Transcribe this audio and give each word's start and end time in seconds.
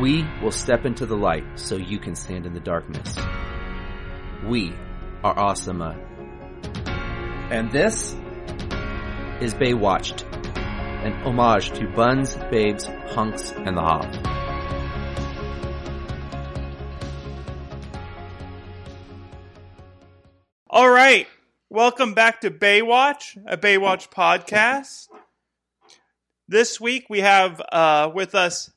We 0.00 0.26
will 0.42 0.52
step 0.52 0.84
into 0.84 1.06
the 1.06 1.16
light 1.16 1.44
so 1.54 1.76
you 1.76 1.98
can 1.98 2.14
stand 2.14 2.44
in 2.44 2.52
the 2.52 2.60
darkness. 2.60 3.16
We 4.44 4.74
are 5.24 5.34
Asama. 5.34 5.96
And 7.50 7.72
this 7.72 8.14
is 9.40 9.54
Baywatched, 9.54 10.30
an 11.02 11.14
homage 11.24 11.70
to 11.78 11.88
Buns, 11.88 12.36
Babes, 12.50 12.84
Hunks, 12.84 13.52
and 13.52 13.74
the 13.74 13.80
Hoff. 13.80 14.04
All 20.68 20.90
right. 20.90 21.26
Welcome 21.70 22.12
back 22.12 22.42
to 22.42 22.50
Baywatch, 22.50 23.42
a 23.46 23.56
Baywatch 23.56 24.10
podcast. 24.10 25.08
This 26.48 26.78
week 26.78 27.06
we 27.08 27.20
have 27.20 27.62
uh, 27.72 28.10
with 28.14 28.34
us 28.34 28.70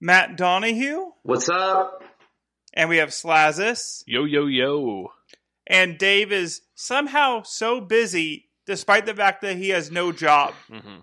Matt 0.00 0.36
Donahue 0.36 1.10
What's 1.22 1.48
up? 1.48 2.02
and 2.72 2.88
we 2.88 2.98
have 2.98 3.10
Slazis. 3.10 4.02
Yo, 4.06 4.24
yo, 4.24 4.46
yo. 4.46 5.12
And 5.66 5.98
Dave 5.98 6.32
is 6.32 6.62
somehow 6.74 7.42
so 7.42 7.80
busy 7.80 8.48
despite 8.66 9.06
the 9.06 9.14
fact 9.14 9.42
that 9.42 9.56
he 9.56 9.70
has 9.70 9.90
no 9.90 10.12
job. 10.12 10.54
Mm-hmm. 10.70 11.00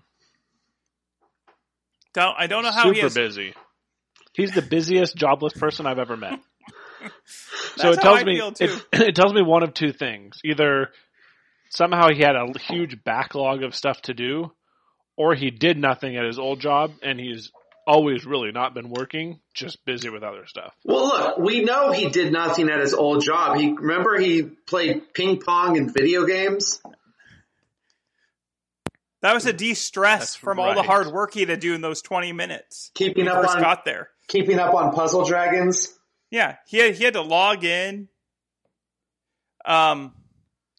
Don't, 2.14 2.34
I 2.38 2.46
don't 2.46 2.62
know 2.62 2.72
how 2.72 2.84
Super 2.84 2.94
he 2.94 3.00
has. 3.00 3.14
busy. 3.14 3.54
He's 4.32 4.52
the 4.52 4.62
busiest 4.62 5.16
jobless 5.16 5.52
person 5.52 5.86
I've 5.86 5.98
ever 5.98 6.16
met. 6.16 6.40
so 7.76 7.92
it 7.92 7.96
how 7.96 8.02
tells 8.02 8.20
I 8.20 8.24
me 8.24 8.40
it, 8.40 8.86
it 8.92 9.14
tells 9.14 9.32
me 9.32 9.42
one 9.42 9.62
of 9.62 9.74
two 9.74 9.92
things. 9.92 10.38
Either 10.44 10.88
somehow 11.70 12.08
he 12.08 12.22
had 12.22 12.36
a 12.36 12.46
huge 12.58 13.02
backlog 13.04 13.62
of 13.62 13.74
stuff 13.74 14.00
to 14.02 14.14
do, 14.14 14.52
or 15.16 15.34
he 15.34 15.50
did 15.50 15.76
nothing 15.76 16.16
at 16.16 16.24
his 16.24 16.38
old 16.38 16.60
job 16.60 16.92
and 17.02 17.18
he's 17.20 17.50
always 17.88 18.26
really 18.26 18.52
not 18.52 18.74
been 18.74 18.90
working, 18.90 19.40
just 19.54 19.82
busy 19.86 20.10
with 20.10 20.22
other 20.22 20.46
stuff. 20.46 20.74
Well, 20.84 21.06
look, 21.06 21.38
we 21.38 21.64
know 21.64 21.90
he 21.90 22.10
did 22.10 22.30
nothing 22.30 22.68
at 22.68 22.80
his 22.80 22.92
old 22.92 23.24
job. 23.24 23.56
He 23.56 23.72
remember 23.72 24.18
he 24.20 24.42
played 24.42 25.14
ping 25.14 25.40
pong 25.40 25.78
and 25.78 25.92
video 25.92 26.26
games. 26.26 26.82
That 29.22 29.34
was 29.34 29.46
a 29.46 29.52
de-stress 29.52 30.20
That's 30.20 30.36
from 30.36 30.60
all 30.60 30.74
the 30.74 30.82
hard 30.82 31.08
work 31.08 31.34
he 31.34 31.40
had 31.40 31.48
to 31.48 31.56
do 31.56 31.74
in 31.74 31.80
those 31.80 32.02
20 32.02 32.32
minutes. 32.32 32.92
Keeping 32.94 33.24
he 33.24 33.30
up 33.30 33.42
first 33.42 33.56
on 33.56 33.62
got 33.62 33.84
there. 33.84 34.10
keeping 34.28 34.60
up 34.60 34.74
on 34.74 34.92
puzzle 34.92 35.24
dragons. 35.24 35.92
Yeah, 36.30 36.56
he 36.66 36.78
had 36.78 36.94
he 36.94 37.04
had 37.04 37.14
to 37.14 37.22
log 37.22 37.64
in. 37.64 38.08
Um, 39.64 40.12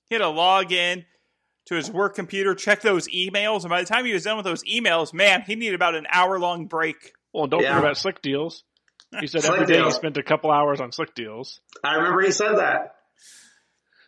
he 0.07 0.15
had 0.15 0.21
to 0.21 0.29
log 0.29 0.71
in 0.71 1.05
to 1.69 1.75
his 1.75 1.89
work 1.89 2.15
computer, 2.15 2.53
check 2.55 2.81
those 2.81 3.07
emails, 3.09 3.61
and 3.61 3.69
by 3.69 3.81
the 3.81 3.87
time 3.87 4.03
he 4.05 4.11
was 4.11 4.23
done 4.23 4.35
with 4.37 4.45
those 4.45 4.63
emails, 4.63 5.13
man, 5.13 5.43
he 5.45 5.55
needed 5.55 5.75
about 5.75 5.95
an 5.95 6.05
hour 6.11 6.39
long 6.39 6.65
break. 6.65 7.13
Well, 7.31 7.45
don't 7.47 7.61
Yeah. 7.61 7.69
forget 7.75 7.83
about 7.83 7.97
slick 7.97 8.21
deals. 8.21 8.63
He 9.19 9.27
said 9.27 9.41
Slick 9.43 9.61
every 9.61 9.73
day 9.73 9.83
he 9.83 9.91
spent 9.91 10.17
a 10.17 10.23
couple 10.23 10.51
hours 10.51 10.81
on 10.81 10.91
slick 10.91 11.13
deals. 11.15 11.61
I 11.83 11.95
remember 11.95 12.21
he 12.21 12.31
said 12.31 12.57
that. 12.57 12.95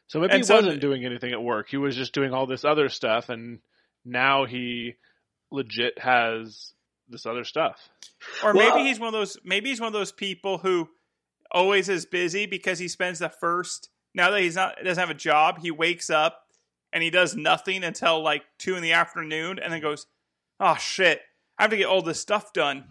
So 0.08 0.20
maybe 0.20 0.34
And 0.34 0.40
he 0.42 0.44
so- 0.44 0.56
wasn't 0.56 0.82
doing 0.82 1.06
anything 1.06 1.32
at 1.32 1.42
work. 1.42 1.70
He 1.70 1.78
was 1.78 1.96
just 1.96 2.14
doing 2.14 2.34
all 2.34 2.46
this 2.46 2.66
other 2.66 2.90
stuff, 2.90 3.30
and 3.30 3.60
now 4.04 4.46
he 4.46 4.96
legit 5.52 6.00
has 6.00 6.74
this 7.08 7.26
other 7.26 7.44
stuff. 7.44 7.90
Or 8.44 8.54
Well- 8.54 8.76
maybe 8.76 8.88
he's 8.90 9.00
one 9.00 9.08
of 9.08 9.14
those. 9.14 9.38
Maybe 9.44 9.70
he's 9.70 9.80
one 9.80 9.88
of 9.88 9.94
those 9.94 10.12
people 10.12 10.58
who 10.60 10.90
always 11.52 11.90
is 11.90 12.06
busy 12.06 12.46
because 12.46 12.80
he 12.80 12.88
spends 12.88 13.20
the 13.20 13.30
first. 13.30 13.90
Now 14.14 14.32
that 14.32 14.42
he's 14.42 14.56
not 14.56 14.78
doesn't 14.84 15.00
have 15.00 15.10
a 15.10 15.14
job, 15.14 15.60
he 15.62 15.72
wakes 15.72 16.10
up 16.10 16.48
and 16.94 17.04
he 17.04 17.10
does 17.10 17.36
nothing 17.36 17.84
until 17.84 18.22
like 18.24 18.44
two 18.58 18.76
in 18.76 18.82
the 18.84 18.94
afternoon, 18.94 19.60
and 19.60 19.72
then 19.72 19.82
goes, 19.82 20.08
"Oh 20.60 20.76
shit, 20.76 21.22
I 21.58 21.64
have 21.64 21.72
to 21.72 21.78
get 21.78 21.88
all 21.88 22.02
this 22.02 22.20
stuff 22.20 22.54
done." 22.54 22.86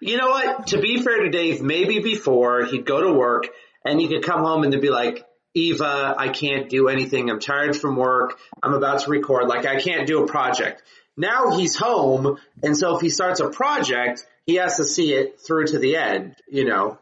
You 0.00 0.18
know 0.18 0.28
what? 0.28 0.68
To 0.68 0.80
be 0.80 1.00
fair 1.02 1.22
to 1.22 1.30
Dave, 1.30 1.62
maybe 1.62 2.00
before 2.00 2.64
he'd 2.64 2.84
go 2.84 3.00
to 3.02 3.12
work 3.12 3.48
and 3.84 4.00
he 4.00 4.08
could 4.08 4.22
come 4.22 4.40
home 4.40 4.62
and 4.62 4.72
they'd 4.72 4.80
be 4.80 4.90
like, 4.90 5.24
Eva, 5.54 6.14
I 6.18 6.28
can't 6.28 6.68
do 6.68 6.88
anything. 6.88 7.30
I'm 7.30 7.40
tired 7.40 7.76
from 7.76 7.96
work. 7.96 8.38
I'm 8.62 8.74
about 8.74 9.00
to 9.00 9.10
record. 9.10 9.48
Like 9.48 9.64
I 9.64 9.80
can't 9.80 10.06
do 10.06 10.22
a 10.22 10.26
project. 10.26 10.82
Now 11.16 11.56
he's 11.56 11.76
home. 11.76 12.38
And 12.62 12.76
so 12.76 12.94
if 12.96 13.00
he 13.00 13.08
starts 13.08 13.40
a 13.40 13.48
project, 13.48 14.26
he 14.44 14.56
has 14.56 14.76
to 14.76 14.84
see 14.84 15.14
it 15.14 15.40
through 15.40 15.68
to 15.68 15.78
the 15.78 15.96
end, 15.96 16.36
you 16.46 16.66
know, 16.66 16.98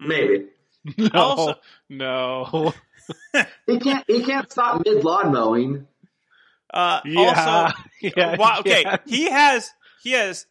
mm. 0.00 0.06
maybe. 0.06 0.46
No, 0.98 1.08
Also- 1.14 1.54
no. 1.88 2.74
He 3.66 3.78
can't, 3.78 4.04
he 4.06 4.22
can't 4.24 4.50
stop 4.50 4.82
mid 4.84 5.04
lawn 5.04 5.32
mowing. 5.32 5.86
Uh, 6.72 7.00
Yeah, 7.04 7.70
Also, 7.70 7.76
yeah, 8.16 8.36
wow, 8.36 8.60
okay, 8.60 8.82
yeah. 8.82 8.96
he 9.06 9.30
has 9.30 9.70
he 10.02 10.12
has 10.12 10.46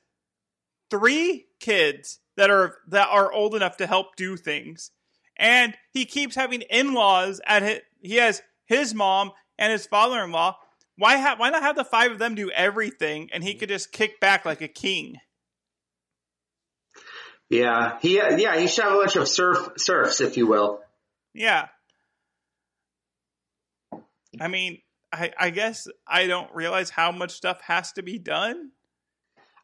three 0.90 1.46
kids 1.59 2.19
that 2.38 2.50
are 2.50 2.78
that 2.88 3.08
are 3.09 3.31
old 3.31 3.56
enough 3.56 3.78
to 3.78 3.88
help 3.88 4.16
do 4.16 4.38
things, 4.38 4.91
and 5.38 5.75
he 5.91 6.06
keeps 6.06 6.36
having 6.36 6.62
in 6.62 6.94
laws 6.94 7.41
at 7.46 7.62
his. 7.64 7.80
He 8.02 8.16
has 8.16 8.41
his 8.66 8.94
mom 8.94 9.31
and 9.58 9.72
his 9.72 9.85
father 9.85 10.24
in 10.24 10.31
law. 10.31 10.58
Why 10.97 11.18
ha- 11.18 11.35
Why 11.38 11.50
not 11.50 11.64
have 11.64 11.75
the 11.75 11.84
five 11.84 12.12
of 12.12 12.20
them 12.20 12.35
do 12.35 12.50
everything, 12.52 13.30
and 13.34 13.44
he 13.44 13.56
could 13.56 13.70
just 13.70 13.91
kick 13.91 14.20
back 14.20 14.46
like 14.46 14.62
a 14.62 14.68
king? 14.68 15.18
Yeah. 17.50 17.97
He, 18.02 18.16
yeah, 18.16 18.58
he 18.58 18.68
should 18.68 18.84
have 18.85 18.94
a 18.94 18.97
bunch 18.97 19.16
of 19.16 19.28
serf, 19.28 19.74
serfs, 19.78 20.22
if 20.22 20.38
you 20.38 20.47
will. 20.47 20.81
Yeah. 21.34 21.68
I 24.39 24.47
mean, 24.47 24.79
I, 25.11 25.31
I 25.38 25.49
guess 25.49 25.88
I 26.07 26.27
don't 26.27 26.53
realize 26.53 26.89
how 26.89 27.11
much 27.11 27.31
stuff 27.31 27.61
has 27.61 27.91
to 27.94 28.03
be 28.03 28.17
done. 28.19 28.71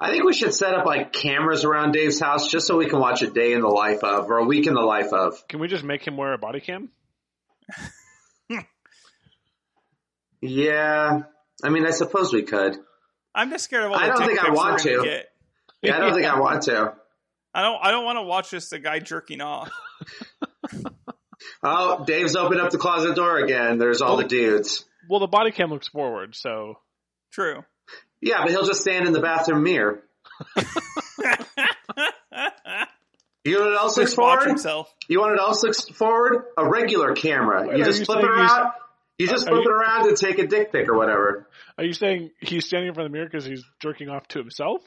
I 0.02 0.12
think 0.12 0.24
we 0.24 0.34
should 0.34 0.54
set 0.54 0.74
up 0.74 0.86
like 0.86 1.12
cameras 1.12 1.66
around 1.66 1.92
Dave's 1.92 2.20
house 2.20 2.50
just 2.50 2.68
so 2.68 2.78
we 2.78 2.88
can 2.88 3.00
watch 3.00 3.22
a 3.22 3.30
day 3.30 3.54
in 3.54 3.62
the 3.62 3.68
life 3.68 4.04
of 4.04 4.30
or 4.30 4.38
a 4.38 4.46
week 4.46 4.66
in 4.68 4.74
the 4.74 4.82
life 4.82 5.12
of. 5.12 5.46
Can 5.50 5.60
we 5.60 5.68
just 5.68 5.84
make 5.84 6.06
him 6.08 6.16
wear 6.16 6.34
a 6.34 6.38
body 6.38 6.62
cam? 6.62 6.90
Yeah. 10.42 11.22
I 11.64 11.70
mean, 11.70 11.86
I 11.86 11.92
suppose 11.92 12.32
we 12.34 12.44
could. 12.44 12.78
I'm 13.36 13.50
just 13.50 13.66
scared 13.66 13.84
of 13.84 13.92
all 13.92 14.00
the 14.00 14.06
I 14.06 14.08
don't 14.08 14.26
think 14.26 14.44
I 14.44 14.50
we're 14.50 14.56
want 14.56 14.84
gonna 14.84 14.98
to. 14.98 15.04
Get. 15.04 15.26
Yeah, 15.82 15.98
I 15.98 16.00
don't 16.00 16.14
think 16.14 16.26
I 16.26 16.40
want 16.40 16.64
to. 16.64 16.94
I 17.54 17.62
don't. 17.62 17.80
I 17.82 17.92
don't 17.92 18.06
want 18.06 18.18
to 18.18 18.24
watch 18.24 18.52
just 18.52 18.72
a 18.74 18.80
guy 18.80 19.00
jerking 19.00 19.42
off. 19.42 19.72
Oh, 21.64 22.04
Dave's 22.06 22.36
opened 22.36 22.62
up 22.62 22.72
the 22.72 22.78
closet 22.78 23.16
door 23.16 23.38
again. 23.38 23.78
There's 23.80 24.02
all 24.02 24.16
the 24.18 24.24
dudes. 24.24 24.86
Well, 25.10 25.20
the 25.20 25.28
body 25.28 25.52
cam 25.52 25.70
looks 25.70 25.88
forward, 25.88 26.36
so 26.36 26.76
True. 27.32 27.64
Yeah, 28.22 28.42
but 28.42 28.52
he'll 28.52 28.66
just 28.66 28.82
stand 28.82 29.06
in 29.08 29.14
the 29.14 29.22
bathroom 29.22 29.64
mirror. 29.64 30.04
You 33.46 33.58
know 33.58 33.66
what 33.70 33.78
else 33.80 33.98
looks 33.98 34.10
Just 34.12 34.16
forward? 34.18 34.48
himself. 34.48 34.94
You 35.08 35.20
want 35.22 35.32
what 35.32 35.40
else 35.42 35.64
looks 35.64 35.82
forward? 35.90 36.44
A 36.58 36.70
regular 36.70 37.16
camera. 37.16 37.66
You 37.78 37.82
are 37.82 37.86
just 37.86 38.00
you 38.00 38.06
flip 38.06 38.20
it 38.20 38.26
around. 38.30 38.74
You 39.18 39.28
just 39.28 39.48
flip 39.48 39.64
you- 39.64 39.72
it 39.72 39.74
around 39.74 40.08
and 40.08 40.18
take 40.18 40.40
a 40.40 40.46
dick 40.48 40.72
pic 40.74 40.90
or 40.90 40.98
whatever. 40.98 41.48
are 41.78 41.84
you 41.86 41.94
saying 41.94 42.32
he's 42.42 42.66
standing 42.66 42.90
in 42.90 42.94
front 42.94 43.06
of 43.06 43.12
the 43.12 43.18
mirror 43.18 43.30
because 43.32 43.46
he's 43.46 43.64
jerking 43.82 44.10
off 44.10 44.28
to 44.30 44.40
himself? 44.40 44.82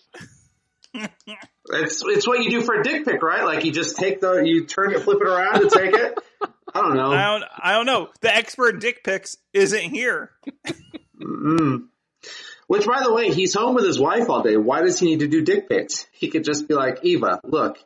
It's 0.94 2.02
it's 2.04 2.26
what 2.28 2.40
you 2.44 2.50
do 2.50 2.60
for 2.60 2.74
a 2.78 2.84
dick 2.84 3.06
pic, 3.06 3.22
right? 3.22 3.44
Like 3.44 3.64
you 3.64 3.72
just 3.72 3.96
take 3.96 4.20
the 4.20 4.42
you 4.44 4.66
turn 4.66 4.92
it, 4.92 5.00
flip 5.00 5.18
it 5.22 5.26
around 5.26 5.62
and 5.62 5.70
take 5.70 5.94
it. 5.94 6.18
I 6.74 6.80
don't 6.80 6.96
know. 6.96 7.12
I 7.12 7.24
don't. 7.24 7.44
I 7.58 7.72
don't 7.72 7.86
know. 7.86 8.08
The 8.20 8.34
expert 8.34 8.80
dick 8.80 9.04
pics 9.04 9.36
isn't 9.52 9.90
here. 9.90 10.30
Mm. 11.20 11.88
Which, 12.66 12.86
by 12.86 13.02
the 13.02 13.12
way, 13.12 13.30
he's 13.30 13.54
home 13.54 13.74
with 13.74 13.84
his 13.84 13.98
wife 13.98 14.30
all 14.30 14.42
day. 14.42 14.56
Why 14.56 14.80
does 14.82 14.98
he 14.98 15.06
need 15.06 15.20
to 15.20 15.28
do 15.28 15.42
dick 15.42 15.68
pics? 15.68 16.06
He 16.12 16.28
could 16.28 16.44
just 16.44 16.68
be 16.68 16.74
like, 16.74 17.00
Eva, 17.02 17.40
look. 17.44 17.78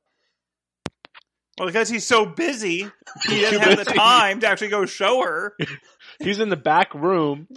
Well, 1.58 1.66
because 1.66 1.88
he's 1.88 2.06
so 2.06 2.26
busy, 2.26 2.90
he 3.26 3.40
doesn't 3.40 3.62
have 3.62 3.78
the 3.78 3.84
time 3.84 4.40
to 4.40 4.48
actually 4.48 4.68
go 4.68 4.84
show 4.84 5.22
her. 5.22 5.56
He's 6.18 6.38
in 6.38 6.50
the 6.50 6.56
back 6.56 6.94
room 6.94 7.48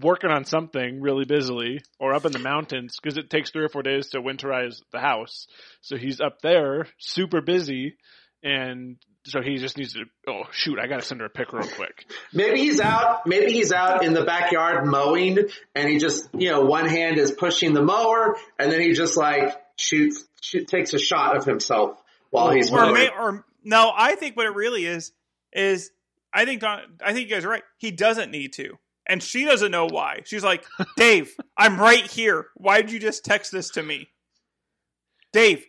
working 0.00 0.30
on 0.30 0.44
something 0.44 1.00
really 1.00 1.24
busily, 1.24 1.82
or 1.98 2.14
up 2.14 2.24
in 2.24 2.32
the 2.32 2.38
mountains 2.38 2.98
because 3.00 3.16
it 3.16 3.30
takes 3.30 3.50
three 3.50 3.64
or 3.64 3.68
four 3.68 3.82
days 3.82 4.08
to 4.08 4.20
winterize 4.20 4.82
the 4.92 4.98
house. 4.98 5.46
So 5.82 5.96
he's 5.96 6.20
up 6.20 6.40
there, 6.42 6.88
super 6.98 7.40
busy, 7.40 7.96
and 8.42 8.96
so 9.26 9.40
he 9.42 9.56
just 9.56 9.76
needs 9.78 9.94
to. 9.94 10.04
Oh 10.28 10.42
shoot! 10.52 10.78
I 10.78 10.86
gotta 10.86 11.02
send 11.02 11.20
her 11.20 11.26
a 11.26 11.30
pic 11.30 11.52
real 11.52 11.66
quick. 11.66 12.06
Maybe 12.32 12.60
he's 12.60 12.80
out, 12.80 13.26
maybe 13.26 13.52
he's 13.52 13.72
out 13.72 14.04
in 14.04 14.12
the 14.12 14.24
backyard 14.24 14.86
mowing 14.86 15.38
and 15.74 15.88
he 15.88 15.98
just, 15.98 16.28
you 16.34 16.50
know, 16.50 16.62
one 16.62 16.86
hand 16.86 17.18
is 17.18 17.30
pushing 17.30 17.72
the 17.72 17.82
mower 17.82 18.36
and 18.58 18.70
then 18.72 18.80
he 18.80 18.92
just 18.92 19.16
like 19.16 19.54
shoots, 19.76 20.24
shoot, 20.40 20.66
takes 20.68 20.92
a 20.94 20.98
shot 20.98 21.36
of 21.36 21.44
himself 21.44 22.02
while 22.30 22.50
he's 22.50 22.70
Or, 22.70 22.80
mowing. 22.80 22.94
may, 22.94 23.08
or 23.08 23.44
no, 23.62 23.92
I 23.94 24.14
think 24.16 24.36
what 24.36 24.46
it 24.46 24.54
really 24.54 24.84
is 24.84 25.12
is 25.52 25.90
I 26.32 26.44
think 26.44 26.60
Don. 26.60 26.80
I 27.02 27.12
think 27.12 27.28
you 27.28 27.34
guys 27.34 27.44
are 27.44 27.48
right. 27.50 27.62
He 27.78 27.92
doesn't 27.92 28.30
need 28.32 28.52
to, 28.54 28.76
and 29.06 29.22
she 29.22 29.44
doesn't 29.44 29.70
know 29.70 29.86
why. 29.86 30.22
She's 30.24 30.42
like, 30.44 30.64
Dave, 30.96 31.32
I'm 31.56 31.78
right 31.80 32.04
here. 32.10 32.46
Why 32.56 32.82
did 32.82 32.90
you 32.90 32.98
just 32.98 33.24
text 33.24 33.52
this 33.52 33.70
to 33.70 33.82
me, 33.82 34.08
Dave? 35.32 35.64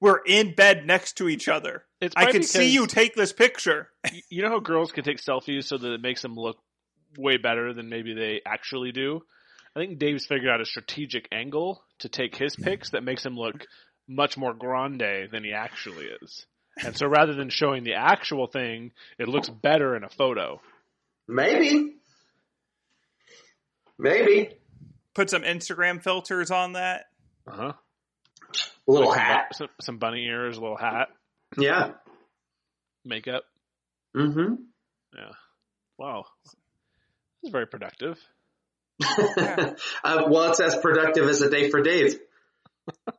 We're 0.00 0.20
in 0.26 0.54
bed 0.54 0.86
next 0.86 1.18
to 1.18 1.28
each 1.28 1.46
other. 1.48 1.84
It's 2.00 2.14
I 2.16 2.24
probably 2.24 2.40
can 2.40 2.48
see 2.48 2.70
you 2.70 2.86
take 2.86 3.14
this 3.14 3.32
picture. 3.32 3.88
You 4.30 4.42
know 4.42 4.50
how 4.50 4.60
girls 4.60 4.92
can 4.92 5.04
take 5.04 5.20
selfies 5.20 5.64
so 5.64 5.76
that 5.76 5.92
it 5.92 6.00
makes 6.00 6.22
them 6.22 6.34
look 6.34 6.56
way 7.18 7.36
better 7.36 7.74
than 7.74 7.88
maybe 7.88 8.14
they 8.14 8.40
actually 8.46 8.92
do. 8.92 9.20
I 9.74 9.80
think 9.80 9.98
Dave's 9.98 10.24
figured 10.26 10.48
out 10.48 10.60
a 10.60 10.64
strategic 10.64 11.28
angle 11.32 11.82
to 12.00 12.08
take 12.08 12.36
his 12.36 12.56
pics 12.56 12.90
that 12.90 13.02
makes 13.02 13.24
him 13.24 13.36
look 13.36 13.66
much 14.08 14.36
more 14.36 14.54
grande 14.54 15.30
than 15.30 15.44
he 15.44 15.52
actually 15.52 16.06
is. 16.22 16.46
And 16.82 16.96
so 16.96 17.06
rather 17.06 17.34
than 17.34 17.50
showing 17.50 17.84
the 17.84 17.94
actual 17.94 18.46
thing, 18.46 18.92
it 19.18 19.28
looks 19.28 19.48
better 19.48 19.96
in 19.96 20.04
a 20.04 20.08
photo. 20.08 20.60
Maybe. 21.28 21.94
Maybe. 23.98 24.50
Put 25.14 25.30
some 25.30 25.42
Instagram 25.42 26.02
filters 26.02 26.50
on 26.50 26.72
that. 26.72 27.06
Uh 27.46 27.56
huh. 27.56 27.72
A 28.88 28.90
little 28.90 29.12
some, 29.12 29.18
bu- 29.18 29.20
hat. 29.20 29.54
some, 29.54 29.68
some 29.80 29.98
bunny 29.98 30.24
ears, 30.24 30.56
a 30.56 30.60
little 30.60 30.76
hat, 30.76 31.08
Yeah. 31.58 31.92
makeup. 33.04 33.44
Mm-hmm. 34.16 34.54
Yeah. 35.16 35.30
Wow. 35.98 36.24
This 36.44 36.54
is 37.44 37.50
very 37.50 37.66
productive. 37.66 38.18
uh, 39.04 39.74
well, 40.04 40.50
it's 40.50 40.60
as 40.60 40.76
productive 40.76 41.28
as 41.28 41.40
a 41.42 41.50
day 41.50 41.70
for 41.70 41.82
Dave. 41.82 42.18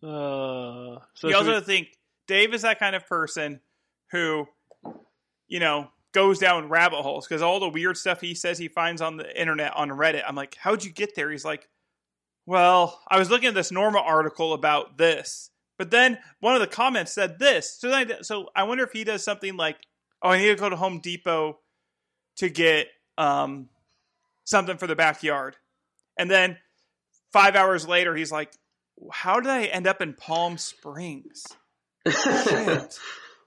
Uh, 0.00 0.98
so 1.14 1.28
you 1.28 1.34
also 1.34 1.56
we- 1.56 1.60
think 1.60 1.88
Dave 2.28 2.54
is 2.54 2.62
that 2.62 2.78
kind 2.78 2.94
of 2.94 3.06
person 3.06 3.60
who, 4.12 4.46
you 5.48 5.58
know, 5.58 5.88
goes 6.12 6.38
down 6.38 6.68
rabbit 6.68 7.02
holes 7.02 7.26
because 7.26 7.42
all 7.42 7.60
the 7.60 7.68
weird 7.68 7.96
stuff 7.96 8.20
he 8.20 8.34
says 8.34 8.58
he 8.58 8.68
finds 8.68 9.02
on 9.02 9.16
the 9.16 9.40
internet 9.40 9.76
on 9.76 9.90
Reddit. 9.90 10.22
I'm 10.26 10.36
like, 10.36 10.56
how'd 10.56 10.84
you 10.84 10.92
get 10.92 11.14
there? 11.14 11.30
He's 11.30 11.44
like, 11.44 11.68
well, 12.46 13.00
I 13.08 13.18
was 13.18 13.28
looking 13.28 13.48
at 13.48 13.54
this 13.54 13.72
Norma 13.72 13.98
article 13.98 14.52
about 14.54 14.96
this, 14.98 15.50
but 15.78 15.90
then 15.90 16.18
one 16.40 16.54
of 16.54 16.60
the 16.60 16.66
comments 16.66 17.12
said 17.14 17.38
this. 17.38 17.78
So 17.78 17.88
then, 17.88 18.12
I, 18.12 18.22
so 18.22 18.48
I 18.54 18.64
wonder 18.64 18.84
if 18.84 18.92
he 18.92 19.04
does 19.04 19.24
something 19.24 19.56
like, 19.56 19.76
oh, 20.22 20.30
I 20.30 20.38
need 20.38 20.48
to 20.48 20.56
go 20.56 20.68
to 20.68 20.76
Home 20.76 21.00
Depot 21.00 21.58
to 22.36 22.48
get 22.48 22.88
um, 23.16 23.68
something 24.44 24.76
for 24.76 24.86
the 24.86 24.96
backyard, 24.96 25.56
and 26.18 26.30
then 26.30 26.58
five 27.32 27.56
hours 27.56 27.86
later, 27.86 28.14
he's 28.14 28.32
like, 28.32 28.52
how 29.12 29.40
did 29.40 29.50
I 29.50 29.64
end 29.64 29.86
up 29.86 30.02
in 30.02 30.14
Palm 30.14 30.58
Springs? 30.58 31.44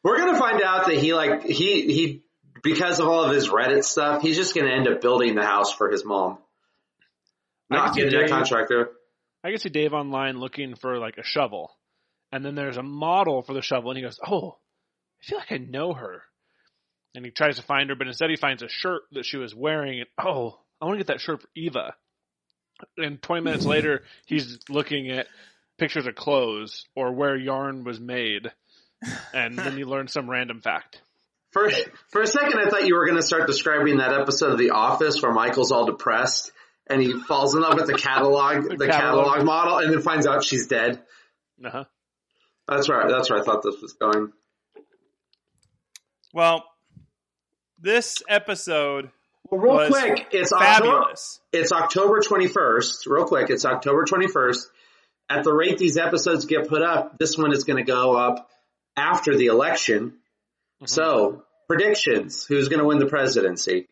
We're 0.03 0.17
gonna 0.17 0.39
find 0.39 0.61
out 0.61 0.87
that 0.87 0.97
he 0.97 1.13
like 1.13 1.43
he 1.43 1.93
he 1.93 2.23
because 2.63 2.99
of 2.99 3.07
all 3.07 3.23
of 3.23 3.33
his 3.33 3.49
Reddit 3.49 3.83
stuff, 3.83 4.21
he's 4.21 4.35
just 4.35 4.55
gonna 4.55 4.71
end 4.71 4.87
up 4.87 5.01
building 5.01 5.35
the 5.35 5.45
house 5.45 5.73
for 5.73 5.89
his 5.89 6.05
mom. 6.05 6.37
Not 7.69 7.95
can 7.95 8.09
getting 8.09 8.25
a 8.25 8.27
contractor. 8.27 8.91
I 9.43 9.49
can 9.49 9.59
see 9.59 9.69
Dave 9.69 9.93
online 9.93 10.39
looking 10.39 10.75
for 10.75 10.97
like 10.97 11.17
a 11.17 11.23
shovel, 11.23 11.71
and 12.31 12.45
then 12.45 12.55
there's 12.55 12.77
a 12.77 12.83
model 12.83 13.41
for 13.41 13.53
the 13.53 13.61
shovel, 13.61 13.91
and 13.91 13.97
he 13.97 14.03
goes, 14.03 14.19
"Oh, 14.25 14.57
I 15.21 15.25
feel 15.25 15.37
like 15.37 15.51
I 15.51 15.57
know 15.57 15.93
her." 15.93 16.23
And 17.13 17.25
he 17.25 17.31
tries 17.31 17.57
to 17.57 17.63
find 17.63 17.89
her, 17.89 17.95
but 17.95 18.07
instead 18.07 18.29
he 18.29 18.37
finds 18.37 18.63
a 18.63 18.69
shirt 18.69 19.01
that 19.11 19.25
she 19.25 19.37
was 19.37 19.53
wearing, 19.53 19.99
and 19.99 20.09
oh, 20.17 20.59
I 20.79 20.85
want 20.85 20.95
to 20.95 21.03
get 21.03 21.07
that 21.07 21.21
shirt 21.21 21.41
for 21.41 21.49
Eva. 21.55 21.93
And 22.97 23.21
20 23.21 23.43
minutes 23.43 23.65
later, 23.75 24.03
he's 24.25 24.59
looking 24.69 25.09
at 25.09 25.27
pictures 25.77 26.07
of 26.07 26.15
clothes 26.15 26.85
or 26.95 27.11
where 27.13 27.35
yarn 27.35 27.83
was 27.83 27.99
made, 27.99 28.51
and 29.33 29.57
then 29.57 29.77
you 29.77 29.85
learn 29.85 30.07
some 30.07 30.29
random 30.29 30.61
fact. 30.61 31.01
For 31.51 31.69
for 32.09 32.21
a 32.21 32.27
second, 32.27 32.59
I 32.59 32.69
thought 32.69 32.87
you 32.87 32.95
were 32.95 33.05
gonna 33.05 33.21
start 33.21 33.47
describing 33.47 33.97
that 33.97 34.13
episode 34.13 34.53
of 34.53 34.57
The 34.57 34.69
Office 34.71 35.21
where 35.21 35.33
Michael's 35.33 35.71
all 35.71 35.85
depressed 35.85 36.51
and 36.91 37.01
he 37.01 37.13
falls 37.13 37.55
in 37.55 37.61
love 37.61 37.75
with 37.75 37.87
the 37.87 37.93
catalog, 37.93 38.63
the, 38.63 38.87
catalog. 38.87 39.25
catalog 39.25 39.45
model, 39.45 39.77
and 39.77 39.93
then 39.93 40.01
finds 40.01 40.27
out 40.27 40.43
she's 40.43 40.67
dead. 40.67 41.01
Uh-huh. 41.63 41.85
That's 42.71 42.87
right. 42.87 43.09
That's 43.09 43.29
where 43.29 43.37
I 43.37 43.43
thought 43.43 43.63
this 43.63 43.81
was 43.81 43.93
going. 43.93 44.31
Well, 46.33 46.63
this 47.77 48.23
episode 48.29 49.11
Well, 49.49 49.59
real 49.59 49.87
quick, 49.89 50.27
it's 50.31 50.53
October, 50.53 50.85
fabulous. 51.01 51.41
it's 51.51 51.73
October 51.73 52.21
21st. 52.21 53.07
Real 53.07 53.25
quick, 53.25 53.49
it's 53.49 53.65
October 53.65 54.05
21st. 54.05 54.59
At 55.29 55.43
the 55.43 55.53
rate 55.53 55.77
these 55.79 55.97
episodes 55.97 56.45
get 56.45 56.69
put 56.69 56.81
up, 56.81 57.17
this 57.19 57.37
one 57.37 57.51
is 57.51 57.65
going 57.65 57.77
to 57.77 57.83
go 57.83 58.15
up 58.15 58.49
after 58.95 59.35
the 59.35 59.47
election. 59.47 60.11
Mm-hmm. 60.11 60.85
So, 60.85 61.43
predictions. 61.67 62.45
Who's 62.45 62.69
going 62.69 62.79
to 62.79 62.85
win 62.85 62.99
the 62.99 63.05
presidency? 63.07 63.87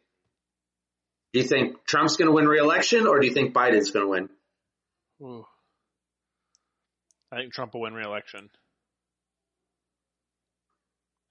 Do 1.34 1.40
you 1.42 1.46
think 1.46 1.86
Trump's 1.86 2.16
going 2.16 2.28
to 2.28 2.34
win 2.34 2.48
re-election 2.48 3.08
or 3.08 3.20
do 3.20 3.28
you 3.28 3.34
think 3.34 3.54
Biden's 3.54 3.92
going 3.92 4.06
to 4.06 4.10
win? 4.10 4.30
Ooh. 5.22 5.46
I 7.32 7.36
think 7.36 7.54
Trump 7.54 7.74
will 7.74 7.82
win 7.82 7.94
re-election. 7.94 8.50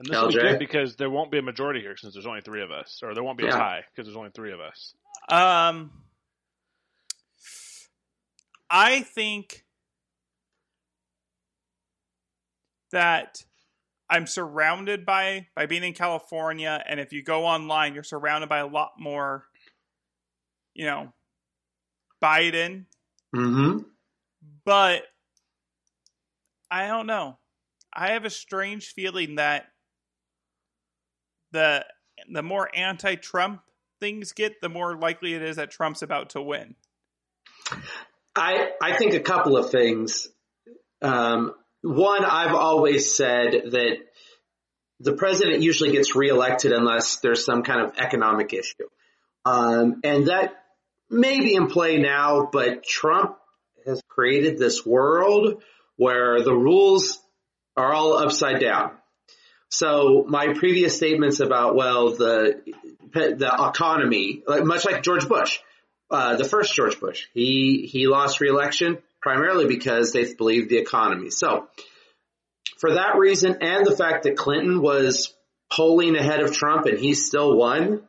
And 0.00 0.08
this 0.08 0.20
will 0.20 0.28
be 0.28 0.34
good 0.34 0.58
because 0.58 0.96
there 0.96 1.10
won't 1.10 1.30
be 1.30 1.38
a 1.38 1.42
majority 1.42 1.80
here 1.80 1.96
since 1.96 2.14
there's 2.14 2.26
only 2.26 2.40
three 2.40 2.62
of 2.62 2.70
us, 2.70 3.00
or 3.02 3.14
there 3.14 3.24
won't 3.24 3.38
be 3.38 3.46
a 3.46 3.50
tie 3.50 3.84
because 3.90 4.06
there's 4.06 4.16
only 4.16 4.30
three 4.30 4.52
of 4.52 4.60
us. 4.60 4.94
Um, 5.28 5.90
I 8.70 9.00
think 9.00 9.64
that 12.92 13.42
I'm 14.08 14.26
surrounded 14.26 15.04
by 15.04 15.48
by 15.56 15.66
being 15.66 15.82
in 15.82 15.94
California, 15.94 16.82
and 16.86 17.00
if 17.00 17.12
you 17.12 17.22
go 17.22 17.44
online, 17.44 17.94
you're 17.94 18.04
surrounded 18.04 18.48
by 18.48 18.58
a 18.58 18.66
lot 18.66 18.92
more, 18.98 19.46
you 20.74 20.86
know, 20.86 21.12
Biden. 22.22 22.86
Mm-hmm. 23.34 23.80
But 24.64 25.02
I 26.70 26.86
don't 26.86 27.06
know. 27.06 27.38
I 27.92 28.12
have 28.12 28.24
a 28.24 28.30
strange 28.30 28.92
feeling 28.92 29.36
that 29.36 29.66
the 31.52 31.84
the 32.30 32.42
more 32.42 32.68
anti-Trump 32.74 33.62
things 34.00 34.32
get, 34.32 34.60
the 34.60 34.68
more 34.68 34.96
likely 34.96 35.34
it 35.34 35.42
is 35.42 35.56
that 35.56 35.70
Trump's 35.70 36.02
about 36.02 36.30
to 36.30 36.42
win. 36.42 36.74
I 38.34 38.70
I 38.82 38.96
think 38.96 39.14
a 39.14 39.20
couple 39.20 39.56
of 39.56 39.70
things. 39.70 40.28
Um, 41.02 41.54
one, 41.82 42.24
I've 42.24 42.54
always 42.54 43.14
said 43.14 43.52
that 43.70 43.96
the 45.00 45.12
president 45.12 45.62
usually 45.62 45.92
gets 45.92 46.14
reelected 46.14 46.72
unless 46.72 47.18
there's 47.20 47.44
some 47.44 47.62
kind 47.62 47.82
of 47.82 47.98
economic 47.98 48.52
issue, 48.52 48.88
um, 49.44 50.00
and 50.02 50.26
that 50.26 50.54
may 51.08 51.38
be 51.40 51.54
in 51.54 51.68
play 51.68 51.98
now. 51.98 52.48
But 52.52 52.84
Trump 52.84 53.36
has 53.86 54.00
created 54.08 54.58
this 54.58 54.84
world 54.84 55.62
where 55.96 56.42
the 56.42 56.54
rules 56.54 57.20
are 57.76 57.92
all 57.92 58.18
upside 58.18 58.60
down. 58.60 58.92
So 59.70 60.25
my 60.26 60.55
previous 60.55 60.97
statements 60.97 61.41
about 61.41 61.75
well 61.75 62.11
the 62.11 62.62
the 63.12 63.70
economy, 63.70 64.43
like 64.47 64.65
much 64.65 64.85
like 64.85 65.03
George 65.03 65.29
Bush, 65.29 65.59
uh, 66.11 66.37
the 66.37 66.44
first 66.44 66.75
George 66.75 66.99
Bush. 67.00 67.26
He 67.35 67.88
he 67.91 68.06
lost 68.06 68.41
re-election 68.41 68.99
primarily 69.20 69.67
because 69.67 70.12
they 70.12 70.32
believed 70.35 70.70
the 70.70 70.79
economy. 70.79 71.31
So 71.31 71.69
for 72.79 72.94
that 72.94 73.17
reason, 73.17 73.58
and 73.60 73.84
the 73.84 73.96
fact 73.96 74.25
that 74.25 74.37
Clinton 74.37 74.81
was 74.81 75.34
polling 75.70 76.17
ahead 76.17 76.41
of 76.41 76.53
Trump 76.53 76.87
and 76.87 76.98
he 76.98 77.15
still 77.15 77.56
won, 77.56 78.03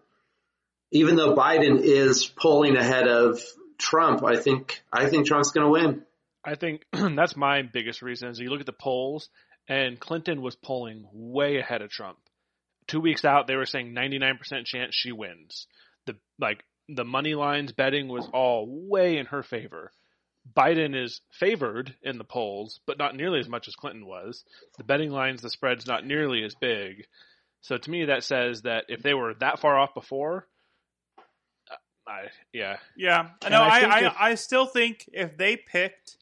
even 0.92 1.16
though 1.16 1.36
Biden 1.36 1.80
is 1.82 2.26
polling 2.26 2.78
ahead 2.78 3.08
of 3.08 3.42
Trump, 3.78 4.24
I 4.24 4.38
think 4.38 4.82
I 4.94 5.08
think 5.08 5.28
Trump's 5.28 5.52
going 5.52 5.66
to 5.66 5.72
win. 5.72 6.06
I 6.44 6.56
think 6.56 6.84
that's 6.94 7.36
my 7.36 7.64
biggest 7.64 8.02
reason. 8.02 8.30
Is 8.30 8.40
you 8.40 8.50
look 8.50 8.62
at 8.62 8.66
the 8.66 8.74
polls, 8.74 9.30
and 9.70 10.00
Clinton 10.00 10.42
was 10.42 10.56
polling 10.58 11.06
way 11.14 11.58
ahead 11.58 11.82
of 11.82 11.90
Trump. 11.92 12.18
Two 12.88 13.00
weeks 13.00 13.24
out, 13.24 13.48
they 13.48 13.56
were 13.56 13.66
saying 13.68 13.94
99% 13.94 14.66
chance 14.66 14.94
she 14.96 15.12
wins. 15.14 15.68
The 16.08 16.16
like 16.40 16.64
the 16.90 17.06
money 17.06 17.36
lines 17.36 17.72
betting 17.72 18.08
was 18.08 18.28
all 18.34 18.66
way 18.68 19.18
in 19.18 19.28
her 19.28 19.44
favor. 19.44 19.92
Biden 20.58 20.96
is 21.00 21.22
favored 21.32 21.94
in 22.02 22.18
the 22.18 22.24
polls, 22.24 22.80
but 22.88 22.98
not 22.98 23.16
nearly 23.16 23.40
as 23.40 23.48
much 23.48 23.68
as 23.68 23.76
Clinton 23.76 24.08
was. 24.08 24.44
The 24.80 24.84
betting 24.84 25.12
lines, 25.12 25.42
the 25.44 25.50
spread's 25.52 25.86
not 25.86 26.04
nearly 26.06 26.44
as 26.44 26.56
big. 26.56 27.06
So 27.62 27.78
to 27.78 27.92
me, 27.92 28.06
that 28.06 28.24
says 28.24 28.64
that 28.64 28.86
if 28.88 29.04
they 29.04 29.14
were 29.14 29.36
that 29.36 29.60
far 29.60 29.78
off 29.78 29.94
before, 29.94 30.48
uh, 31.70 31.76
I 32.10 32.22
yeah, 32.54 32.78
Yeah, 32.98 33.28
I 33.44 33.46
And 33.46 33.52
know. 33.52 33.62
I 33.62 33.68
I 33.68 33.82
I, 33.82 34.00
if- 34.08 34.14
I 34.20 34.36
still 34.36 34.66
think 34.66 35.08
if 35.14 35.38
they 35.38 35.58
picked, 35.58 36.18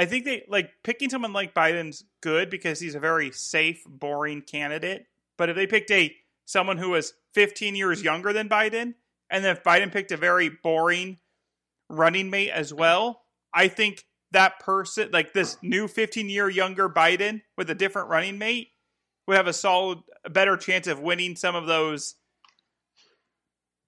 I 0.00 0.06
think 0.06 0.24
they 0.24 0.44
like 0.48 0.70
picking 0.82 1.10
someone 1.10 1.34
like 1.34 1.52
Biden's 1.52 2.04
good 2.22 2.48
because 2.48 2.80
he's 2.80 2.94
a 2.94 3.00
very 3.00 3.30
safe, 3.32 3.84
boring 3.86 4.40
candidate. 4.40 5.04
But 5.36 5.50
if 5.50 5.56
they 5.56 5.66
picked 5.66 5.90
a 5.90 6.16
someone 6.46 6.78
who 6.78 6.88
was 6.88 7.12
15 7.34 7.76
years 7.76 8.02
younger 8.02 8.32
than 8.32 8.48
Biden, 8.48 8.94
and 9.28 9.44
then 9.44 9.54
if 9.54 9.62
Biden 9.62 9.92
picked 9.92 10.10
a 10.10 10.16
very 10.16 10.48
boring 10.48 11.18
running 11.90 12.30
mate 12.30 12.48
as 12.48 12.72
well, 12.72 13.24
I 13.52 13.68
think 13.68 14.06
that 14.30 14.58
person, 14.58 15.10
like 15.12 15.34
this 15.34 15.58
new 15.60 15.86
15 15.86 16.30
year 16.30 16.48
younger 16.48 16.88
Biden 16.88 17.42
with 17.58 17.68
a 17.68 17.74
different 17.74 18.08
running 18.08 18.38
mate, 18.38 18.68
would 19.26 19.36
have 19.36 19.48
a 19.48 19.52
solid, 19.52 19.98
a 20.24 20.30
better 20.30 20.56
chance 20.56 20.86
of 20.86 20.98
winning 20.98 21.36
some 21.36 21.54
of 21.54 21.66
those 21.66 22.14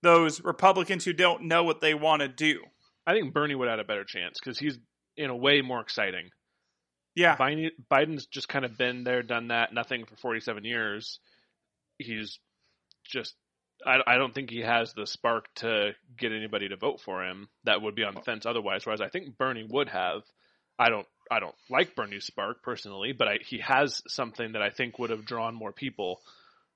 those 0.03 0.45
Republicans 0.45 1.07
who 1.07 1.15
don't 1.15 1.45
know 1.45 1.65
what 1.65 1.81
they 1.81 1.95
want 1.95 2.21
to 2.21 2.29
do. 2.29 2.61
I 3.07 3.15
think 3.15 3.33
Bernie 3.33 3.55
would 3.55 3.69
have 3.69 3.79
a 3.79 3.85
better 3.85 4.05
chance 4.05 4.39
because 4.39 4.59
he's 4.59 4.79
in 5.17 5.31
a 5.31 5.37
way 5.37 5.61
more 5.63 5.81
exciting. 5.81 6.31
Yeah, 7.15 7.37
Biden, 7.37 7.71
Biden's 7.91 8.27
just 8.27 8.49
kind 8.49 8.65
of 8.65 8.79
been 8.79 9.05
there, 9.05 9.23
done 9.23 9.49
that, 9.49 9.75
nothing 9.75 10.07
for 10.07 10.17
47 10.17 10.65
years. 10.65 11.19
He's 11.99 12.39
just 13.05 13.35
I, 13.85 13.99
I 14.07 14.17
don't 14.17 14.35
think 14.35 14.51
he 14.51 14.61
has 14.61 14.93
the 14.93 15.07
spark 15.07 15.53
to 15.57 15.93
get 16.17 16.33
anybody 16.33 16.69
to 16.69 16.77
vote 16.77 17.01
for 17.01 17.25
him 17.25 17.49
that 17.65 17.83
would 17.83 17.95
be 17.95 18.05
on 18.05 18.15
the 18.15 18.21
fence 18.21 18.47
otherwise. 18.47 18.87
Whereas 18.87 19.01
I 19.01 19.09
think 19.09 19.37
Bernie 19.37 19.67
would 19.69 19.89
have. 19.89 20.23
I 20.79 20.89
don't 20.89 21.07
I 21.31 21.41
don't 21.41 21.55
like 21.71 21.95
Bernie's 21.95 22.25
spark 22.25 22.63
personally, 22.63 23.13
but 23.13 23.29
I, 23.29 23.39
he 23.45 23.59
has 23.59 24.03
something 24.09 24.53
that 24.53 24.63
I 24.63 24.71
think 24.71 24.99
would 24.99 25.11
have 25.11 25.25
drawn 25.25 25.55
more 25.55 25.73
people. 25.73 26.21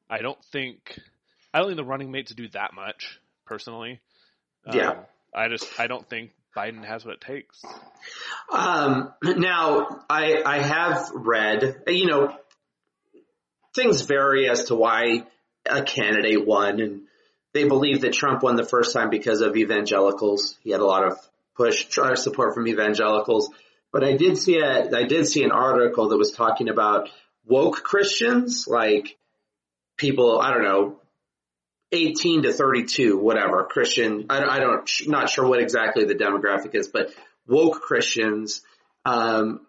I 0.08 0.18
don't 0.18 0.42
think 0.52 0.98
I 1.52 1.58
don't 1.58 1.68
think 1.68 1.76
the 1.76 1.84
running 1.84 2.10
mates 2.10 2.34
do 2.34 2.48
that 2.48 2.74
much 2.74 3.18
personally. 3.46 4.00
Yeah. 4.72 4.90
Um, 4.90 4.96
I 5.34 5.48
just 5.48 5.68
I 5.78 5.86
don't 5.86 6.08
think 6.08 6.30
Biden 6.56 6.84
has 6.84 7.04
what 7.04 7.14
it 7.14 7.20
takes. 7.20 7.62
Um, 8.50 9.12
now, 9.22 10.04
I, 10.08 10.42
I 10.44 10.58
have 10.60 11.10
read, 11.14 11.82
you 11.86 12.06
know, 12.06 12.34
things 13.74 14.02
vary 14.02 14.48
as 14.48 14.64
to 14.64 14.74
why 14.74 15.24
a 15.68 15.82
candidate 15.82 16.46
won, 16.46 16.80
and 16.80 17.02
they 17.52 17.64
believe 17.64 18.00
that 18.02 18.12
Trump 18.12 18.42
won 18.42 18.56
the 18.56 18.64
first 18.64 18.92
time 18.92 19.10
because 19.10 19.40
of 19.40 19.56
evangelicals. 19.56 20.56
He 20.62 20.70
had 20.70 20.80
a 20.80 20.86
lot 20.86 21.04
of 21.04 21.18
push 21.56 21.86
support 21.90 22.54
from 22.54 22.68
evangelicals. 22.68 23.50
But 23.92 24.04
I 24.04 24.16
did 24.16 24.36
see 24.36 24.58
a, 24.58 24.94
I 24.94 25.04
did 25.04 25.26
see 25.26 25.42
an 25.42 25.52
article 25.52 26.08
that 26.08 26.18
was 26.18 26.32
talking 26.32 26.68
about 26.68 27.08
woke 27.46 27.82
Christians, 27.82 28.66
like 28.66 29.16
people, 29.96 30.38
I 30.38 30.52
don't 30.52 30.64
know, 30.64 30.96
18 31.92 32.42
to 32.42 32.52
32, 32.52 33.18
whatever, 33.18 33.64
Christian. 33.64 34.26
I, 34.28 34.42
I 34.42 34.60
don't, 34.60 34.90
not 35.06 35.30
sure 35.30 35.46
what 35.46 35.60
exactly 35.60 36.04
the 36.04 36.14
demographic 36.14 36.74
is, 36.74 36.88
but 36.88 37.10
woke 37.46 37.80
Christians, 37.80 38.62
um, 39.04 39.66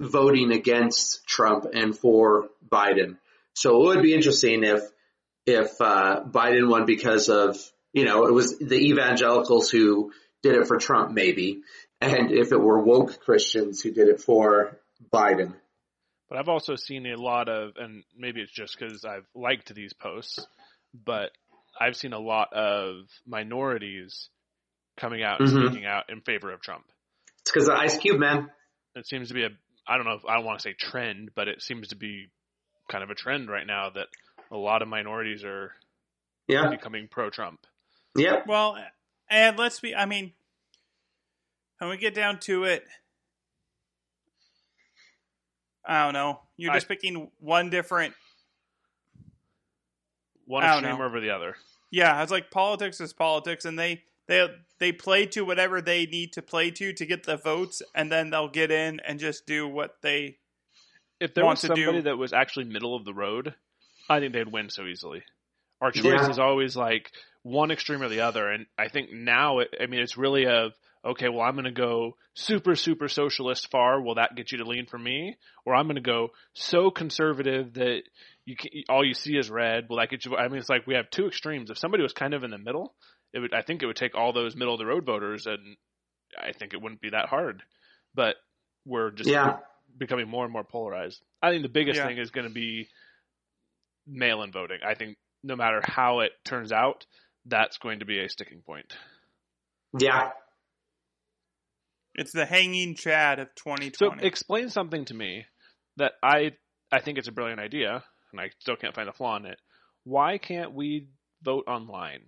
voting 0.00 0.52
against 0.52 1.26
Trump 1.26 1.66
and 1.72 1.96
for 1.96 2.48
Biden. 2.68 3.16
So 3.54 3.82
it 3.82 3.86
would 3.86 4.02
be 4.02 4.14
interesting 4.14 4.62
if, 4.64 4.82
if, 5.46 5.80
uh, 5.80 6.22
Biden 6.24 6.68
won 6.68 6.86
because 6.86 7.28
of, 7.28 7.58
you 7.92 8.04
know, 8.04 8.26
it 8.26 8.32
was 8.32 8.58
the 8.58 8.76
evangelicals 8.76 9.70
who 9.70 10.12
did 10.42 10.54
it 10.54 10.68
for 10.68 10.76
Trump, 10.76 11.12
maybe. 11.12 11.62
And 12.00 12.30
if 12.30 12.52
it 12.52 12.60
were 12.60 12.82
woke 12.82 13.20
Christians 13.20 13.80
who 13.80 13.90
did 13.90 14.08
it 14.08 14.20
for 14.20 14.78
Biden. 15.12 15.54
But 16.28 16.38
I've 16.38 16.48
also 16.48 16.76
seen 16.76 17.06
a 17.06 17.16
lot 17.16 17.48
of, 17.48 17.76
and 17.76 18.02
maybe 18.16 18.40
it's 18.40 18.52
just 18.52 18.76
because 18.78 19.04
I've 19.04 19.26
liked 19.34 19.74
these 19.74 19.92
posts, 19.92 20.46
but 20.92 21.30
I've 21.78 21.96
seen 21.96 22.12
a 22.12 22.18
lot 22.18 22.52
of 22.52 23.06
minorities 23.26 24.28
coming 24.96 25.22
out 25.22 25.40
and 25.40 25.48
Mhm. 25.50 25.66
speaking 25.68 25.84
out 25.86 26.08
in 26.10 26.20
favor 26.22 26.50
of 26.52 26.60
Trump. 26.62 26.84
It's 27.40 27.50
because 27.52 27.68
of 27.68 27.74
Ice 27.76 27.98
Cube, 27.98 28.18
man. 28.18 28.50
It 28.94 29.06
seems 29.06 29.28
to 29.28 29.34
be 29.34 29.44
a, 29.44 29.50
I 29.86 29.96
don't 29.96 30.06
know, 30.06 30.14
if, 30.14 30.24
I 30.24 30.34
don't 30.36 30.44
want 30.44 30.58
to 30.60 30.62
say 30.62 30.72
trend, 30.72 31.34
but 31.34 31.48
it 31.48 31.60
seems 31.62 31.88
to 31.88 31.96
be 31.96 32.30
kind 32.88 33.04
of 33.04 33.10
a 33.10 33.14
trend 33.14 33.50
right 33.50 33.66
now 33.66 33.90
that 33.90 34.08
a 34.50 34.56
lot 34.56 34.80
of 34.82 34.88
minorities 34.88 35.44
are 35.44 35.74
Yeah. 36.48 36.68
becoming 36.70 37.08
pro-Trump. 37.08 37.66
Yep. 38.16 38.46
Well, 38.46 38.82
and 39.28 39.58
let's 39.58 39.80
be, 39.80 39.94
I 39.94 40.06
mean, 40.06 40.32
when 41.78 41.90
we 41.90 41.98
get 41.98 42.14
down 42.14 42.40
to 42.40 42.64
it, 42.64 42.86
I 45.84 46.04
don't 46.04 46.14
know. 46.14 46.40
You're 46.56 46.72
I- 46.72 46.76
just 46.76 46.88
picking 46.88 47.30
one 47.38 47.70
different. 47.70 48.14
One 50.46 50.64
extreme 50.64 50.98
know. 50.98 51.04
over 51.04 51.20
the 51.20 51.30
other. 51.30 51.56
Yeah, 51.90 52.22
it's 52.22 52.32
like 52.32 52.50
politics 52.50 53.00
is 53.00 53.12
politics, 53.12 53.64
and 53.64 53.78
they 53.78 54.02
they 54.26 54.46
they 54.78 54.92
play 54.92 55.26
to 55.26 55.42
whatever 55.44 55.80
they 55.80 56.06
need 56.06 56.32
to 56.34 56.42
play 56.42 56.70
to 56.72 56.92
to 56.92 57.06
get 57.06 57.24
the 57.24 57.36
votes, 57.36 57.82
and 57.94 58.10
then 58.10 58.30
they'll 58.30 58.48
get 58.48 58.70
in 58.70 59.00
and 59.00 59.18
just 59.20 59.46
do 59.46 59.68
what 59.68 59.96
they. 60.02 60.38
If 61.20 61.34
there 61.34 61.44
Want 61.44 61.54
was 61.56 61.60
to 61.62 61.66
somebody 61.68 61.98
do- 61.98 62.02
that 62.02 62.16
was 62.18 62.32
actually 62.32 62.64
middle 62.66 62.94
of 62.96 63.04
the 63.04 63.14
road, 63.14 63.54
I 64.08 64.20
think 64.20 64.32
they'd 64.32 64.50
win 64.52 64.68
so 64.70 64.84
easily. 64.84 65.22
Our 65.80 65.90
choice 65.90 66.04
Yeah. 66.04 66.30
is 66.30 66.38
always 66.38 66.76
like 66.76 67.10
one 67.42 67.70
extreme 67.70 68.02
or 68.02 68.08
the 68.08 68.20
other, 68.20 68.48
and 68.50 68.66
I 68.78 68.88
think 68.88 69.12
now, 69.12 69.60
it, 69.60 69.74
I 69.80 69.86
mean, 69.86 70.00
it's 70.00 70.16
really 70.16 70.46
of 70.46 70.72
okay. 71.04 71.28
Well, 71.28 71.42
I'm 71.42 71.54
going 71.54 71.64
to 71.64 71.70
go 71.70 72.16
super 72.34 72.74
super 72.74 73.08
socialist 73.08 73.70
far. 73.70 74.00
Will 74.02 74.16
that 74.16 74.34
get 74.34 74.52
you 74.52 74.58
to 74.58 74.64
lean 74.64 74.86
for 74.86 74.98
me? 74.98 75.36
Or 75.64 75.74
I'm 75.74 75.86
going 75.86 75.96
to 75.96 76.00
go 76.02 76.30
so 76.54 76.90
conservative 76.90 77.74
that 77.74 78.02
you 78.46 78.56
can, 78.56 78.70
all 78.88 79.04
you 79.04 79.12
see 79.14 79.36
is 79.36 79.50
red. 79.50 79.86
Will 79.88 79.98
that 79.98 80.08
get 80.08 80.24
you? 80.24 80.36
I 80.36 80.48
mean, 80.48 80.58
it's 80.58 80.68
like 80.68 80.86
we 80.86 80.94
have 80.94 81.10
two 81.10 81.26
extremes. 81.26 81.68
If 81.68 81.78
somebody 81.78 82.02
was 82.02 82.12
kind 82.12 82.32
of 82.32 82.44
in 82.44 82.50
the 82.50 82.58
middle, 82.58 82.94
it 83.34 83.40
would. 83.40 83.52
I 83.52 83.62
think 83.62 83.82
it 83.82 83.86
would 83.86 83.96
take 83.96 84.14
all 84.14 84.32
those 84.32 84.56
middle 84.56 84.72
of 84.74 84.78
the 84.78 84.86
road 84.86 85.04
voters, 85.04 85.46
and 85.46 85.76
I 86.40 86.52
think 86.52 86.72
it 86.72 86.80
wouldn't 86.80 87.00
be 87.00 87.10
that 87.10 87.28
hard. 87.28 87.62
But 88.14 88.36
we're 88.86 89.10
just 89.10 89.28
Yeah. 89.28 89.58
becoming 89.98 90.28
more 90.28 90.44
and 90.44 90.52
more 90.52 90.64
polarized. 90.64 91.20
I 91.42 91.50
think 91.50 91.62
the 91.62 91.68
biggest 91.68 91.98
Yeah. 91.98 92.06
thing 92.06 92.18
is 92.18 92.30
going 92.30 92.46
to 92.46 92.52
be 92.54 92.88
mail-in 94.06 94.52
voting. 94.52 94.78
I 94.86 94.94
think 94.94 95.18
no 95.42 95.56
matter 95.56 95.80
how 95.84 96.20
it 96.20 96.32
turns 96.44 96.70
out, 96.72 97.04
that's 97.44 97.78
going 97.78 97.98
to 97.98 98.04
be 98.04 98.20
a 98.20 98.28
sticking 98.28 98.62
point. 98.62 98.96
Yeah. 99.98 100.30
It's 102.14 102.32
the 102.32 102.46
hanging 102.46 102.94
Chad 102.94 103.38
of 103.40 103.48
2020. 103.56 103.92
So 104.20 104.26
explain 104.26 104.70
something 104.70 105.04
to 105.06 105.14
me 105.14 105.46
that 105.96 106.12
I 106.22 106.52
I 106.92 107.00
think 107.00 107.18
it's 107.18 107.28
a 107.28 107.32
brilliant 107.32 107.60
idea, 107.60 108.04
and 108.38 108.40
I 108.46 108.50
still 108.60 108.76
can't 108.76 108.94
find 108.94 109.08
a 109.08 109.12
flaw 109.12 109.36
in 109.36 109.46
it. 109.46 109.58
Why 110.04 110.38
can't 110.38 110.72
we 110.72 111.08
vote 111.42 111.64
online? 111.66 112.20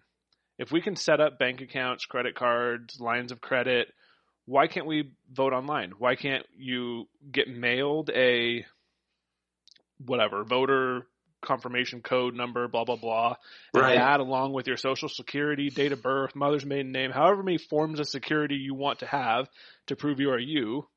If 0.59 0.73
we 0.73 0.81
can 0.81 0.97
set 0.97 1.21
up 1.21 1.38
bank 1.38 1.61
accounts, 1.61 2.05
credit 2.07 2.35
cards, 2.35 2.99
lines 3.00 3.31
of 3.31 3.41
credit, 3.41 3.93
why 4.47 4.67
can't 4.67 4.87
we 4.87 5.12
vote 5.31 5.53
online? 5.53 5.93
Why 5.99 6.17
can't 6.17 6.45
you 6.57 7.07
get 7.31 7.49
mailed 7.49 8.11
a 8.11 8.65
whatever 10.05 10.45
voter 10.45 11.07
confirmation 11.41 12.03
code 12.03 12.35
number, 12.35 12.67
blah 12.67 12.85
blah 12.85 12.97
blah, 12.97 13.37
and 13.75 13.83
Right. 13.83 13.95
that 13.95 14.19
along 14.21 14.53
with 14.55 14.67
your 14.67 14.77
social 14.77 15.09
security, 15.09 15.71
date 15.71 15.93
of 15.93 16.03
birth, 16.03 16.35
mother's 16.35 16.67
maiden 16.67 16.91
name, 16.91 17.12
however 17.12 17.43
many 17.43 17.59
forms 17.59 18.00
of 18.00 18.09
security 18.09 18.57
you 18.57 18.75
want 18.75 19.00
to 19.00 19.07
have 19.07 19.49
to 19.87 19.95
prove 19.97 20.19
you 20.19 20.31
are 20.31 20.38
you, 20.38 20.88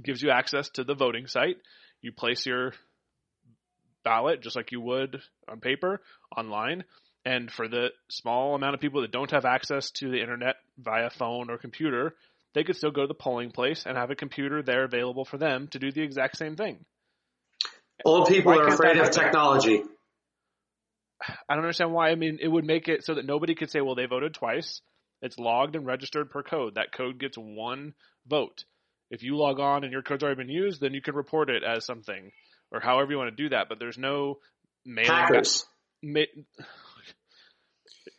gives 0.00 0.22
you 0.22 0.30
access 0.30 0.68
to 0.70 0.84
the 0.84 0.94
voting 0.94 1.26
site. 1.26 1.56
You 2.00 2.12
place 2.12 2.46
your 2.46 2.74
ballot 4.04 4.42
just 4.42 4.56
like 4.56 4.72
you 4.72 4.80
would 4.80 5.20
on 5.48 5.60
paper 5.60 6.00
online. 6.36 6.84
And 7.24 7.50
for 7.50 7.68
the 7.68 7.88
small 8.10 8.54
amount 8.54 8.74
of 8.74 8.80
people 8.80 9.00
that 9.00 9.10
don't 9.10 9.30
have 9.30 9.46
access 9.46 9.90
to 9.92 10.10
the 10.10 10.20
internet 10.20 10.56
via 10.78 11.08
phone 11.10 11.50
or 11.50 11.56
computer, 11.56 12.14
they 12.54 12.64
could 12.64 12.76
still 12.76 12.90
go 12.90 13.02
to 13.02 13.06
the 13.06 13.14
polling 13.14 13.50
place 13.50 13.84
and 13.86 13.96
have 13.96 14.10
a 14.10 14.14
computer 14.14 14.62
there 14.62 14.84
available 14.84 15.24
for 15.24 15.38
them 15.38 15.68
to 15.68 15.78
do 15.78 15.90
the 15.90 16.02
exact 16.02 16.36
same 16.36 16.54
thing. 16.54 16.84
Old 18.04 18.28
people 18.28 18.52
Why 18.52 18.58
are 18.58 18.68
afraid 18.68 18.98
of 18.98 19.10
technology. 19.10 19.82
I 21.48 21.54
don't 21.54 21.64
understand 21.64 21.92
why. 21.92 22.10
I 22.10 22.16
mean, 22.16 22.38
it 22.40 22.48
would 22.48 22.64
make 22.64 22.88
it 22.88 23.04
so 23.04 23.14
that 23.14 23.24
nobody 23.24 23.54
could 23.54 23.70
say, 23.70 23.80
well, 23.80 23.94
they 23.94 24.06
voted 24.06 24.34
twice. 24.34 24.82
It's 25.22 25.38
logged 25.38 25.74
and 25.74 25.86
registered 25.86 26.30
per 26.30 26.42
code. 26.42 26.74
That 26.74 26.92
code 26.92 27.18
gets 27.18 27.38
one 27.38 27.94
vote. 28.26 28.64
If 29.10 29.22
you 29.22 29.36
log 29.36 29.60
on 29.60 29.84
and 29.84 29.92
your 29.92 30.02
code's 30.02 30.22
already 30.22 30.42
been 30.42 30.50
used, 30.50 30.80
then 30.80 30.92
you 30.92 31.00
can 31.00 31.14
report 31.14 31.48
it 31.48 31.62
as 31.62 31.86
something 31.86 32.30
or 32.70 32.80
however 32.80 33.12
you 33.12 33.18
want 33.18 33.34
to 33.34 33.42
do 33.42 33.48
that. 33.50 33.68
But 33.68 33.78
there's 33.78 33.98
no 33.98 34.38
mail. 34.84 35.06
Hackers. 35.06 35.66
Ma- 36.02 36.20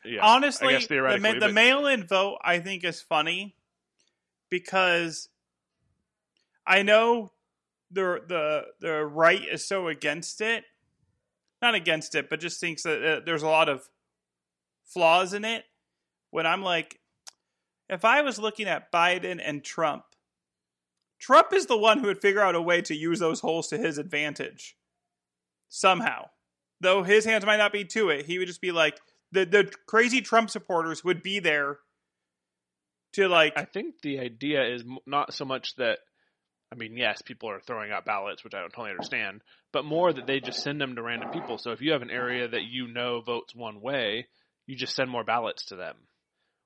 yeah, 0.03 0.21
Honestly, 0.21 0.73
the, 0.75 0.81
theoretically, 0.81 1.33
ma- 1.33 1.47
the 1.47 1.53
mail-in 1.53 2.05
vote 2.05 2.37
I 2.43 2.59
think 2.59 2.83
is 2.83 3.01
funny 3.01 3.55
because 4.49 5.29
I 6.65 6.83
know 6.83 7.31
the 7.91 8.21
the 8.27 8.65
the 8.79 9.05
right 9.05 9.41
is 9.51 9.67
so 9.67 9.87
against 9.87 10.41
it, 10.41 10.63
not 11.61 11.75
against 11.75 12.15
it, 12.15 12.29
but 12.29 12.39
just 12.39 12.59
thinks 12.59 12.83
that 12.83 13.03
uh, 13.03 13.21
there's 13.25 13.43
a 13.43 13.47
lot 13.47 13.69
of 13.69 13.87
flaws 14.85 15.33
in 15.33 15.45
it. 15.45 15.63
When 16.31 16.45
I'm 16.45 16.61
like, 16.61 16.99
if 17.89 18.03
I 18.03 18.21
was 18.21 18.39
looking 18.39 18.67
at 18.67 18.91
Biden 18.91 19.41
and 19.43 19.63
Trump, 19.63 20.03
Trump 21.25 21.53
is 21.53 21.65
the 21.65 21.77
one 21.77 21.97
who 21.97 22.05
would 22.05 22.21
figure 22.21 22.41
out 22.41 22.53
a 22.53 22.61
way 22.61 22.81
to 22.83 22.95
use 22.95 23.17
those 23.17 23.39
holes 23.39 23.69
to 23.69 23.79
his 23.79 23.97
advantage 23.97 24.77
somehow. 25.69 26.25
Though 26.81 27.01
his 27.01 27.25
hands 27.25 27.43
might 27.47 27.57
not 27.57 27.73
be 27.73 27.83
to 27.85 28.09
it, 28.09 28.27
he 28.27 28.37
would 28.37 28.47
just 28.47 28.61
be 28.61 28.71
like 28.71 28.99
the 29.31 29.43
the 29.43 29.71
crazy 29.87 30.21
Trump 30.21 30.51
supporters 30.51 31.03
would 31.03 31.23
be 31.23 31.39
there 31.39 31.79
to 33.13 33.27
like 33.27 33.53
I 33.57 33.65
think 33.65 34.01
the 34.03 34.19
idea 34.19 34.71
is 34.71 34.83
not 35.07 35.33
so 35.33 35.45
much 35.45 35.75
that, 35.77 35.97
I 36.71 36.75
mean, 36.75 36.95
yes, 36.95 37.23
people 37.23 37.49
are 37.49 37.59
throwing 37.59 37.91
out 37.91 38.05
ballots, 38.05 38.43
which 38.43 38.53
I 38.53 38.59
don't 38.59 38.69
totally 38.69 38.91
understand, 38.91 39.41
but 39.73 39.83
more 39.83 40.13
that 40.13 40.27
they 40.27 40.39
just 40.39 40.61
send 40.61 40.79
them 40.79 40.95
to 40.95 41.01
random 41.01 41.31
people. 41.31 41.57
So 41.57 41.71
if 41.71 41.81
you 41.81 41.93
have 41.93 42.03
an 42.03 42.11
area 42.11 42.47
that 42.47 42.65
you 42.69 42.87
know 42.87 43.21
votes 43.21 43.55
one 43.55 43.81
way, 43.81 44.27
you 44.67 44.75
just 44.75 44.95
send 44.95 45.09
more 45.09 45.23
ballots 45.23 45.65
to 45.67 45.75
them. 45.75 45.95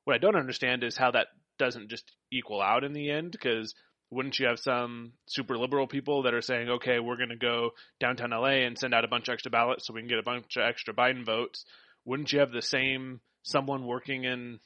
What 0.03 0.15
I 0.15 0.19
don't 0.19 0.35
understand 0.35 0.83
is 0.83 0.97
how 0.97 1.11
that 1.11 1.27
doesn't 1.57 1.89
just 1.89 2.11
equal 2.29 2.61
out 2.61 2.83
in 2.83 2.91
the 2.91 3.09
end, 3.09 3.31
because 3.31 3.73
wouldn't 4.11 4.39
you 4.39 4.47
have 4.47 4.59
some 4.59 5.11
super 5.27 5.57
liberal 5.57 5.85
people 5.87 6.23
that 6.23 6.33
are 6.33 6.41
saying, 6.41 6.69
okay, 6.69 6.99
we're 6.99 7.17
going 7.17 7.29
to 7.29 7.35
go 7.35 7.71
downtown 7.99 8.31
LA 8.31 8.65
and 8.65 8.77
send 8.77 8.93
out 8.93 9.05
a 9.05 9.07
bunch 9.07 9.27
of 9.27 9.33
extra 9.33 9.51
ballots 9.51 9.85
so 9.85 9.93
we 9.93 10.01
can 10.01 10.09
get 10.09 10.17
a 10.19 10.23
bunch 10.23 10.57
of 10.57 10.63
extra 10.63 10.93
Biden 10.93 11.25
votes? 11.25 11.65
Wouldn't 12.05 12.31
you 12.33 12.39
have 12.39 12.51
the 12.51 12.61
same 12.61 13.19
someone 13.43 13.85
working 13.85 14.23
in 14.23 14.59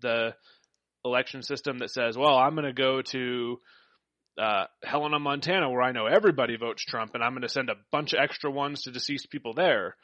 the 0.00 0.34
election 1.04 1.42
system 1.42 1.78
that 1.78 1.90
says, 1.90 2.16
well, 2.18 2.36
I'm 2.36 2.54
going 2.54 2.66
to 2.66 2.72
go 2.72 3.02
to 3.02 3.60
uh, 4.36 4.64
Helena, 4.84 5.18
Montana, 5.18 5.70
where 5.70 5.82
I 5.82 5.92
know 5.92 6.06
everybody 6.06 6.56
votes 6.56 6.84
Trump, 6.84 7.14
and 7.14 7.22
I'm 7.22 7.32
going 7.32 7.42
to 7.42 7.48
send 7.48 7.70
a 7.70 7.74
bunch 7.92 8.12
of 8.14 8.20
extra 8.22 8.50
ones 8.50 8.82
to 8.82 8.90
deceased 8.90 9.30
people 9.30 9.54
there. 9.54 9.96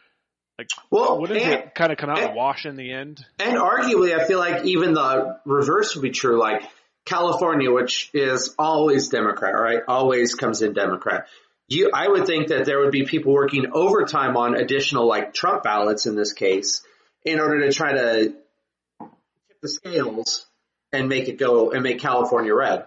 Well, 0.91 1.21
Wouldn't 1.21 1.41
and, 1.41 1.53
it 1.53 1.75
kind 1.75 1.91
of 1.91 1.99
come 1.99 2.11
out 2.11 2.19
in 2.19 2.29
and- 2.29 2.37
wash 2.37 2.65
in 2.65 2.77
the 2.77 2.93
end? 2.93 3.25
and 3.41 3.57
arguably, 3.57 4.17
I 4.17 4.25
feel 4.25 4.39
like 4.39 4.65
even 4.65 4.95
the 4.95 5.39
reverse 5.45 5.97
would 5.97 6.03
be 6.03 6.11
true. 6.11 6.39
Like 6.39 6.63
California, 7.05 7.71
which 7.71 8.11
is 8.15 8.55
always 8.59 9.09
Democrat, 9.09 9.55
right? 9.55 9.81
Always 9.87 10.35
comes 10.35 10.63
in 10.63 10.73
Democrat. 10.73 11.27
You, 11.69 11.91
I 11.95 12.09
would 12.09 12.27
think 12.27 12.49
that 12.49 12.67
there 12.67 12.81
would 12.81 12.93
be 12.93 13.05
people 13.05 13.33
working 13.33 13.67
overtime 13.73 14.37
on 14.37 14.55
additional 14.55 15.07
like 15.07 15.33
Trump 15.33 15.63
ballots 15.63 16.07
in 16.07 16.15
this 16.15 16.33
case 16.33 16.83
in 17.25 17.41
order 17.41 17.61
to 17.67 17.73
try 17.73 17.93
to 17.93 18.25
tip 18.29 19.61
the 19.63 19.69
scales 19.69 20.47
and 20.93 21.09
make 21.09 21.29
it 21.29 21.39
go 21.39 21.71
and 21.73 21.83
make 21.83 22.01
California 22.01 22.55
red. 22.55 22.85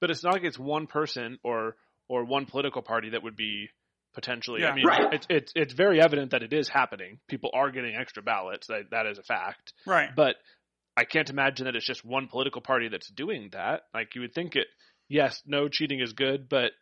But 0.00 0.10
it's 0.10 0.22
not 0.22 0.32
like 0.32 0.44
it's 0.44 0.58
one 0.58 0.86
person 0.86 1.38
or 1.42 1.76
or 2.08 2.24
one 2.24 2.46
political 2.46 2.82
party 2.82 3.10
that 3.10 3.22
would 3.22 3.36
be 3.36 3.68
potentially. 4.14 4.62
Yeah. 4.62 4.70
I 4.70 4.74
mean, 4.74 4.86
Right. 4.86 5.12
it's 5.12 5.26
it's 5.28 5.52
it's 5.54 5.74
very 5.74 6.00
evident 6.00 6.30
that 6.30 6.42
it 6.42 6.52
is 6.52 6.68
happening. 6.68 7.18
People 7.28 7.50
are 7.52 7.70
getting 7.70 7.94
extra 7.94 8.22
ballots. 8.22 8.68
That 8.68 8.90
that 8.90 9.06
is 9.06 9.18
a 9.18 9.22
fact. 9.22 9.72
Right. 9.86 10.08
But 10.14 10.36
I 11.00 11.04
can't 11.04 11.30
imagine 11.30 11.64
that 11.64 11.74
it's 11.74 11.86
just 11.86 12.04
one 12.04 12.28
political 12.28 12.60
party 12.60 12.88
that's 12.88 13.08
doing 13.08 13.48
that. 13.52 13.84
Like 13.94 14.14
you 14.14 14.20
would 14.20 14.34
think 14.34 14.54
it. 14.54 14.66
Yes, 15.08 15.42
no 15.46 15.66
cheating 15.68 15.98
is 16.00 16.12
good, 16.12 16.46
but 16.48 16.72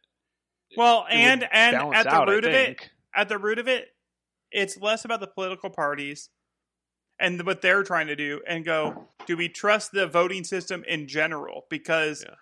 Well, 0.77 1.07
and 1.09 1.47
and 1.53 1.77
at 1.77 2.03
the 2.03 2.11
out, 2.11 2.29
root 2.29 2.45
of 2.45 2.53
it, 2.53 2.91
at 3.15 3.29
the 3.29 3.39
root 3.39 3.61
of 3.61 3.69
it, 3.69 3.87
it's 4.51 4.77
less 4.77 5.05
about 5.05 5.21
the 5.21 5.29
political 5.29 5.71
parties 5.71 6.31
and 7.21 7.45
what 7.47 7.63
they're 7.63 7.85
trying 7.85 8.09
to 8.09 8.17
do 8.17 8.41
and 8.47 8.65
go, 8.65 9.07
do 9.27 9.37
we 9.37 9.49
trust 9.49 9.93
the 9.93 10.09
voting 10.09 10.43
system 10.43 10.85
in 10.89 11.07
general? 11.07 11.67
Because 11.71 12.25
Yeah. 12.25 12.35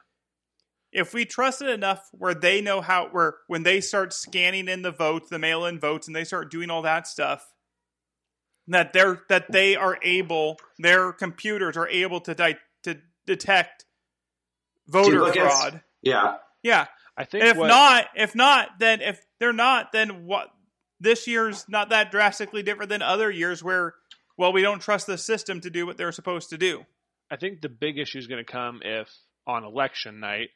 if 0.93 1.13
we 1.13 1.27
trust 1.27 1.61
it 1.61 1.69
enough 1.69 2.09
where 2.13 2.35
they 2.35 2.63
know 2.63 2.81
how 2.81 3.09
where 3.09 3.35
when 3.49 3.65
they 3.65 3.83
start 3.83 4.15
scanning 4.15 4.67
in 4.67 4.81
the 4.81 4.91
votes, 4.93 5.29
the 5.29 5.39
mail 5.39 5.67
in 5.67 5.79
votes, 5.79 6.07
and 6.07 6.17
they 6.17 6.25
start 6.25 6.51
doing 6.51 6.71
all 6.71 6.83
that 6.83 7.07
stuff, 7.07 7.53
that 8.69 8.93
they're 8.93 9.23
that 9.29 9.51
they 9.51 9.77
are 9.77 9.99
able 10.03 10.57
their 10.79 11.13
computers 11.13 11.77
are 11.77 11.89
able 11.89 12.21
to 12.21 12.35
di- 12.35 12.59
to 12.83 12.99
detect 13.27 13.85
voter 14.89 15.13
Duplicates? 15.19 15.55
fraud. 15.55 15.83
Yeah. 16.03 16.37
Yeah. 16.63 16.87
I 17.17 17.25
think 17.25 17.45
If 17.45 17.57
what, 17.57 17.69
not, 17.69 18.07
if 18.15 18.35
not, 18.35 18.79
then 18.79 19.01
if 19.01 19.25
they're 19.41 19.53
not, 19.53 19.93
then 19.93 20.27
what? 20.27 20.49
This 21.01 21.27
year's 21.27 21.67
not 21.69 21.91
that 21.91 22.11
drastically 22.11 22.63
different 22.63 22.89
than 22.91 23.03
other 23.03 23.31
years 23.31 23.63
where, 23.63 23.95
well, 24.37 24.53
we 24.53 24.63
don't 24.63 24.81
trust 24.81 25.07
the 25.07 25.19
system 25.19 25.61
to 25.61 25.71
do 25.71 25.87
what 25.87 25.97
they're 25.97 26.13
supposed 26.13 26.51
to 26.51 26.59
do. 26.59 26.85
I 27.31 27.37
think 27.37 27.61
the 27.61 27.69
big 27.69 27.99
issue 27.99 28.19
is 28.19 28.27
going 28.27 28.45
to 28.45 28.51
come 28.51 28.81
if 28.85 29.09
on 29.47 29.65
election 29.65 30.21
night, 30.21 30.51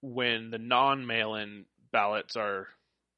when 0.00 0.50
the 0.50 0.58
non-mail-in 0.58 1.64
ballots 1.92 2.36
are 2.36 2.68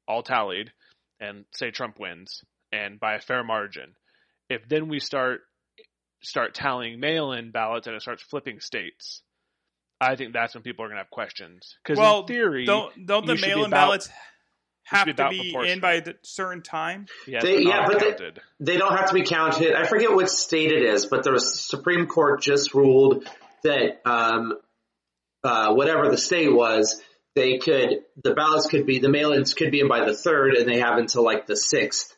all 0.07 0.23
tallied, 0.23 0.71
and 1.19 1.45
say 1.53 1.71
Trump 1.71 1.99
wins 1.99 2.43
and 2.71 2.99
by 2.99 3.15
a 3.15 3.19
fair 3.19 3.43
margin, 3.43 3.95
if 4.49 4.67
then 4.67 4.87
we 4.87 4.99
start 4.99 5.41
start 6.21 6.53
tallying 6.55 6.99
mail-in 6.99 7.51
ballots 7.51 7.87
and 7.87 7.95
it 7.95 8.01
starts 8.01 8.23
flipping 8.23 8.59
states, 8.59 9.21
I 10.01 10.15
think 10.15 10.33
that's 10.33 10.53
when 10.55 10.63
people 10.63 10.83
are 10.83 10.87
going 10.87 10.97
to 10.97 11.03
have 11.03 11.09
questions. 11.11 11.75
Because 11.83 11.99
Well, 11.99 12.21
in 12.21 12.27
theory, 12.27 12.65
Don't 12.65 13.05
don't 13.05 13.25
the 13.25 13.33
you 13.33 13.37
should 13.37 13.45
be 13.45 13.49
mail-in 13.49 13.65
about- 13.67 13.85
ballots 13.87 14.09
have 14.85 15.05
be 15.05 15.13
to 15.13 15.29
be 15.29 15.53
in 15.69 15.79
by 15.79 15.93
a 15.95 16.13
certain 16.23 16.61
time? 16.63 17.07
yes, 17.27 17.43
They- 17.43 17.55
but 17.55 17.63
yeah, 17.63 17.75
not 17.81 17.87
but 17.91 17.99
they- 17.99 18.09
counted. 18.11 18.41
They 18.59 18.77
don't 18.77 18.95
have 18.97 19.07
to 19.09 19.13
be 19.13 19.23
counted. 19.23 19.73
I 19.73 19.85
forget 19.85 20.11
what 20.11 20.29
state 20.29 20.71
it 20.71 20.81
is, 20.83 21.05
but 21.05 21.23
the 21.23 21.39
Supreme 21.39 22.07
Court 22.07 22.41
just 22.41 22.73
ruled 22.73 23.27
that 23.63 24.01
um, 24.09 24.53
uh, 25.43 25.73
whatever 25.73 26.09
the 26.09 26.17
state 26.17 26.51
was, 26.51 27.01
they 27.35 27.59
could 27.59 28.03
the 28.23 28.33
ballots 28.33 28.67
could 28.67 28.85
be 28.87 28.97
the 28.99 29.09
mail-ins 29.09 29.53
could 29.53 29.71
be 29.71 29.81
in 29.81 29.87
by 29.87 30.03
the 30.05 30.15
third, 30.15 30.55
and 30.55 30.67
they 30.67 30.79
have 30.79 30.97
until 30.97 31.23
like 31.23 31.45
the 31.45 31.55
sixth 31.55 32.15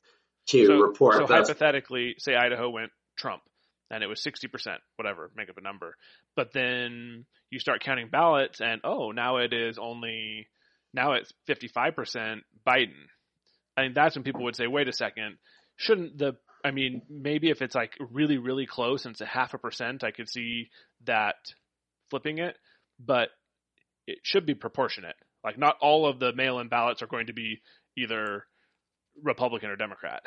to 0.50 0.66
so, 0.66 0.80
report. 0.80 1.16
So 1.16 1.26
That's- 1.26 1.48
hypothetically, 1.48 2.16
say 2.18 2.36
Idaho 2.36 2.70
went 2.70 2.92
Trump, 3.18 3.42
and 3.90 4.04
it 4.04 4.08
was 4.08 4.22
sixty 4.22 4.48
percent, 4.48 4.82
whatever, 4.96 5.32
make 5.36 5.50
up 5.50 5.58
a 5.58 5.62
number. 5.62 5.96
But 6.36 6.54
then 6.54 7.26
you 7.50 7.60
start 7.60 7.84
counting 7.84 8.10
ballots, 8.10 8.62
and 8.62 8.82
oh, 8.84 9.12
now 9.12 9.38
it 9.38 9.54
is 9.54 9.78
only 9.78 10.48
now 10.94 11.14
it's 11.14 11.32
fifty 11.48 11.68
five 11.68 11.96
percent 11.96 12.42
Biden. 12.68 13.08
I 13.78 13.84
think 13.84 13.96
that's 13.96 14.16
when 14.16 14.24
people 14.24 14.44
would 14.44 14.56
say, 14.56 14.68
wait 14.68 14.88
a 14.90 14.94
second, 14.94 15.38
shouldn't 15.78 16.18
the 16.18 16.38
I 16.64 16.72
mean, 16.72 17.02
maybe 17.10 17.50
if 17.50 17.62
it's 17.62 17.76
like 17.76 17.94
really, 18.12 18.38
really 18.38 18.66
close 18.66 19.06
and 19.06 19.14
it's 19.14 19.22
a 19.22 19.26
half 19.26 19.54
a 19.54 19.58
percent, 19.58 20.04
I 20.04 20.12
could 20.12 20.30
see 20.30 20.70
that 21.06 21.36
flipping 22.10 22.40
it, 22.40 22.56
but 23.00 23.30
it 24.08 24.20
should 24.24 24.46
be 24.46 24.56
proportionate. 24.56 25.16
Like 25.44 25.58
not 25.58 25.78
all 25.82 26.06
of 26.06 26.20
the 26.20 26.34
mail-in 26.34 26.68
ballots 26.68 27.02
are 27.02 27.08
going 27.08 27.28
to 27.28 27.34
be 27.34 27.62
either 27.98 28.46
Republican 29.24 29.70
or 29.70 29.76
Democrat. 29.76 30.24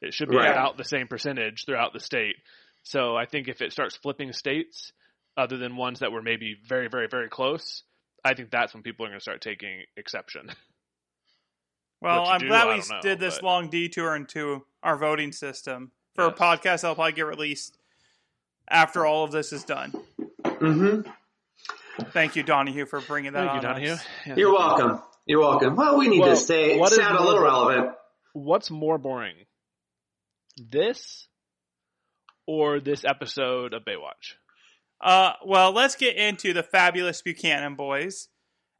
It 0.00 0.14
should 0.14 0.28
be 0.28 0.36
Right. 0.36 0.50
about 0.50 0.76
the 0.76 0.84
same 0.84 1.08
percentage 1.08 1.64
throughout 1.66 1.92
the 1.92 2.00
state. 2.00 2.36
So 2.84 3.16
I 3.16 3.26
think 3.26 3.48
if 3.48 3.60
it 3.60 3.72
starts 3.72 3.96
flipping 3.96 4.32
states, 4.32 4.92
other 5.36 5.56
than 5.56 5.76
ones 5.76 6.00
that 6.00 6.12
were 6.12 6.22
maybe 6.22 6.56
very, 6.66 6.88
very, 6.88 7.08
very 7.08 7.28
close, 7.28 7.82
I 8.24 8.34
think 8.34 8.50
that's 8.50 8.74
when 8.74 8.82
people 8.82 9.06
are 9.06 9.08
going 9.08 9.18
to 9.18 9.22
start 9.22 9.40
taking 9.40 9.82
exception. 9.96 10.50
Well, 12.00 12.26
I'm 12.28 12.38
do, 12.40 12.46
glad 12.46 12.68
we 12.68 12.76
know, 12.76 13.00
did 13.02 13.18
this 13.18 13.36
but- 13.36 13.42
long 13.44 13.70
detour 13.70 14.14
into 14.14 14.64
our 14.84 14.96
voting 14.96 15.32
system 15.32 15.90
for 16.14 16.26
Yes. 16.26 16.32
a 16.32 16.40
podcast 16.40 16.82
that'll 16.82 16.94
probably 16.94 17.10
get 17.12 17.26
released 17.26 17.76
after 18.70 19.04
all 19.04 19.24
of 19.24 19.32
this 19.32 19.52
is 19.52 19.64
done. 19.64 19.92
Mhm. 20.44 21.12
Thank 22.12 22.36
you, 22.36 22.44
Donahue, 22.44 22.86
for 22.86 23.00
bringing 23.00 23.32
that 23.32 23.48
Thank 23.50 23.62
You, 23.62 23.68
Donahue. 23.68 23.90
Us. 23.94 24.06
Yeah. 24.26 24.34
You're 24.36 24.52
welcome. 24.52 25.02
You're 25.26 25.40
welcome. 25.40 25.74
Well, 25.74 25.98
we 25.98 26.06
need 26.06 26.20
Well, 26.20 26.30
to 26.30 26.36
stay 26.36 26.78
sound 26.86 27.16
a 27.18 27.22
little 27.22 27.40
more- 27.40 27.42
relevant. 27.42 27.96
What's 28.38 28.70
more 28.70 28.98
boring, 28.98 29.34
this 30.56 31.26
or 32.46 32.78
this 32.78 33.04
episode 33.04 33.74
of 33.74 33.84
Baywatch? 33.84 34.36
Uh, 35.00 35.32
well, 35.44 35.72
let's 35.72 35.96
get 35.96 36.14
into 36.14 36.52
the 36.52 36.62
fabulous 36.62 37.20
Buchanan 37.20 37.74
boys. 37.74 38.28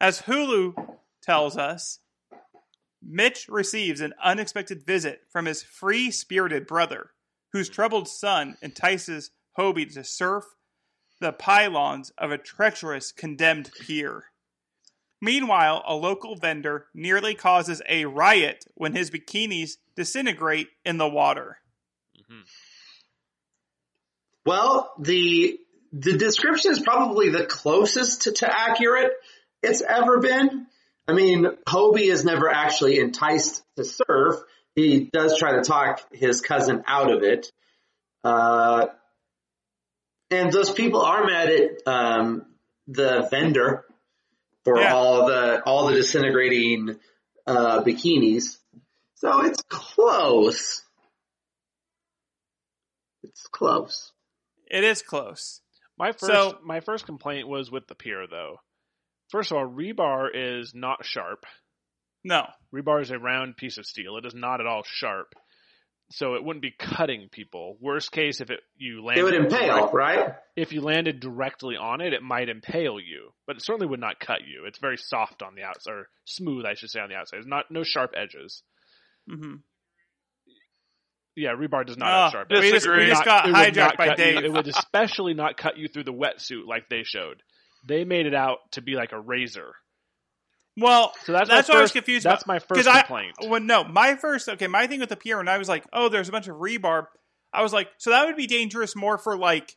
As 0.00 0.22
Hulu 0.22 0.74
tells 1.24 1.56
us, 1.56 1.98
Mitch 3.02 3.46
receives 3.48 4.00
an 4.00 4.14
unexpected 4.22 4.86
visit 4.86 5.22
from 5.28 5.46
his 5.46 5.64
free 5.64 6.12
spirited 6.12 6.68
brother, 6.68 7.10
whose 7.52 7.68
troubled 7.68 8.06
son 8.06 8.56
entices 8.62 9.32
Hobie 9.58 9.92
to 9.94 10.04
surf 10.04 10.44
the 11.20 11.32
pylons 11.32 12.12
of 12.16 12.30
a 12.30 12.38
treacherous 12.38 13.10
condemned 13.10 13.72
pier. 13.80 14.26
Meanwhile, 15.20 15.82
a 15.86 15.94
local 15.94 16.36
vendor 16.36 16.86
nearly 16.94 17.34
causes 17.34 17.82
a 17.88 18.04
riot 18.04 18.64
when 18.74 18.94
his 18.94 19.10
bikinis 19.10 19.72
disintegrate 19.96 20.68
in 20.84 20.96
the 20.96 21.08
water. 21.08 21.58
Mm-hmm. 22.16 22.42
Well, 24.46 24.92
the 24.98 25.58
the 25.92 26.16
description 26.18 26.72
is 26.72 26.80
probably 26.80 27.30
the 27.30 27.46
closest 27.46 28.22
to, 28.22 28.32
to 28.32 28.48
accurate 28.48 29.12
it's 29.62 29.82
ever 29.82 30.20
been. 30.20 30.66
I 31.08 31.14
mean, 31.14 31.46
Hobie 31.66 32.12
is 32.12 32.24
never 32.24 32.48
actually 32.48 32.98
enticed 32.98 33.62
to 33.76 33.84
surf. 33.84 34.36
He 34.74 35.08
does 35.12 35.38
try 35.38 35.56
to 35.56 35.62
talk 35.62 36.02
his 36.12 36.42
cousin 36.42 36.84
out 36.86 37.10
of 37.12 37.22
it. 37.22 37.50
Uh, 38.22 38.88
and 40.30 40.52
those 40.52 40.70
people 40.70 41.00
are 41.00 41.24
mad 41.24 41.48
at 41.48 41.70
um, 41.86 42.46
the 42.86 43.26
vendor 43.30 43.84
for 44.68 44.80
Yeah. 44.80 44.94
all 44.94 45.26
the 45.26 45.62
all 45.64 45.86
the 45.86 45.94
disintegrating 45.94 46.96
uh, 47.46 47.82
bikinis. 47.82 48.58
So 49.14 49.44
it's 49.44 49.62
close. 49.68 50.82
It's 53.22 53.46
close. 53.48 54.12
It 54.70 54.84
is 54.84 55.02
close. 55.02 55.60
My 55.98 56.12
first 56.12 56.26
So- 56.26 56.58
my 56.62 56.80
first 56.80 57.06
complaint 57.06 57.48
was 57.48 57.70
with 57.70 57.86
the 57.88 57.94
pier 57.94 58.26
though. 58.28 58.60
First 59.30 59.50
of 59.50 59.58
all, 59.58 59.66
rebar 59.68 60.28
is 60.32 60.72
not 60.74 61.04
sharp. 61.04 61.44
No. 62.24 62.46
Rebar 62.74 63.02
is 63.02 63.10
a 63.10 63.18
round 63.18 63.56
piece 63.56 63.78
of 63.78 63.86
steel. 63.86 64.16
It 64.16 64.24
is 64.26 64.34
not 64.34 64.60
at 64.60 64.66
all 64.66 64.82
sharp. 64.84 65.34
So 66.10 66.34
it 66.36 66.42
wouldn't 66.44 66.62
be 66.62 66.70
cutting 66.70 67.28
people. 67.30 67.76
Worst 67.82 68.12
case, 68.12 68.40
if 68.40 68.50
it 68.50 68.60
you 68.78 69.04
landed 69.04 69.20
It 69.20 69.24
would 69.24 69.34
impale, 69.34 69.76
direct- 69.76 69.94
right? 69.94 70.34
if 70.56 70.72
you 70.72 70.80
landed 70.80 71.20
directly 71.20 71.76
on 71.76 72.00
it, 72.00 72.14
it 72.14 72.22
might 72.22 72.48
impale 72.48 72.98
you, 72.98 73.34
but 73.46 73.56
it 73.56 73.62
certainly 73.62 73.86
would 73.86 74.00
not 74.00 74.18
cut 74.18 74.40
you. 74.46 74.64
It's 74.64 74.78
very 74.78 74.96
soft 74.96 75.42
on 75.42 75.54
the 75.54 75.64
outside, 75.64 75.92
or 75.92 76.08
smooth, 76.24 76.64
I 76.64 76.74
should 76.74 76.88
say, 76.90 77.00
on 77.00 77.10
the 77.10 77.14
outside. 77.14 77.38
It's 77.38 77.46
not 77.46 77.70
no 77.70 77.82
sharp 77.84 78.14
edges. 78.16 78.62
hmm 79.28 79.56
Yeah, 81.36 81.50
rebar 81.50 81.84
does 81.86 81.98
not 81.98 82.08
Oh, 82.08 82.22
have 82.22 82.32
sharp 82.32 82.50
we 82.50 82.56
edges. 82.56 82.70
just- 82.72 82.88
we 82.88 83.06
just 83.06 83.26
not- 83.26 83.44
got 83.44 83.54
hijacked 83.54 83.96
by 83.98 84.06
cut 84.08 84.18
you- 84.18 84.24
Dave. 84.24 84.44
It 84.44 84.52
would 84.52 84.66
especially 84.66 85.34
not 85.34 85.56
cut 85.58 85.76
you 85.76 85.88
through 85.88 86.04
the 86.04 86.12
wetsuit 86.14 86.66
like 86.66 86.88
they 86.88 87.02
showed. 87.04 87.42
They 87.84 88.04
made 88.04 88.24
it 88.26 88.34
out 88.34 88.72
to 88.72 88.80
be 88.80 88.94
like 88.94 89.12
a 89.12 89.20
razor. 89.20 89.74
Well, 90.80 91.12
So 91.24 91.32
that's, 91.32 91.48
That's 91.48 91.68
my 91.68 91.74
what 91.74 91.78
I 91.78 91.82
was 91.82 91.92
confused 91.92 92.24
That's 92.24 92.44
about, 92.44 92.52
my 92.54 92.58
first 92.60 92.88
I- 92.88 93.00
complaint. 93.02 93.34
well, 93.46 93.60
no, 93.60 93.84
my 93.84 94.14
first 94.16 94.48
okay, 94.48 94.66
my 94.66 94.86
thing 94.86 95.00
with 95.00 95.08
the 95.08 95.16
pier 95.16 95.36
when 95.38 95.48
I 95.48 95.58
was 95.58 95.68
like, 95.68 95.84
oh, 95.92 96.08
there's 96.08 96.28
a 96.28 96.32
bunch 96.32 96.48
of 96.48 96.56
rebar. 96.56 97.06
I 97.52 97.62
was 97.62 97.72
like, 97.72 97.88
so 97.98 98.10
that 98.10 98.26
would 98.26 98.36
be 98.36 98.46
dangerous 98.46 98.94
more 98.94 99.18
for 99.18 99.36
like 99.36 99.76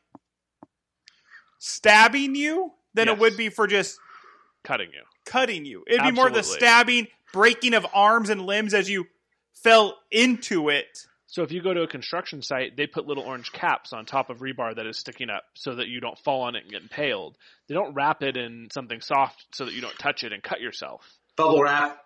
stabbing 1.60 2.36
you 2.36 2.72
than 2.94 3.08
it 3.08 3.18
would 3.18 3.38
be 3.38 3.50
for 3.50 3.68
just 3.68 3.98
Cutting 4.64 4.90
you. 4.94 5.02
cutting 5.26 5.66
you. 5.66 5.84
It'd 5.88 6.04
be 6.04 6.12
more 6.12 6.30
the 6.30 6.44
stabbing, 6.44 7.08
breaking 7.34 7.74
of 7.74 7.86
arms 7.94 8.30
and 8.30 8.42
limbs 8.46 8.74
as 8.74 8.90
you 8.90 9.08
fell 9.54 9.98
into 10.12 10.70
it. 10.70 11.08
So 11.32 11.44
if 11.44 11.54
you 11.54 11.62
go 11.64 11.74
to 11.74 11.84
a 11.84 11.88
construction 11.88 12.42
site, 12.42 12.76
they 12.76 12.88
put 12.88 13.08
little 13.08 13.24
orange 13.24 13.54
caps 13.54 13.94
on 13.94 14.06
top 14.06 14.30
of 14.30 14.40
rebar 14.40 14.76
that 14.76 14.86
is 14.86 14.98
sticking 14.98 15.30
up 15.30 15.44
so 15.54 15.76
that 15.76 15.88
you 15.88 16.02
don't 16.02 16.18
fall 16.20 16.42
on 16.42 16.56
it 16.58 16.64
and 16.64 16.72
get 16.72 16.82
impaled. 16.82 17.38
They 17.70 17.74
don't 17.74 17.94
wrap 17.94 18.22
it 18.22 18.36
in 18.36 18.68
something 18.74 19.00
soft 19.00 19.46
so 19.54 19.64
that 19.64 19.74
you 19.74 19.80
don't 19.80 19.98
touch 19.98 20.26
it 20.26 20.34
and 20.34 20.44
cut 20.44 20.60
yourself. 20.60 21.10
Bubble 21.38 21.64
wrap. 21.64 22.04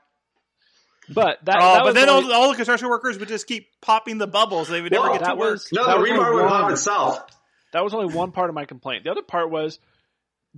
But 1.10 1.40
that, 1.46 1.56
Oh, 1.60 1.74
that 1.74 1.80
but 1.80 1.86
was 1.86 1.96
then 1.96 2.08
only- 2.10 2.32
all, 2.34 2.44
all 2.44 2.50
the 2.52 2.56
construction 2.56 2.88
workers 2.88 3.18
would 3.18 3.28
just 3.28 3.48
keep 3.48 3.68
popping 3.82 4.20
the 4.20 4.28
bubbles. 4.28 4.68
They 4.68 4.80
would 4.82 4.92
never 4.92 5.06
Well, 5.10 5.14
get 5.14 5.20
to 5.20 5.26
that 5.26 5.38
work. 5.40 5.60
No, 5.74 5.86
that 5.88 5.98
the 5.98 6.04
rebar 6.04 6.34
would 6.36 6.48
pop 6.48 6.72
itself. 6.72 7.24
That 7.74 7.84
was 7.84 7.96
only 7.96 8.14
one 8.14 8.32
part 8.32 8.50
of 8.50 8.56
my 8.56 8.66
complaint. 8.66 9.06
The 9.06 9.12
other 9.12 9.24
part 9.24 9.50
was 9.50 9.80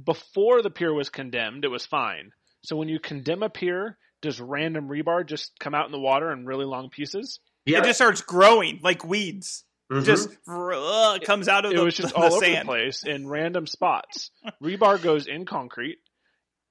before 0.01 0.61
the 0.61 0.69
pier 0.69 0.93
was 0.93 1.09
condemned, 1.09 1.63
it 1.63 1.69
was 1.69 1.85
fine. 1.85 2.31
So 2.63 2.75
when 2.75 2.89
you 2.89 2.99
condemn 2.99 3.43
a 3.43 3.49
pier, 3.49 3.97
does 4.21 4.41
random 4.41 4.89
rebar 4.89 5.25
just 5.25 5.57
come 5.57 5.73
out 5.73 5.85
in 5.85 5.91
the 5.93 5.99
water 5.99 6.31
in 6.33 6.45
really 6.45 6.65
long 6.65 6.89
pieces? 6.89 7.39
Yeah. 7.67 7.79
It 7.79 7.83
just 7.85 7.97
starts 7.97 8.21
growing 8.21 8.79
like 8.81 9.03
weeds. 9.03 9.63
Mhm. 9.91 10.03
Just 10.05 10.29
uh, 10.47 11.19
comes 11.23 11.47
out 11.47 11.65
of 11.65 11.71
It 11.71 11.77
the, 11.77 11.83
was 11.85 11.95
just 11.95 12.09
the 12.13 12.19
all 12.19 12.33
over 12.33 12.45
sand. 12.45 12.67
the 12.67 12.71
place 12.71 13.03
in 13.05 13.27
random 13.27 13.67
spots. 13.67 14.31
rebar 14.61 15.01
goes 15.01 15.27
in 15.27 15.45
concrete. 15.45 15.99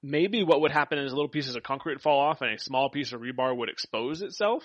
Maybe 0.03 0.43
what 0.43 0.61
would 0.61 0.71
happen 0.71 0.99
is 0.99 1.11
little 1.13 1.27
pieces 1.29 1.55
of 1.55 1.63
concrete 1.63 2.01
fall 2.01 2.19
off 2.19 2.41
and 2.41 2.51
a 2.53 2.59
small 2.59 2.89
piece 2.89 3.13
of 3.13 3.21
rebar 3.21 3.55
would 3.57 3.69
expose 3.69 4.21
itself. 4.21 4.63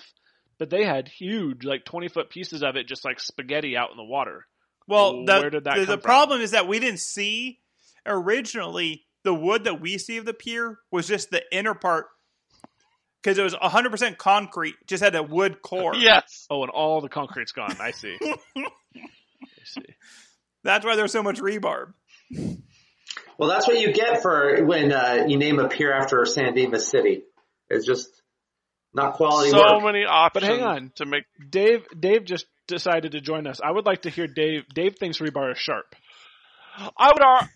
But 0.58 0.68
they 0.70 0.84
had 0.84 1.08
huge, 1.08 1.64
like 1.64 1.84
20 1.86 2.08
foot 2.08 2.28
pieces 2.30 2.62
of 2.62 2.76
it 2.76 2.86
just 2.86 3.04
like 3.04 3.18
spaghetti 3.20 3.76
out 3.76 3.90
in 3.90 3.96
the 3.96 4.04
water. 4.04 4.46
Well, 4.86 5.24
the, 5.24 5.40
Where 5.40 5.50
did 5.50 5.64
that 5.64 5.74
the, 5.76 5.86
come 5.86 5.96
the 5.96 6.00
from? 6.00 6.02
problem 6.02 6.40
is 6.42 6.50
that 6.50 6.68
we 6.68 6.78
didn't 6.78 7.00
see 7.00 7.60
originally 8.06 9.04
the 9.24 9.34
wood 9.34 9.64
that 9.64 9.80
we 9.80 9.98
see 9.98 10.18
of 10.18 10.24
the 10.24 10.34
pier 10.34 10.78
was 10.90 11.06
just 11.08 11.30
the 11.30 11.42
inner 11.50 11.74
part 11.74 12.06
because 13.22 13.38
it 13.38 13.42
was 13.42 13.54
100% 13.54 14.18
concrete, 14.18 14.74
just 14.86 15.02
had 15.02 15.14
a 15.14 15.22
wood 15.22 15.62
core. 15.62 15.94
Yes. 16.02 16.46
Oh, 16.50 16.62
and 16.62 16.70
all 16.70 17.00
the 17.00 17.08
concrete's 17.08 17.52
gone. 17.52 17.76
I 17.80 17.92
see. 17.92 18.16
I 18.56 18.64
see. 19.64 19.82
That's 20.64 20.84
why 20.84 20.96
there's 20.96 21.12
so 21.12 21.22
much 21.22 21.38
rebarb. 21.40 21.92
Well, 23.38 23.48
that's 23.48 23.66
what 23.66 23.80
you 23.80 23.92
get 23.92 24.22
for 24.22 24.64
when 24.64 24.92
uh, 24.92 25.24
you 25.28 25.36
name 25.36 25.58
a 25.58 25.68
pier 25.68 25.92
after 25.92 26.24
San 26.24 26.54
Dimas 26.54 26.88
City. 26.88 27.22
It's 27.68 27.86
just 27.86 28.08
not 28.94 29.14
quality 29.14 29.50
So 29.50 29.58
work. 29.58 29.82
many 29.84 30.04
options 30.04 30.32
But 30.34 30.42
hang 30.42 30.62
on. 30.62 30.92
to 30.96 31.06
make. 31.06 31.24
Dave, 31.50 31.86
Dave 31.98 32.24
just 32.24 32.46
decided 32.68 33.12
to 33.12 33.20
join 33.20 33.46
us. 33.46 33.60
I 33.64 33.70
would 33.70 33.86
like 33.86 34.02
to 34.02 34.10
hear 34.10 34.26
Dave. 34.26 34.68
Dave 34.72 34.96
thinks 34.98 35.18
rebar 35.18 35.52
is 35.52 35.58
sharp. 35.58 35.94
I 36.76 37.10
would 37.12 37.22
ar- 37.22 37.50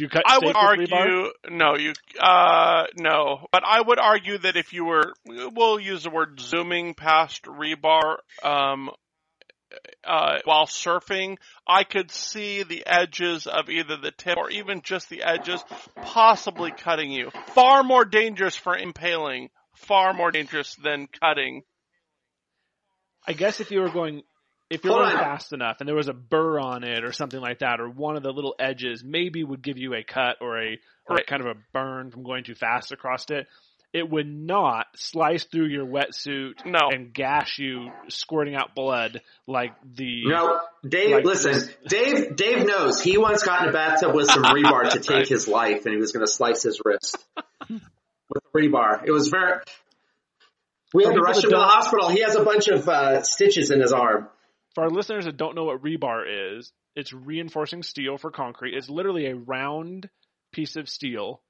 Do 0.00 0.04
you 0.04 0.08
cut 0.08 0.22
I 0.24 0.38
would 0.38 0.46
with 0.46 0.56
rebar? 0.56 0.92
argue 0.92 1.32
no, 1.50 1.76
you 1.76 1.92
uh 2.18 2.84
no, 2.96 3.46
but 3.52 3.62
I 3.66 3.82
would 3.82 3.98
argue 3.98 4.38
that 4.38 4.56
if 4.56 4.72
you 4.72 4.86
were 4.86 5.12
we'll 5.26 5.78
use 5.78 6.04
the 6.04 6.10
word 6.10 6.40
zooming 6.40 6.94
past 6.94 7.42
rebar 7.42 8.16
um 8.42 8.88
uh 10.02 10.38
while 10.46 10.64
surfing, 10.64 11.36
I 11.66 11.84
could 11.84 12.10
see 12.10 12.62
the 12.62 12.82
edges 12.86 13.46
of 13.46 13.68
either 13.68 13.98
the 13.98 14.10
tip 14.10 14.38
or 14.38 14.48
even 14.48 14.80
just 14.80 15.10
the 15.10 15.22
edges 15.22 15.62
possibly 15.96 16.70
cutting 16.70 17.10
you. 17.10 17.30
Far 17.48 17.82
more 17.82 18.06
dangerous 18.06 18.56
for 18.56 18.74
impaling, 18.74 19.50
far 19.74 20.14
more 20.14 20.30
dangerous 20.30 20.76
than 20.76 21.08
cutting. 21.08 21.64
I 23.26 23.34
guess 23.34 23.60
if 23.60 23.70
you 23.70 23.80
were 23.80 23.90
going, 23.90 24.22
if 24.70 24.84
you're 24.84 24.94
fast 25.10 25.52
enough 25.52 25.76
and 25.80 25.88
there 25.88 25.96
was 25.96 26.08
a 26.08 26.12
burr 26.12 26.58
on 26.60 26.84
it 26.84 27.04
or 27.04 27.12
something 27.12 27.40
like 27.40 27.58
that, 27.58 27.80
or 27.80 27.88
one 27.90 28.16
of 28.16 28.22
the 28.22 28.30
little 28.32 28.54
edges 28.58 29.02
maybe 29.04 29.42
would 29.44 29.62
give 29.62 29.76
you 29.78 29.94
a 29.94 30.02
cut 30.04 30.36
or 30.40 30.58
a, 30.62 30.78
or 31.08 31.16
Right. 31.16 31.26
kind 31.26 31.42
of 31.44 31.48
a 31.48 31.58
burn 31.72 32.10
from 32.12 32.22
going 32.22 32.44
too 32.44 32.54
fast 32.54 32.92
across 32.92 33.26
it. 33.30 33.46
It 33.92 34.08
would 34.08 34.28
not 34.28 34.86
slice 34.94 35.42
through 35.42 35.66
your 35.66 35.84
wetsuit 35.84 36.64
No. 36.64 36.90
and 36.92 37.12
gash 37.12 37.58
you, 37.58 37.90
squirting 38.06 38.54
out 38.54 38.76
blood 38.76 39.20
like 39.48 39.72
the. 39.96 40.22
No, 40.26 40.60
Dave, 40.88 41.16
Like 41.16 41.24
listen, 41.24 41.52
this. 41.54 41.70
Dave, 41.88 42.36
Dave 42.36 42.64
knows 42.68 43.00
he 43.00 43.18
once 43.18 43.42
got 43.42 43.62
in 43.64 43.70
a 43.70 43.72
bathtub 43.72 44.14
with 44.14 44.30
some 44.30 44.44
rebar 44.44 44.88
to 44.90 45.00
take 45.00 45.26
his 45.26 45.48
life 45.48 45.84
and 45.86 45.92
he 45.92 46.00
was 46.00 46.12
going 46.12 46.24
to 46.24 46.30
slice 46.30 46.62
his 46.62 46.80
wrist 46.84 47.16
with 47.68 48.44
rebar. 48.54 49.02
It 49.04 49.10
was 49.10 49.26
very, 49.26 49.58
we 50.94 51.02
had 51.04 51.14
to 51.14 51.20
rush 51.20 51.38
him 51.38 51.50
to 51.50 51.56
the 51.56 51.58
hospital. 51.58 52.08
He 52.10 52.20
has 52.20 52.36
a 52.36 52.44
bunch 52.44 52.68
of 52.68 52.88
uh, 52.88 53.22
stitches 53.22 53.72
in 53.72 53.80
his 53.80 53.92
arm. 53.92 54.28
For 54.74 54.84
our 54.84 54.90
listeners 54.90 55.24
that 55.24 55.36
don't 55.36 55.54
know 55.56 55.64
what 55.64 55.82
rebar 55.82 56.56
is, 56.58 56.72
it's 56.94 57.12
reinforcing 57.12 57.82
steel 57.82 58.18
for 58.18 58.30
concrete. 58.30 58.74
It's 58.74 58.88
literally 58.88 59.26
a 59.26 59.34
round 59.34 60.08
piece 60.52 60.76
of 60.76 60.88
steel, 60.88 61.42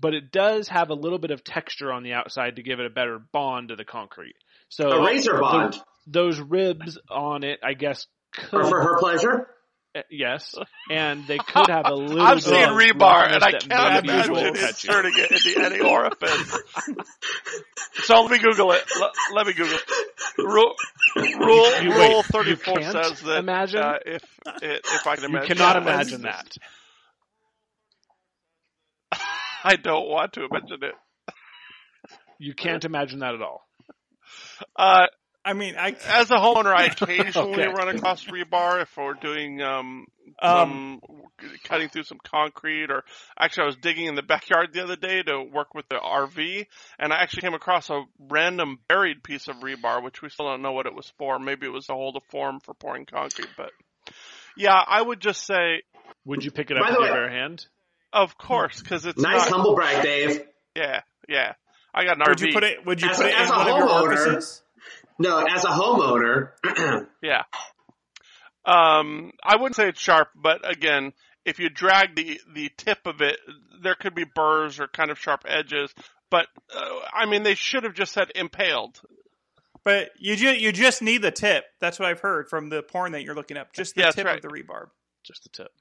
but 0.00 0.14
it 0.14 0.32
does 0.32 0.68
have 0.68 0.90
a 0.90 0.94
little 0.94 1.18
bit 1.18 1.30
of 1.30 1.44
texture 1.44 1.92
on 1.92 2.02
the 2.02 2.12
outside 2.14 2.56
to 2.56 2.62
give 2.62 2.80
it 2.80 2.86
a 2.86 2.90
better 2.90 3.18
bond 3.32 3.68
to 3.68 3.76
the 3.76 3.84
concrete. 3.84 4.36
So 4.68 4.90
A 4.90 5.04
razor 5.04 5.38
bond. 5.38 5.74
the- 5.74 5.82
those 6.06 6.40
ribs 6.40 6.98
on 7.10 7.44
it, 7.44 7.60
I 7.62 7.74
guess, 7.74 8.06
could 8.32 8.60
Or 8.62 8.64
for 8.64 8.80
her 8.82 8.98
pleasure. 8.98 9.48
Uh, 9.94 10.00
yes, 10.10 10.54
and 10.90 11.26
they 11.26 11.38
could 11.38 11.68
have 11.68 11.86
a 11.86 11.94
little. 11.94 12.34
Bit 12.34 12.44
seen 12.44 12.68
rebar 12.68 13.32
and 13.32 13.44
I 13.44 13.52
can't 13.52 14.04
imagine 14.04 14.46
inserting 14.56 15.12
it 15.16 15.30
into 15.30 15.64
any 15.64 15.80
orifice. 15.80 16.58
so 18.04 18.22
let 18.22 18.30
me 18.30 18.38
Google 18.38 18.72
it. 18.72 18.82
Let, 18.98 19.10
let 19.34 19.46
me 19.46 19.52
Google 19.52 19.76
it. 19.76 19.82
Rule, 20.38 20.74
rule, 21.38 21.82
You- 21.82 21.92
rule 21.92 22.22
34 22.22 22.82
says 22.82 23.20
that 23.20 23.38
imagine? 23.38 23.80
uh, 23.82 23.98
if 24.06 24.22
if 24.62 25.06
I 25.06 25.16
can 25.16 25.24
imagine, 25.26 25.42
You 25.50 25.54
cannot 25.56 25.76
imagine 25.76 26.22
that. 26.22 26.56
I 29.64 29.76
don't 29.76 30.08
want 30.08 30.32
to 30.34 30.44
imagine 30.44 30.82
it. 30.82 30.94
You 32.38 32.54
can't 32.54 32.84
imagine 32.84 33.20
that 33.20 33.34
at 33.34 33.42
all. 33.42 33.62
Uh, 34.76 35.06
I 35.44 35.54
mean, 35.54 35.74
I 35.76 35.88
as 36.08 36.30
a 36.30 36.34
homeowner, 36.36 36.72
I 36.74 36.84
occasionally 37.00 37.62
Okay. 37.64 37.66
run 37.66 37.88
across 37.88 38.24
rebar 38.26 38.82
if 38.82 38.96
we're 38.96 39.14
doing 39.14 39.60
um, 39.60 40.06
Um, 40.40 41.00
some 41.02 41.22
cutting 41.64 41.88
through 41.88 42.04
some 42.04 42.18
concrete, 42.22 42.90
or 42.90 43.02
actually, 43.38 43.64
I 43.64 43.66
was 43.66 43.76
digging 43.76 44.06
in 44.06 44.14
the 44.14 44.22
backyard 44.22 44.72
the 44.72 44.82
other 44.84 44.96
day 44.96 45.22
to 45.24 45.42
work 45.42 45.74
with 45.74 45.88
the 45.88 45.96
RV, 45.96 46.66
and 46.98 47.12
I 47.12 47.16
actually 47.16 47.42
came 47.42 47.54
across 47.54 47.90
a 47.90 48.02
random 48.18 48.78
buried 48.88 49.22
piece 49.24 49.48
of 49.48 49.56
rebar, 49.56 50.02
which 50.02 50.22
we 50.22 50.28
still 50.28 50.46
don't 50.46 50.62
know 50.62 50.72
what 50.72 50.86
it 50.86 50.94
was 50.94 51.12
for. 51.18 51.38
Maybe 51.38 51.66
it 51.66 51.70
was 51.72 51.86
to 51.86 51.94
hold 51.94 52.16
a 52.16 52.30
form 52.30 52.60
for 52.60 52.74
pouring 52.74 53.04
concrete, 53.06 53.48
but 53.56 53.70
yeah, 54.56 54.80
I 54.86 55.02
would 55.02 55.20
just 55.20 55.44
say, 55.44 55.82
Would 56.24 56.44
you 56.44 56.50
pick 56.52 56.70
it 56.70 56.76
up 56.76 56.86
the 56.86 57.00
with 57.00 57.08
your 57.08 57.14
bare 57.16 57.30
hand? 57.30 57.66
of 58.12 58.36
course, 58.38 58.80
because 58.80 59.06
it's 59.06 59.20
Nice 59.20 59.38
not. 59.40 59.48
humble 59.48 59.74
brag, 59.74 60.02
Dave. 60.02 60.42
Yeah, 60.76 61.00
yeah. 61.28 61.54
I 61.94 62.04
got 62.04 62.16
an 62.16 62.22
RV. 62.22 62.28
would 62.28 62.38
RV. 62.38 62.46
you 62.46 62.52
put 62.54 62.64
it? 62.64 62.86
Would 62.86 63.02
you 63.02 63.10
As 63.10 63.16
put 63.16 63.26
a- 63.26 63.28
it 63.30 63.34
as 63.34 63.48
in 63.48 63.54
a 63.54 63.58
one 63.58 63.68
of 63.70 63.76
your 63.78 63.88
homeowner- 63.88 64.02
orifices? 64.02 64.61
No, 65.22 65.38
as 65.38 65.64
a 65.64 65.68
homeowner, 65.68 66.50
Yeah. 67.22 67.42
Um, 68.64 69.32
I 69.42 69.56
wouldn't 69.56 69.74
say 69.76 69.88
it's 69.88 70.00
sharp, 70.00 70.28
but 70.36 70.68
again, 70.68 71.12
if 71.44 71.58
you 71.58 71.68
drag 71.68 72.14
the 72.14 72.40
the 72.54 72.70
tip 72.76 72.98
of 73.06 73.20
it, 73.20 73.38
there 73.82 73.96
could 73.96 74.14
be 74.14 74.24
burrs 74.24 74.78
or 74.78 74.86
kind 74.86 75.10
of 75.10 75.18
sharp 75.18 75.42
edges. 75.48 75.92
But 76.30 76.46
uh, 76.74 76.88
I 77.12 77.26
mean, 77.26 77.42
they 77.42 77.54
should 77.56 77.82
have 77.84 77.94
just 77.94 78.12
said 78.12 78.28
impaled. 78.36 79.00
But 79.84 80.10
you 80.16 80.36
ju- 80.36 80.54
you 80.56 80.70
just 80.70 81.02
need 81.02 81.22
the 81.22 81.32
tip. 81.32 81.64
That's 81.80 81.98
what 81.98 82.08
I've 82.08 82.20
heard 82.20 82.48
from 82.48 82.68
the 82.68 82.82
porn 82.82 83.12
that 83.12 83.22
you're 83.24 83.34
looking 83.34 83.56
up. 83.56 83.72
Just 83.72 83.96
the 83.96 84.02
Yeah, 84.02 84.10
tip 84.12 84.24
right. 84.26 84.36
of 84.36 84.42
the 84.42 84.48
rebarb. 84.48 84.86
Just 85.24 85.42
the 85.42 85.48
tip. 85.48 85.72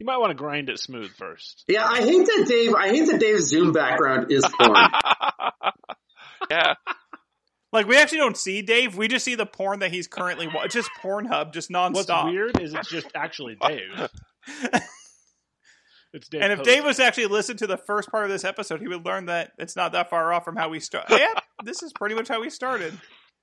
You 0.00 0.06
might 0.06 0.16
want 0.18 0.30
to 0.30 0.34
grind 0.34 0.68
it 0.70 0.80
smooth 0.80 1.10
first. 1.12 1.64
yeah, 1.68 1.84
I 1.84 1.98
hate 2.00 2.26
that 2.26 2.46
Dave. 2.48 2.74
I 2.74 2.88
hate 2.88 3.06
that 3.10 3.20
Dave's 3.20 3.44
Zoom 3.48 3.72
background 3.72 4.32
is 4.32 4.44
porn. 4.44 4.74
yeah, 6.50 6.74
Like 7.78 7.86
we 7.86 7.96
actually 7.96 8.18
don't 8.18 8.36
see 8.36 8.60
Dave. 8.62 8.96
We 8.96 9.06
just 9.06 9.24
see 9.24 9.36
the 9.36 9.46
porn 9.46 9.78
that 9.78 9.92
he's 9.92 10.08
currently 10.08 10.48
watching. 10.48 10.64
It's 10.64 10.74
just 10.74 10.90
Pornhub, 11.00 11.52
just 11.52 11.70
nonstop. 11.70 11.94
What's 11.94 12.24
weird 12.24 12.60
is 12.60 12.74
it's 12.74 12.88
just 12.90 13.06
actually 13.14 13.56
Dave. 13.68 14.08
It's 16.12 16.28
Dave. 16.28 16.42
And 16.42 16.52
if 16.52 16.58
Posey. 16.58 16.70
Dave 16.74 16.84
was 16.84 16.98
actually 16.98 17.26
listened 17.26 17.60
to 17.60 17.68
the 17.68 17.76
first 17.76 18.10
part 18.10 18.24
of 18.24 18.30
this 18.30 18.42
episode, 18.44 18.80
he 18.80 18.88
would 18.88 19.04
learn 19.06 19.26
that 19.26 19.52
it's 19.58 19.76
not 19.76 19.92
that 19.92 20.10
far 20.10 20.32
off 20.32 20.44
from 20.44 20.56
how 20.56 20.68
we 20.70 20.80
start. 20.80 21.04
yeah, 21.08 21.28
this 21.64 21.84
is 21.84 21.92
pretty 21.92 22.16
much 22.16 22.26
how 22.26 22.40
we 22.40 22.50
started. 22.50 22.98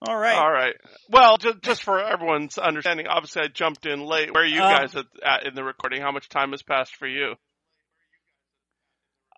All 0.06 0.18
right. 0.18 0.36
all 0.38 0.52
right. 0.52 0.76
Well, 1.10 1.38
just 1.38 1.62
just 1.62 1.82
for 1.84 2.04
everyone's 2.04 2.58
understanding, 2.58 3.08
obviously 3.08 3.44
I 3.44 3.48
jumped 3.48 3.86
in 3.86 4.02
late. 4.02 4.34
Where 4.34 4.44
are 4.44 4.46
you 4.46 4.62
Uh, 4.62 4.80
guys 4.80 4.96
at, 4.98 5.06
at 5.24 5.46
in 5.46 5.56
the 5.56 5.64
recording? 5.64 6.02
How 6.02 6.12
much 6.12 6.28
time 6.28 6.52
has 6.52 6.62
passed 6.62 6.94
for 6.98 7.08
you? 7.08 7.36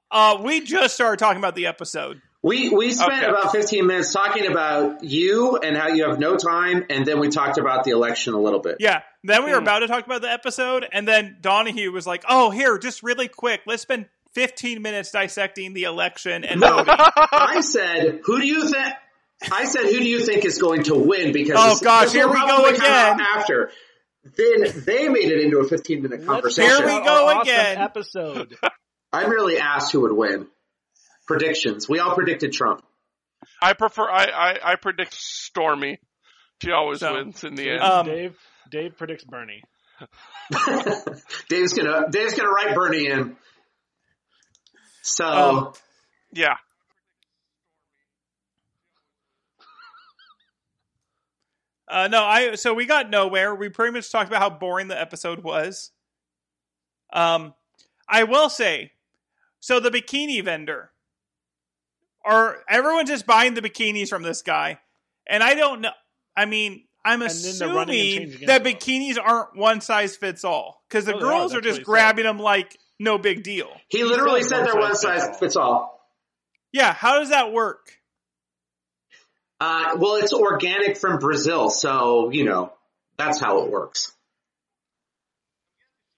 Uh, 0.09 0.39
we 0.41 0.61
just 0.61 0.95
started 0.95 1.19
talking 1.19 1.37
about 1.37 1.53
the 1.55 1.67
episode. 1.67 2.21
We 2.43 2.69
we 2.69 2.91
spent 2.91 3.23
Okay. 3.23 3.25
about 3.31 3.51
15 3.51 3.87
minutes 3.87 4.13
talking 4.13 4.45
about 4.45 5.03
you 5.03 5.57
and 5.57 5.75
how 5.75 5.87
you 5.89 6.07
have 6.07 6.19
no 6.19 6.37
time, 6.37 6.85
and 6.89 7.05
then 7.05 7.19
we 7.19 7.29
talked 7.29 7.57
about 7.57 7.83
the 7.83 7.91
election 7.91 8.33
a 8.35 8.39
little 8.39 8.59
bit. 8.59 8.77
Yeah. 8.79 9.01
Then 9.23 9.43
we 9.43 9.51
were 9.51 9.57
Hmm. 9.57 9.63
about 9.63 9.79
to 9.79 9.87
talk 9.87 10.05
about 10.05 10.21
the 10.21 10.31
episode, 10.31 10.87
and 10.91 11.07
then 11.07 11.37
Donahue 11.41 11.91
was 11.91 12.05
like, 12.05 12.23
"Oh, 12.29 12.51
here, 12.51 12.77
just 12.77 13.01
really 13.03 13.27
quick, 13.27 13.61
let's 13.65 13.81
spend 13.81 14.05
15 14.33 14.81
minutes 14.83 15.11
dissecting 15.11 15.73
the 15.73 15.83
election 15.85 16.43
and 16.43 16.61
No. 16.61 16.83
I 16.87 17.61
said, 17.61 18.19
who 18.23 18.39
do 18.39 18.45
you 18.45 18.69
think? 18.69 18.93
I 19.51 19.65
said, 19.65 19.83
who 19.85 19.97
do 19.99 20.07
you 20.07 20.19
think 20.19 20.45
is 20.45 20.59
going 20.61 20.83
to 20.83 20.95
win? 20.95 21.31
Because 21.31 21.57
Oh, 21.59 21.69
this- 21.71 21.79
gosh, 21.81 22.03
this 22.05 22.13
here 22.13 22.27
we 22.27 22.35
go 22.35 22.45
probably 22.45 22.77
come 22.77 22.91
out 22.91 23.15
again. 23.15 23.27
After 23.35 23.71
then, 24.35 24.83
they 24.85 25.09
made 25.09 25.31
it 25.31 25.39
into 25.41 25.57
a 25.57 25.67
15 25.67 26.03
minute 26.03 26.25
conversation. 26.25 26.69
Here 26.69 26.85
we 26.85 26.91
go 26.91 26.99
about 27.01 27.35
our 27.37 27.41
again. 27.41 27.77
Awesome 27.77 27.83
episode. 27.83 28.57
I 29.11 29.27
merely 29.27 29.57
asked 29.57 29.91
who 29.91 30.01
would 30.01 30.11
win. 30.11 30.47
Predictions. 31.27 31.87
We 31.89 31.99
all 31.99 32.15
predicted 32.15 32.53
Trump. 32.53 32.83
I 33.61 33.73
prefer. 33.73 34.09
I 34.09 34.25
I, 34.25 34.71
I 34.71 34.75
predict 34.75 35.13
stormy. 35.13 35.99
She 36.63 36.71
always 36.71 36.99
So, 36.99 37.13
wins 37.13 37.43
in 37.43 37.55
the 37.55 37.69
end. 37.69 37.81
Um, 37.81 38.05
Dave, 38.05 38.37
Dave 38.71 38.97
predicts 38.97 39.23
Bernie. 39.25 39.61
Dave's 41.49 41.73
gonna 41.73 42.09
Dave's 42.09 42.33
gonna 42.35 42.49
write 42.49 42.73
Bernie 42.75 43.07
in. 43.07 43.35
So 45.03 45.25
Um, 45.25 45.73
yeah. 46.33 46.55
Uh, 51.89 52.07
no, 52.09 52.21
I 52.21 52.55
so 52.55 52.73
we 52.73 52.85
got 52.85 53.09
nowhere. 53.09 53.55
We 53.55 53.69
pretty 53.69 53.93
much 53.93 54.11
talked 54.11 54.27
about 54.27 54.41
how 54.41 54.49
boring 54.49 54.89
the 54.89 54.99
episode 54.99 55.41
was. 55.43 55.91
Um, 57.13 57.53
I 58.09 58.23
will 58.25 58.49
say, 58.49 58.91
so 59.61 59.79
the 59.79 59.89
bikini 59.89 60.43
vendor, 60.43 60.91
or 62.27 62.57
everyone's 62.69 63.09
just 63.09 63.25
buying 63.25 63.53
the 63.53 63.61
bikinis 63.61 64.09
from 64.09 64.21
this 64.23 64.41
guy, 64.41 64.79
and 65.27 65.41
I 65.43 65.53
don't 65.55 65.81
know. 65.81 65.91
I 66.35 66.45
mean, 66.45 66.83
I'm 67.05 67.21
And 67.21 67.31
then 67.31 67.57
they're 67.59 67.67
running 67.69 68.17
and 68.17 68.27
assuming 68.29 68.47
that 68.47 68.63
bikinis 68.63 69.17
aren't 69.21 69.55
one 69.55 69.81
size 69.81 70.15
fits 70.17 70.43
all 70.43 70.83
because 70.89 71.05
the 71.05 71.15
Oh, 71.15 71.19
they 71.19 71.25
are. 71.25 71.29
girls 71.29 71.55
are 71.55 71.61
just 71.61 71.79
he 71.79 71.83
said. 71.83 71.85
grabbing 71.85 72.25
them 72.25 72.37
like 72.39 72.77
no 72.99 73.17
big 73.17 73.43
deal. 73.43 73.69
he 73.89 74.03
literally 74.03 74.41
said 74.43 74.49
said 74.59 74.67
they're 74.67 74.75
one 74.75 74.95
size 74.95 75.21
fits 75.21 75.31
all. 75.33 75.39
fits 75.39 75.55
all. 75.55 76.09
Yeah, 76.73 76.93
how 76.93 77.19
does 77.19 77.29
that 77.29 77.51
work? 77.53 77.93
Uh, 79.59 79.95
well, 79.97 80.15
it's 80.17 80.33
organic 80.33 80.97
from 80.97 81.17
Brazil, 81.19 81.69
so 81.69 82.29
you 82.31 82.43
know 82.43 82.73
that's 83.17 83.39
how 83.39 83.63
it 83.63 83.71
works. 83.71 84.11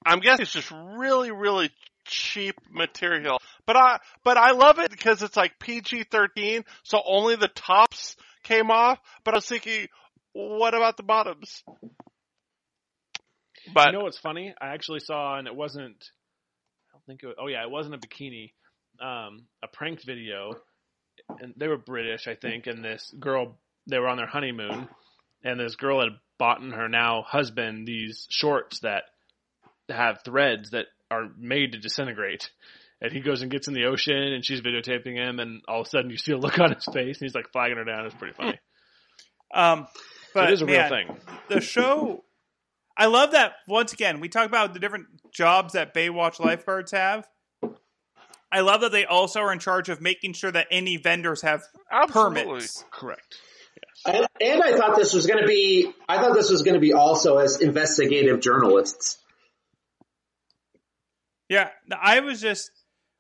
I'm 0.05 0.19
guessing 0.19 0.43
it's 0.43 0.51
just 0.53 0.71
really, 0.71 1.31
really 1.31 1.71
cheap 2.09 2.55
material. 2.71 3.39
But 3.65 3.77
I, 3.77 3.99
but 4.23 4.37
I 4.37 4.51
love 4.51 4.79
it 4.79 4.91
because 4.91 5.21
it's 5.21 5.37
like 5.37 5.59
PG-13, 5.59 6.63
so 6.83 7.01
only 7.05 7.35
the 7.35 7.47
tops 7.47 8.15
came 8.43 8.71
off. 8.71 8.99
But 9.23 9.33
I 9.33 9.37
was 9.37 9.45
thinking, 9.45 9.87
what 10.33 10.73
about 10.73 10.97
the 10.97 11.03
bottoms? 11.03 11.63
But 13.73 13.87
you 13.87 13.93
know 13.93 14.03
what's 14.03 14.19
funny? 14.19 14.53
I 14.59 14.73
actually 14.73 14.99
saw, 14.99 15.37
and 15.37 15.47
it 15.47 15.55
wasn't. 15.55 16.03
I 16.89 16.97
don't 16.97 17.05
think 17.05 17.23
it. 17.23 17.27
Was, 17.27 17.35
oh 17.39 17.47
yeah, 17.47 17.63
it 17.63 17.69
wasn't 17.69 17.95
a 17.95 17.97
bikini. 17.97 18.51
Um, 19.01 19.43
a 19.63 19.67
prank 19.71 20.03
video, 20.05 20.55
and 21.39 21.53
they 21.55 21.67
were 21.67 21.77
British, 21.77 22.27
I 22.27 22.35
think. 22.35 22.67
And 22.67 22.83
this 22.83 23.13
girl, 23.19 23.57
they 23.87 23.99
were 23.99 24.07
on 24.07 24.17
their 24.17 24.27
honeymoon, 24.27 24.89
and 25.43 25.59
this 25.59 25.75
girl 25.75 26.01
had 26.01 26.17
bought 26.37 26.61
her 26.61 26.89
now 26.89 27.21
husband 27.21 27.87
these 27.87 28.25
shorts 28.29 28.79
that 28.79 29.03
have 29.89 30.21
threads 30.23 30.71
that 30.71 30.85
are 31.11 31.29
made 31.37 31.73
to 31.73 31.79
disintegrate. 31.79 32.49
And 33.01 33.11
he 33.11 33.21
goes 33.21 33.41
and 33.41 33.49
gets 33.49 33.67
in 33.67 33.73
the 33.73 33.85
ocean, 33.85 34.17
and 34.17 34.43
she's 34.43 34.61
videotaping 34.61 35.15
him, 35.15 35.39
and 35.39 35.61
all 35.67 35.81
of 35.81 35.87
a 35.87 35.89
sudden 35.89 36.09
you 36.09 36.17
see 36.17 36.33
a 36.33 36.37
look 36.37 36.59
on 36.59 36.73
his 36.73 36.85
face, 36.85 37.17
and 37.19 37.25
he's 37.25 37.35
like 37.35 37.51
flagging 37.51 37.77
her 37.77 37.85
down. 37.85 38.05
It's 38.05 38.15
pretty 38.15 38.33
funny. 38.33 38.59
Um, 39.51 39.87
but 40.35 40.51
it 40.51 40.53
is 40.53 40.61
a 40.61 40.67
man, 40.67 40.91
real 40.91 41.07
thing. 41.07 41.17
the 41.47 41.59
show 41.59 42.23
I 42.99 43.05
love 43.05 43.31
that 43.31 43.53
once 43.65 43.93
again 43.93 44.19
we 44.19 44.27
talk 44.27 44.45
about 44.45 44.73
the 44.73 44.79
different 44.79 45.07
jobs 45.31 45.73
that 45.73 45.93
Baywatch 45.93 46.37
lifeguards 46.41 46.91
have. 46.91 47.25
I 48.51 48.59
love 48.59 48.81
that 48.81 48.91
they 48.91 49.05
also 49.05 49.39
are 49.39 49.53
in 49.53 49.59
charge 49.59 49.87
of 49.87 50.01
making 50.01 50.33
sure 50.33 50.51
that 50.51 50.67
any 50.69 50.97
vendors 50.97 51.41
have 51.43 51.61
absolutely. 51.89 52.43
permits. 52.43 52.83
Correct. 52.91 53.37
And, 54.05 54.27
and 54.41 54.61
I 54.61 54.75
thought 54.75 54.97
this 54.97 55.13
was 55.13 55.27
going 55.27 55.39
to 55.39 55.47
be, 55.47 55.93
I 56.09 56.17
thought 56.17 56.33
this 56.33 56.49
was 56.49 56.63
going 56.63 56.73
to 56.73 56.79
be 56.81 56.91
also 56.91 57.37
as 57.37 57.61
investigative 57.61 58.41
journalists. 58.41 59.17
Yeah, 61.49 61.69
I 61.99 62.19
was 62.19 62.39
just 62.39 62.71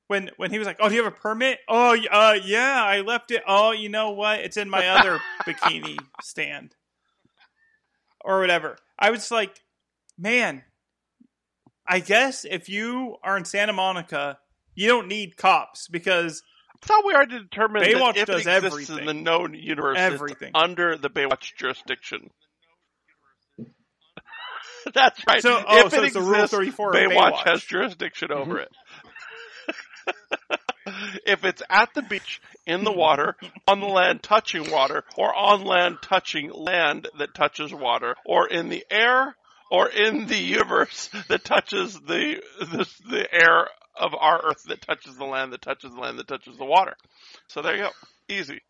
when 0.07 0.29
when 0.37 0.51
he 0.51 0.59
was 0.59 0.67
like, 0.67 0.77
"Oh, 0.79 0.87
do 0.87 0.95
you 0.95 1.03
have 1.03 1.11
a 1.11 1.15
permit?" 1.15 1.59
Oh, 1.67 1.97
uh, 2.11 2.37
yeah, 2.43 2.83
I 2.83 3.01
left 3.01 3.31
it. 3.31 3.43
Oh, 3.47 3.71
you 3.71 3.89
know 3.89 4.11
what? 4.11 4.39
It's 4.39 4.55
in 4.55 4.69
my 4.69 4.87
other 4.87 5.19
bikini 5.45 5.97
stand, 6.21 6.75
or 8.23 8.39
whatever. 8.39 8.77
I 8.97 9.09
was 9.11 9.31
like, 9.31 9.61
man, 10.17 10.63
I 11.87 11.99
guess 11.99 12.45
if 12.45 12.69
you 12.69 13.17
are 13.23 13.35
in 13.35 13.45
Santa 13.45 13.73
Monica, 13.73 14.37
you 14.75 14.87
don't 14.87 15.07
need 15.07 15.37
cops 15.37 15.87
because 15.87 16.43
I 16.83 16.85
thought 16.85 17.05
we 17.05 17.13
already 17.13 17.39
determined 17.39 17.85
Baywatch 17.85 18.13
that 18.13 18.17
if 18.17 18.25
does 18.27 18.47
it 18.47 18.63
exists 18.63 18.89
in 18.89 19.05
the 19.05 19.13
known 19.13 19.53
universe, 19.53 19.97
Everything. 19.97 20.51
under 20.53 20.97
the 20.97 21.09
Baywatch 21.09 21.55
jurisdiction. 21.57 22.29
That's 24.93 25.21
right. 25.27 25.41
So- 25.41 25.63
oh, 25.67 25.85
if 25.85 25.91
so 25.91 26.01
it 26.01 26.05
it's 26.05 26.13
the 26.13 26.21
Rule 26.21 26.43
exists, 26.43 26.55
34 26.55 26.93
Baywatch, 26.93 27.09
Baywatch. 27.11 27.43
has 27.47 27.63
jurisdiction 27.63 28.31
over 28.31 28.53
mm-hmm. 28.55 28.61
it. 28.61 28.69
if 31.25 31.45
it's 31.45 31.61
at 31.69 31.93
the 31.93 32.01
beach, 32.01 32.41
in 32.65 32.83
the 32.83 32.91
water, 32.91 33.35
on 33.67 33.79
the 33.79 33.87
land 33.87 34.23
touching 34.23 34.69
water, 34.71 35.03
or 35.17 35.33
on 35.35 35.63
land 35.63 35.97
touching 36.01 36.51
land 36.51 37.07
that 37.17 37.33
touches 37.33 37.73
water, 37.73 38.15
or 38.25 38.47
in 38.47 38.69
the 38.69 38.85
air, 38.89 39.35
or 39.71 39.87
in 39.89 40.27
the 40.27 40.37
universe 40.37 41.09
that 41.29 41.43
touches 41.43 41.93
the 41.93 42.41
the, 42.59 42.89
the 43.09 43.33
air 43.33 43.67
of 43.95 44.13
our 44.17 44.41
Earth 44.49 44.63
that 44.67 44.81
touches 44.81 45.15
the 45.17 45.25
land 45.25 45.51
that 45.53 45.61
touches 45.61 45.91
the 45.93 45.99
land 45.99 46.17
that 46.19 46.27
touches 46.27 46.57
the 46.57 46.65
water. 46.65 46.95
So 47.47 47.61
there 47.61 47.75
you 47.75 47.83
go. 47.83 47.89
Easy. 48.29 48.61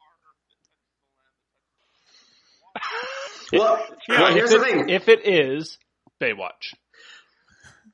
Well, 3.52 3.80
Yeah, 4.08 4.22
well 4.22 4.34
here's 4.34 4.52
if 4.52 4.62
the 4.62 4.68
it- 4.68 4.72
thing. 4.72 4.90
If 4.90 5.08
it 5.08 5.28
is 5.28 5.78
Baywatch, 6.20 6.74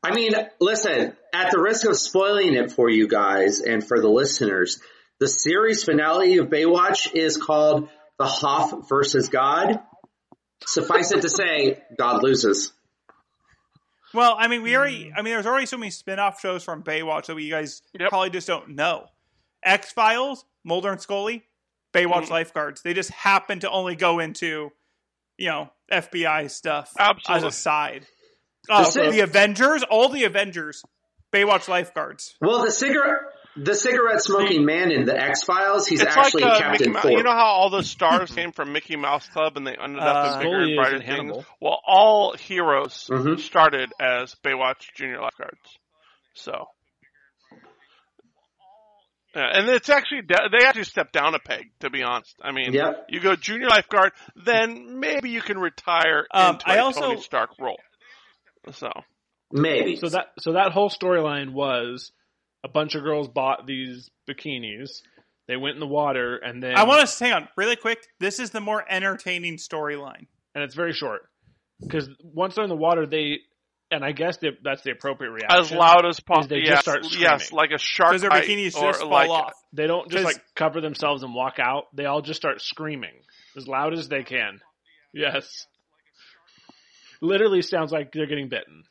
I 0.03 0.13
mean, 0.13 0.31
listen, 0.59 1.15
at 1.33 1.51
the 1.51 1.59
risk 1.59 1.87
of 1.87 1.95
spoiling 1.97 2.53
it 2.53 2.71
for 2.71 2.89
you 2.89 3.07
guys 3.07 3.61
and 3.61 3.85
for 3.85 3.99
the 3.99 4.09
listeners, 4.09 4.79
the 5.19 5.27
series 5.27 5.83
finale 5.83 6.37
of 6.37 6.47
Baywatch 6.47 7.13
is 7.13 7.37
called 7.37 7.89
The 8.19 8.25
Hoff 8.25 8.87
versus 8.89 9.29
God. 9.29 9.79
Suffice 10.65 11.11
it 11.11 11.21
to 11.21 11.29
say, 11.29 11.81
God 11.97 12.23
loses. 12.23 12.71
Well, 14.13 14.35
I 14.37 14.47
mean, 14.47 14.61
we 14.61 14.75
already. 14.75 15.11
I 15.15 15.21
mean, 15.21 15.33
there's 15.33 15.45
already 15.45 15.65
so 15.65 15.77
many 15.77 15.91
spin-off 15.91 16.39
shows 16.39 16.63
from 16.63 16.83
Baywatch 16.83 17.25
that 17.25 17.35
we 17.35 17.49
guys 17.49 17.81
Yep. 17.99 18.09
probably 18.09 18.29
just 18.29 18.47
don't 18.47 18.69
know. 18.69 19.07
X 19.63 19.91
Files, 19.91 20.45
Mulder 20.63 20.91
and 20.91 21.01
Scully, 21.01 21.45
Baywatch 21.93 22.25
Mhm. 22.27 22.29
lifeguards. 22.29 22.81
They 22.81 22.93
just 22.93 23.09
happen 23.11 23.59
to 23.61 23.69
only 23.69 23.95
go 23.95 24.19
into, 24.19 24.71
you 25.37 25.47
know, 25.47 25.69
FBI 25.91 26.47
stuff 26.49 26.93
Absolutely. 26.97 27.47
as 27.47 27.53
a 27.53 27.57
side. 27.57 28.07
Uh, 28.69 28.89
The 28.89 29.11
the 29.11 29.19
Avengers, 29.21 29.83
all 29.83 30.09
the 30.09 30.23
Avengers, 30.23 30.83
Baywatch 31.31 31.67
lifeguards. 31.67 32.35
Well, 32.41 32.63
the 32.63 32.71
cigarette, 32.71 33.21
the 33.57 33.75
cigarette 33.75 34.21
smoking 34.21 34.65
man 34.65 34.91
in 34.91 35.05
the 35.05 35.17
X 35.17 35.43
Files, 35.43 35.87
he's 35.87 36.01
It's 36.01 36.15
actually 36.15 36.43
like 36.43 36.51
uh, 36.51 36.53
Mickey 36.53 36.63
Captain 36.85 36.91
Mouse. 36.93 37.01
Ford. 37.03 37.13
You 37.13 37.23
know 37.23 37.31
how 37.31 37.45
all 37.45 37.69
the 37.69 37.83
stars 37.83 38.31
came 38.31 38.51
from 38.51 38.71
Mickey 38.73 38.95
Mouse 38.95 39.27
Club 39.29 39.57
and 39.57 39.65
they 39.67 39.75
ended 39.75 39.99
up 40.01 40.15
Uh, 40.15 40.33
in 40.33 40.39
bigger 40.39 40.49
Scully 40.51 40.63
and 40.71 40.75
brighter 40.75 40.95
in 40.95 41.29
things? 41.31 41.45
Well, 41.61 41.79
all 41.85 42.33
heroes 42.37 43.07
Mhm. 43.11 43.39
started 43.39 43.91
as 43.99 44.35
Baywatch 44.43 44.93
Junior 44.95 45.21
Lifeguards. 45.21 45.77
So. 46.33 46.67
Yeah, 49.35 49.47
and 49.51 49.67
it's 49.69 49.89
actually 49.89 50.21
they 50.27 50.65
actually 50.65 50.85
stepped 50.85 51.11
down 51.11 51.35
a 51.35 51.39
peg. 51.39 51.65
To 51.81 51.89
be 51.89 52.03
honest, 52.03 52.35
I 52.41 52.51
mean, 52.53 52.71
Yep. 52.71 53.07
you 53.09 53.19
go 53.19 53.35
junior 53.35 53.67
lifeguard, 53.67 54.13
then 54.37 54.97
maybe 55.01 55.29
you 55.29 55.41
can 55.41 55.57
retire 55.57 56.25
Um, 56.31 56.55
into 56.55 56.69
I 56.69 56.75
a 56.75 56.83
also- 56.83 57.01
Tony 57.01 57.21
Stark 57.21 57.49
role. 57.59 57.77
So 58.73 58.89
Maybe. 59.51 59.95
so 59.97 60.09
that 60.09 60.27
so 60.39 60.53
that 60.53 60.71
whole 60.71 60.89
storyline 60.89 61.53
was 61.53 62.11
a 62.63 62.67
bunch 62.67 62.95
of 62.95 63.03
girls 63.03 63.27
bought 63.27 63.65
these 63.67 64.09
bikinis. 64.29 64.89
They 65.47 65.55
went 65.57 65.75
in 65.75 65.79
the 65.79 65.85
water, 65.87 66.37
and 66.37 66.61
then 66.63 66.75
I 66.75 66.83
want 66.85 67.07
to 67.07 67.23
hang 67.23 67.33
on 67.33 67.47
really 67.55 67.75
quick. 67.75 67.99
This 68.19 68.39
is 68.39 68.49
the 68.49 68.61
more 68.61 68.83
entertaining 68.89 69.57
storyline. 69.57 70.25
and 70.55 70.63
it's 70.63 70.73
very 70.75 70.93
short 70.93 71.29
because 71.81 72.09
once 72.23 72.55
they're 72.55 72.63
in 72.63 72.69
the 72.69 72.75
water, 72.75 73.05
they 73.05 73.39
and 73.91 74.03
I 74.03 74.13
guess 74.13 74.37
they, 74.37 74.49
that's 74.63 74.81
the 74.81 74.89
appropriate 74.91 75.29
reaction. 75.29 75.59
as 75.59 75.71
loud 75.71 76.07
as 76.07 76.19
possible. 76.19 76.47
they 76.55 76.61
Yes, 76.63 76.69
just 76.69 76.81
start 76.81 77.03
yes, 77.19 77.43
screaming. 77.45 77.61
like 77.61 77.69
a 77.71 77.77
shark 77.77 78.11
'Cause 78.13 78.21
their 78.21 78.31
bikinis 78.31 78.75
or 78.75 78.87
just 78.89 79.01
fall 79.01 79.09
like 79.09 79.29
off. 79.29 79.53
They 79.73 79.85
don't 79.85 80.09
just 80.09 80.25
like 80.25 80.41
cover 80.55 80.81
themselves 80.81 81.21
and 81.21 81.35
walk 81.35 81.59
out. 81.59 81.95
They 81.95 82.05
all 82.05 82.21
just 82.23 82.37
start 82.41 82.61
screaming 82.61 83.13
as 83.55 83.67
loud 83.67 83.93
as 83.93 84.09
they 84.09 84.23
can. 84.23 84.59
Yes. 85.13 85.67
Literally 87.25 87.61
sounds 87.61 87.91
like 87.91 88.11
they're 88.11 88.27
getting 88.27 88.49
bitten. 88.49 88.83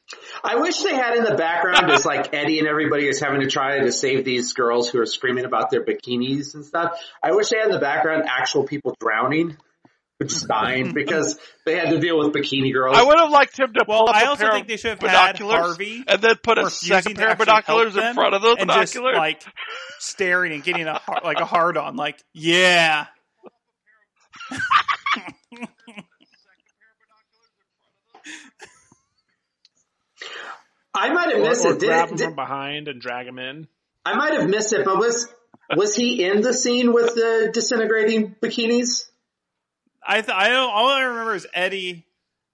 I 0.43 0.57
wish 0.57 0.79
they 0.83 0.95
had 0.95 1.17
in 1.17 1.25
the 1.25 1.35
background 1.35 1.91
as 1.91 2.05
like 2.05 2.35
Eddie 2.35 2.59
and 2.59 2.69
everybody 2.69 3.07
is 3.09 3.21
having 3.21 3.41
to 3.41 3.47
try 3.49 3.79
to 3.81 3.93
save 3.93 4.25
these 4.25 4.53
girls 4.53 4.89
who 4.91 5.01
are 5.01 5.07
screaming 5.07 5.45
about 5.45 5.71
their 5.71 5.85
bikinis 5.85 6.55
and 6.55 6.65
stuff. 6.65 7.01
I 7.23 7.33
wish 7.33 7.49
they 7.49 7.59
had 7.59 7.67
in 7.67 7.73
the 7.73 7.79
background 7.79 8.25
actual 8.29 8.65
people 8.65 8.95
drowning, 9.01 9.57
just 10.23 10.47
dying 10.49 10.93
because 10.95 11.39
they 11.65 11.77
had 11.77 11.91
to 11.91 12.01
deal 12.01 12.19
with 12.19 12.33
bikini 12.33 12.73
girls. 12.73 12.97
I 12.99 13.03
would 13.03 13.19
have 13.19 13.31
liked 13.31 13.59
him 13.59 13.73
to 13.75 13.85
Well, 13.87 14.01
pull 14.01 14.09
up 14.11 14.17
I 14.17 14.23
a 14.23 14.27
also 14.29 14.45
pair 14.45 14.53
think 14.53 14.69
they 14.69 14.77
should 14.77 15.01
have 15.01 15.11
had 15.11 15.39
Harvey 15.39 16.05
and 16.07 16.21
then 16.21 16.37
put 16.43 16.59
a 16.59 16.69
second 16.71 17.17
pair 17.17 17.31
of 17.33 17.39
binoculars 17.39 17.97
in 17.97 18.15
front 18.15 18.35
of 18.35 18.43
those 18.43 18.57
and 18.59 18.69
just 18.71 18.95
binoculars. 18.95 19.17
like 19.17 19.43
staring 19.99 20.53
and 20.53 20.63
getting 20.63 20.87
a 20.87 21.01
like 21.23 21.39
a 21.39 21.45
hard 21.47 21.77
on, 21.77 21.97
like 21.97 22.19
yeah. 22.33 23.07
I 30.95 31.13
might 31.13 31.31
have 31.33 31.41
Or, 31.41 31.49
missed 31.49 31.65
or 31.65 31.73
it. 31.75 31.81
Did, 31.81 31.87
grab 31.89 32.09
them 32.09 32.17
did- 32.19 32.25
from 32.25 32.35
behind 32.37 32.89
and 32.89 33.01
drag 33.01 33.27
them 33.27 33.39
in. 33.39 33.67
I 34.07 34.15
might 34.17 34.35
have 34.35 34.49
missed 34.49 34.73
it, 34.73 34.85
but 34.85 34.99
was 34.99 35.27
was 35.77 35.95
he 35.97 36.23
in 36.25 36.43
the 36.43 36.53
scene 36.53 36.93
with 36.93 37.15
the 37.15 37.51
disintegrating 37.53 38.35
bikinis? 38.43 39.09
I 40.07 40.21
th- 40.21 40.29
I. 40.29 40.55
All 40.55 40.89
I 40.89 41.03
remember 41.05 41.35
is 41.35 41.47
Eddie. 41.55 42.05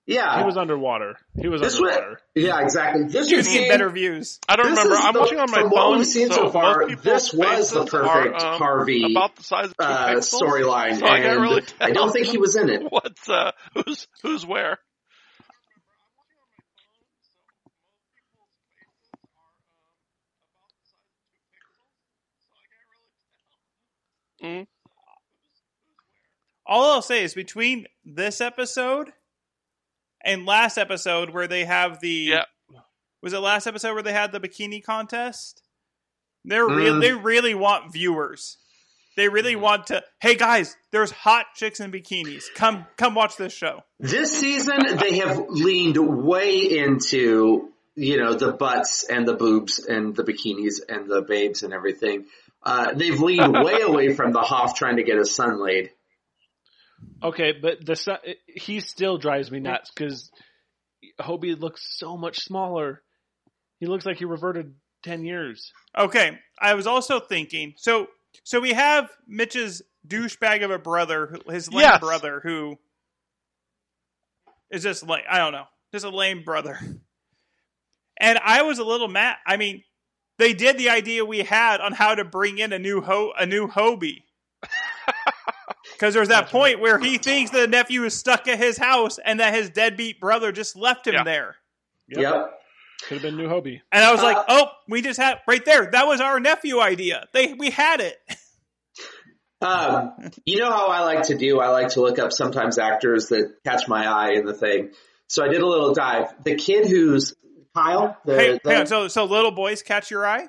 Yeah, 0.07 0.39
He 0.41 0.45
was 0.45 0.57
underwater. 0.57 1.17
He 1.41 1.47
was 1.49 1.61
this 1.61 1.79
was, 1.79 1.91
underwater. 1.95 2.21
yeah, 2.35 2.61
exactly. 2.63 3.05
This 3.05 3.31
You 3.31 3.37
was 3.37 3.47
can 3.47 3.69
better 3.69 3.91
views. 3.91 4.41
I 4.49 4.57
don't 4.57 4.71
This 4.71 4.79
remember. 4.79 4.97
I'm 4.97 5.13
the- 5.13 5.21
watching 5.21 5.39
on 5.39 5.51
my 5.51 5.61
from 5.61 5.71
phone. 5.71 5.79
what 5.91 5.99
we've 5.99 6.07
seen 6.07 6.31
so 6.33 6.45
most 6.45 6.53
far, 6.53 6.89
this 6.97 7.33
was 7.33 7.71
the 7.71 7.83
faces 7.87 7.95
are, 7.95 8.23
perfect 8.23 8.43
um, 8.43 8.59
Harvey 8.59 9.13
about 9.13 9.37
the 9.37 9.43
size 9.45 9.67
of 9.67 9.77
two 9.77 9.85
uh, 9.85 10.15
storyline, 10.17 10.99
So 10.99 11.07
I 11.07 11.17
and 11.17 11.25
can't 11.25 11.41
really 11.41 11.63
I 11.81 11.91
don't 11.93 12.11
think 12.13 12.27
he 12.27 12.39
was 12.39 12.57
in 12.57 12.71
it. 12.71 12.83
What's 12.91 13.29
uh, 13.29 13.53
who's 13.75 14.09
who's 14.23 14.45
where? 14.47 14.79
Mm. 24.43 24.67
All 26.67 26.93
I'll 26.93 27.03
say 27.03 27.25
is 27.25 27.35
between 27.35 27.87
this 28.05 28.41
episode 28.41 29.11
and 30.25 30.47
last 30.47 30.79
episode 30.79 31.31
where 31.31 31.47
they 31.49 31.65
have 31.65 32.01
the 32.01 32.09
Yeah. 32.09 32.45
was 33.23 33.33
it 33.33 33.39
last 33.39 33.67
episode 33.67 33.95
where 33.95 34.03
they 34.03 34.13
had 34.13 34.33
the 34.33 34.41
bikini 34.41 34.83
contest? 34.83 35.63
They're 36.45 36.67
real. 36.67 36.95
Mm. 36.95 37.01
They 37.01 37.13
really 37.13 37.55
want 37.55 37.93
viewers. 37.93 38.57
They 39.17 39.29
really 39.29 39.57
want 39.57 39.89
to. 39.89 40.03
Hey 40.21 40.37
guys, 40.37 40.77
there's 40.93 41.11
hot 41.11 41.47
chicks 41.55 41.81
in 41.81 41.91
bikinis. 41.93 42.45
Come, 42.55 42.87
come 42.97 43.15
watch 43.15 43.37
this 43.37 43.53
show. 43.53 43.83
This 43.99 44.39
season, 44.39 44.97
they 44.99 45.19
have 45.19 45.47
leaned 45.49 45.99
way 45.99 46.59
into 46.79 47.71
you 47.97 48.17
know 48.17 48.35
the 48.35 48.53
butts 48.53 49.05
and 49.05 49.27
the 49.27 49.35
boobs 49.35 49.81
and 49.81 50.15
the 50.17 50.23
bikinis 50.23 50.81
and 50.89 51.11
the 51.11 51.21
babes 51.23 51.63
and 51.63 51.75
everything. 51.75 52.27
Uh, 52.63 52.93
they've 52.95 53.19
leaned 53.21 53.53
way 53.55 53.81
away 53.87 54.15
from 54.15 54.33
the 54.33 54.41
Hoff 54.41 54.75
trying 54.77 54.97
to 54.97 55.03
get 55.03 55.17
his 55.19 55.35
son 55.35 55.63
laid. 55.63 55.91
Okay, 57.23 57.53
but 57.53 57.85
the 57.85 57.97
son, 57.97 58.19
he 58.47 58.81
still 58.81 59.17
drives 59.19 59.51
me 59.51 59.61
nuts 59.61 59.91
because 59.91 60.31
Hobie 61.19 61.59
looks 61.59 61.81
so 61.99 62.17
much 62.17 62.41
smaller. 62.41 63.03
He 63.79 63.87
looks 63.87 64.05
like 64.05 64.19
he 64.19 64.27
reverted 64.27 64.75
ten 65.03 65.25
years. 65.25 65.73
Okay, 65.97 66.39
I 66.61 66.75
was 66.75 66.87
also 66.87 67.19
thinking. 67.21 67.75
So, 67.79 68.09
so 68.45 68.61
we 68.61 68.73
have 68.73 69.09
Mitch's 69.27 69.81
douchebag 70.07 70.63
of 70.65 70.71
a 70.71 70.79
brother, 70.79 71.39
his 71.49 71.73
lame 71.73 71.81
Yes. 71.85 72.01
brother, 72.01 72.41
who 72.43 72.79
is 74.71 74.83
just 74.83 75.07
like 75.07 75.25
I 75.31 75.39
don't 75.39 75.53
know, 75.53 75.65
just 75.93 76.05
a 76.05 76.11
lame 76.11 76.43
brother. 76.43 76.79
And 78.19 78.39
I 78.45 78.63
was 78.63 78.79
a 78.79 78.85
little 78.85 79.09
mad. 79.09 79.37
I 79.47 79.57
mean, 79.57 79.83
they 80.41 80.53
did 80.55 80.77
the 80.79 80.91
idea 80.91 81.25
we 81.25 81.39
had 81.45 81.81
on 81.81 81.93
how 81.93 82.15
to 82.17 82.25
bring 82.25 82.59
in 82.59 82.73
a 82.73 82.79
new 82.81 83.01
ho 83.01 83.33
a 83.39 83.47
new 83.47 83.69
Hobie. 83.69 84.25
Because 85.93 86.15
there's 86.15 86.29
that 86.29 86.49
point 86.49 86.81
where 86.81 86.99
he 86.99 87.19
thinks 87.19 87.51
the 87.51 87.67
nephew 87.67 88.05
is 88.05 88.15
stuck 88.17 88.49
at 88.49 88.57
his 88.59 88.79
house 88.79 89.19
and 89.23 89.39
that 89.41 89.53
his 89.53 89.69
deadbeat 89.69 90.19
brother 90.19 90.51
just 90.51 90.75
left 90.75 91.07
him 91.07 91.13
Yeah. 91.13 91.25
there. 91.25 91.57
Yep. 92.09 92.53
Could 93.07 93.15
have 93.17 93.23
been 93.23 93.37
new 93.37 93.49
Hobie. 93.49 93.81
And 93.93 94.03
I 94.03 94.11
was 94.11 94.23
like, 94.23 94.37
Uh, 94.39 94.45
"Oh, 94.49 94.67
we 94.89 95.03
just 95.03 95.21
had 95.21 95.41
right 95.47 95.63
there. 95.65 95.91
That 95.91 96.07
was 96.07 96.23
our 96.23 96.41
nephew 96.41 96.81
idea. 96.81 97.29
They 97.35 97.53
we 97.53 97.69
had 97.71 98.01
it." 98.01 98.17
Um, 99.63 100.13
you 100.47 100.59
know 100.59 100.71
how 100.71 100.87
I 100.87 101.01
like 101.03 101.25
to 101.25 101.37
do? 101.37 101.61
I 101.61 101.69
like 101.69 101.89
to 101.89 102.01
look 102.01 102.19
up 102.19 102.33
sometimes 102.33 102.79
actors 102.79 103.29
that 103.29 103.57
catch 103.63 103.87
my 103.89 104.07
eye 104.07 104.31
in 104.33 104.47
the 104.47 104.55
thing. 104.55 104.93
So 105.27 105.45
I 105.45 105.49
did 105.49 105.61
a 105.61 105.67
little 105.67 105.93
dive. 105.93 106.33
The 106.43 106.55
kid 106.55 106.89
who's 106.89 107.35
Kyle. 107.75 108.17
The, 108.25 108.37
hey, 108.37 108.61
the- 108.63 108.71
hang 108.71 108.81
on, 108.83 108.87
so 108.87 109.09
so 109.09 109.25
little 109.25 109.51
boys 109.51 109.83
catch 109.83 110.11
your 110.11 110.27
eye? 110.27 110.49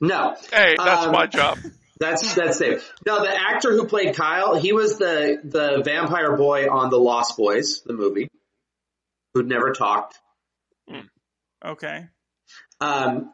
no, 0.00 0.36
Hey, 0.52 0.76
that's 0.76 1.06
Um, 1.06 1.12
my 1.12 1.26
job. 1.26 1.58
That's 2.00 2.32
that's 2.36 2.58
Dave. 2.60 2.88
No, 3.04 3.22
the 3.24 3.34
actor 3.36 3.72
who 3.72 3.84
played 3.88 4.14
Kyle, 4.14 4.54
he 4.54 4.72
was 4.72 4.98
the 4.98 5.40
the 5.42 5.82
vampire 5.84 6.36
boy 6.36 6.68
on 6.70 6.90
the 6.90 6.96
Lost 6.96 7.36
Boys, 7.36 7.82
the 7.84 7.92
movie, 7.92 8.28
who'd 9.34 9.48
never 9.48 9.72
talked. 9.72 10.16
Okay. 11.64 12.06
Um, 12.80 13.32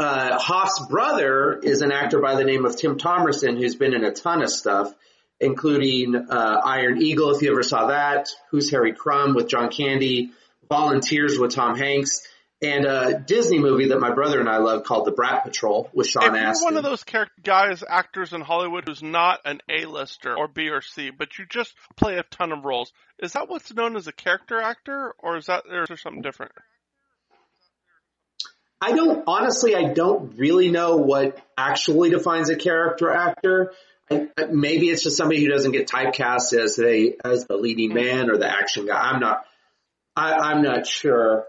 uh, 0.00 0.38
Hoff's 0.40 0.84
brother 0.88 1.60
is 1.62 1.82
an 1.82 1.92
actor 1.92 2.20
by 2.20 2.34
the 2.34 2.42
name 2.42 2.64
of 2.64 2.76
Tim 2.76 2.98
Thomerson, 2.98 3.56
who's 3.56 3.76
been 3.76 3.94
in 3.94 4.02
a 4.02 4.10
ton 4.10 4.42
of 4.42 4.50
stuff, 4.50 4.92
including 5.38 6.16
uh, 6.16 6.60
Iron 6.64 7.00
Eagle, 7.00 7.30
if 7.36 7.42
you 7.42 7.52
ever 7.52 7.62
saw 7.62 7.86
that. 7.86 8.28
Who's 8.50 8.72
Harry 8.72 8.92
Crumb 8.92 9.34
with 9.34 9.48
John 9.48 9.70
Candy, 9.70 10.32
Volunteers 10.68 11.38
with 11.38 11.54
Tom 11.54 11.76
Hanks, 11.78 12.26
and 12.64 12.84
a 12.86 13.18
Disney 13.18 13.58
movie 13.58 13.88
that 13.88 14.00
my 14.00 14.12
brother 14.14 14.40
and 14.40 14.48
I 14.48 14.58
love 14.58 14.84
called 14.84 15.06
The 15.06 15.12
Brat 15.12 15.44
Patrol 15.44 15.90
with 15.92 16.08
Sean 16.08 16.24
if 16.24 16.32
you're 16.40 16.50
Astin. 16.50 16.64
one 16.64 16.76
of 16.76 16.82
those 16.84 17.04
character 17.04 17.34
guys, 17.42 17.84
actors 17.88 18.32
in 18.32 18.40
Hollywood 18.40 18.84
who's 18.86 19.02
not 19.02 19.40
an 19.44 19.60
A-lister 19.68 20.36
or 20.36 20.48
B 20.48 20.68
or 20.70 20.80
C, 20.80 21.10
but 21.10 21.38
you 21.38 21.44
just 21.48 21.74
play 21.96 22.16
a 22.16 22.22
ton 22.22 22.52
of 22.52 22.64
roles, 22.64 22.92
is 23.18 23.32
that 23.32 23.48
what's 23.48 23.72
known 23.72 23.96
as 23.96 24.06
a 24.06 24.12
character 24.12 24.60
actor, 24.60 25.14
or 25.18 25.36
is 25.36 25.46
that 25.46 25.64
or 25.70 25.82
is 25.82 25.88
there 25.88 25.96
something 25.96 26.22
different? 26.22 26.52
I 28.80 28.92
don't 28.92 29.24
honestly. 29.26 29.74
I 29.74 29.92
don't 29.92 30.36
really 30.36 30.70
know 30.70 30.96
what 30.96 31.38
actually 31.56 32.10
defines 32.10 32.50
a 32.50 32.56
character 32.56 33.10
actor. 33.10 33.72
I, 34.10 34.28
I- 34.38 34.46
maybe 34.46 34.88
it's 34.90 35.02
just 35.02 35.16
somebody 35.16 35.42
who 35.42 35.48
doesn't 35.50 35.72
get 35.72 35.88
typecast 35.88 36.52
as 36.52 36.78
a 36.78 37.14
as 37.24 37.46
the 37.46 37.56
leading 37.56 37.94
man 37.94 38.30
or 38.30 38.36
the 38.36 38.48
action 38.50 38.86
guy. 38.86 38.98
I'm 38.98 39.20
not. 39.20 39.44
I, 40.16 40.34
I'm 40.34 40.62
not 40.62 40.86
sure. 40.86 41.46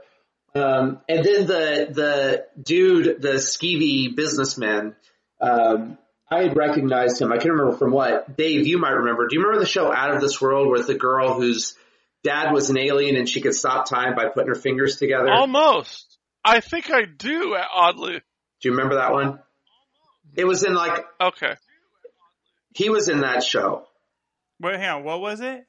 Um, 0.55 1.01
and 1.09 1.23
then 1.25 1.47
the 1.47 1.87
the 1.91 2.45
dude, 2.61 3.21
the 3.21 3.33
skeevy 3.33 4.15
businessman. 4.15 4.95
Um, 5.41 5.97
I 6.31 6.43
had 6.43 6.55
recognized 6.57 7.21
him. 7.21 7.31
I 7.31 7.37
can't 7.37 7.51
remember 7.51 7.77
from 7.77 7.91
what. 7.91 8.35
Dave, 8.37 8.65
you 8.65 8.77
might 8.79 8.91
remember. 8.93 9.27
Do 9.27 9.35
you 9.35 9.41
remember 9.41 9.59
the 9.59 9.69
show 9.69 9.93
Out 9.93 10.11
of 10.15 10.21
This 10.21 10.41
World 10.41 10.69
with 10.71 10.87
the 10.87 10.95
girl 10.95 11.33
whose 11.33 11.75
dad 12.23 12.51
was 12.51 12.69
an 12.69 12.77
alien 12.77 13.15
and 13.15 13.29
she 13.29 13.41
could 13.41 13.53
stop 13.53 13.87
time 13.87 14.15
by 14.15 14.25
putting 14.29 14.47
her 14.47 14.55
fingers 14.55 14.97
together? 14.97 15.29
Almost. 15.29 16.17
I 16.43 16.61
think 16.61 16.89
I 16.89 17.03
do. 17.05 17.55
Oddly. 17.73 18.13
Do 18.61 18.69
you 18.69 18.71
remember 18.71 18.95
that 18.95 19.11
one? 19.11 19.39
It 20.35 20.45
was 20.45 20.63
in 20.63 20.73
like 20.73 21.05
Okay. 21.21 21.55
he 22.73 22.89
was 22.89 23.07
in 23.09 23.21
that 23.21 23.43
show. 23.43 23.85
Wait, 24.59 24.79
hang 24.79 24.89
on. 24.89 25.03
What 25.03 25.21
was 25.21 25.41
it? 25.41 25.65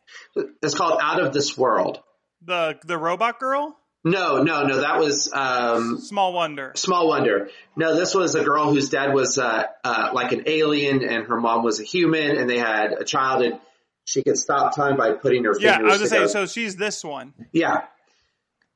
It's 0.62 0.75
called 0.75 1.01
Out 1.03 1.20
of 1.20 1.33
This 1.35 1.59
World. 1.59 2.01
The 2.44 2.79
the 2.85 2.96
robot 2.96 3.38
girl? 3.40 3.77
No, 4.06 4.40
no, 4.42 4.62
no. 4.62 4.80
That 4.82 5.00
was 5.00 5.32
um, 5.32 5.98
Small 5.98 6.32
wonder. 6.32 6.70
Small 6.76 7.08
Wonder. 7.08 7.50
No, 7.74 7.96
this 7.96 8.14
was 8.14 8.36
a 8.36 8.44
girl 8.44 8.72
whose 8.72 8.88
dad 8.88 9.12
was 9.12 9.36
uh, 9.36 9.64
uh, 9.82 10.10
like 10.12 10.30
an 10.30 10.44
alien 10.46 11.02
and 11.02 11.26
her 11.26 11.40
mom 11.40 11.64
was 11.64 11.80
a 11.80 11.82
human, 11.82 12.36
and 12.36 12.48
they 12.48 12.58
had 12.58 12.92
a 12.92 13.02
child, 13.04 13.42
and 13.42 13.58
she 14.04 14.22
could 14.22 14.38
stop 14.38 14.76
time 14.76 14.96
by 14.96 15.10
putting 15.12 15.42
her 15.42 15.54
Yeah, 15.58 15.72
I 15.72 15.76
fingers 15.78 16.00
was 16.00 16.10
saying. 16.10 16.22
together. 16.28 16.46
So 16.46 16.46
she's 16.46 16.76
this 16.76 17.02
one. 17.02 17.34
Yeah, 17.50 17.80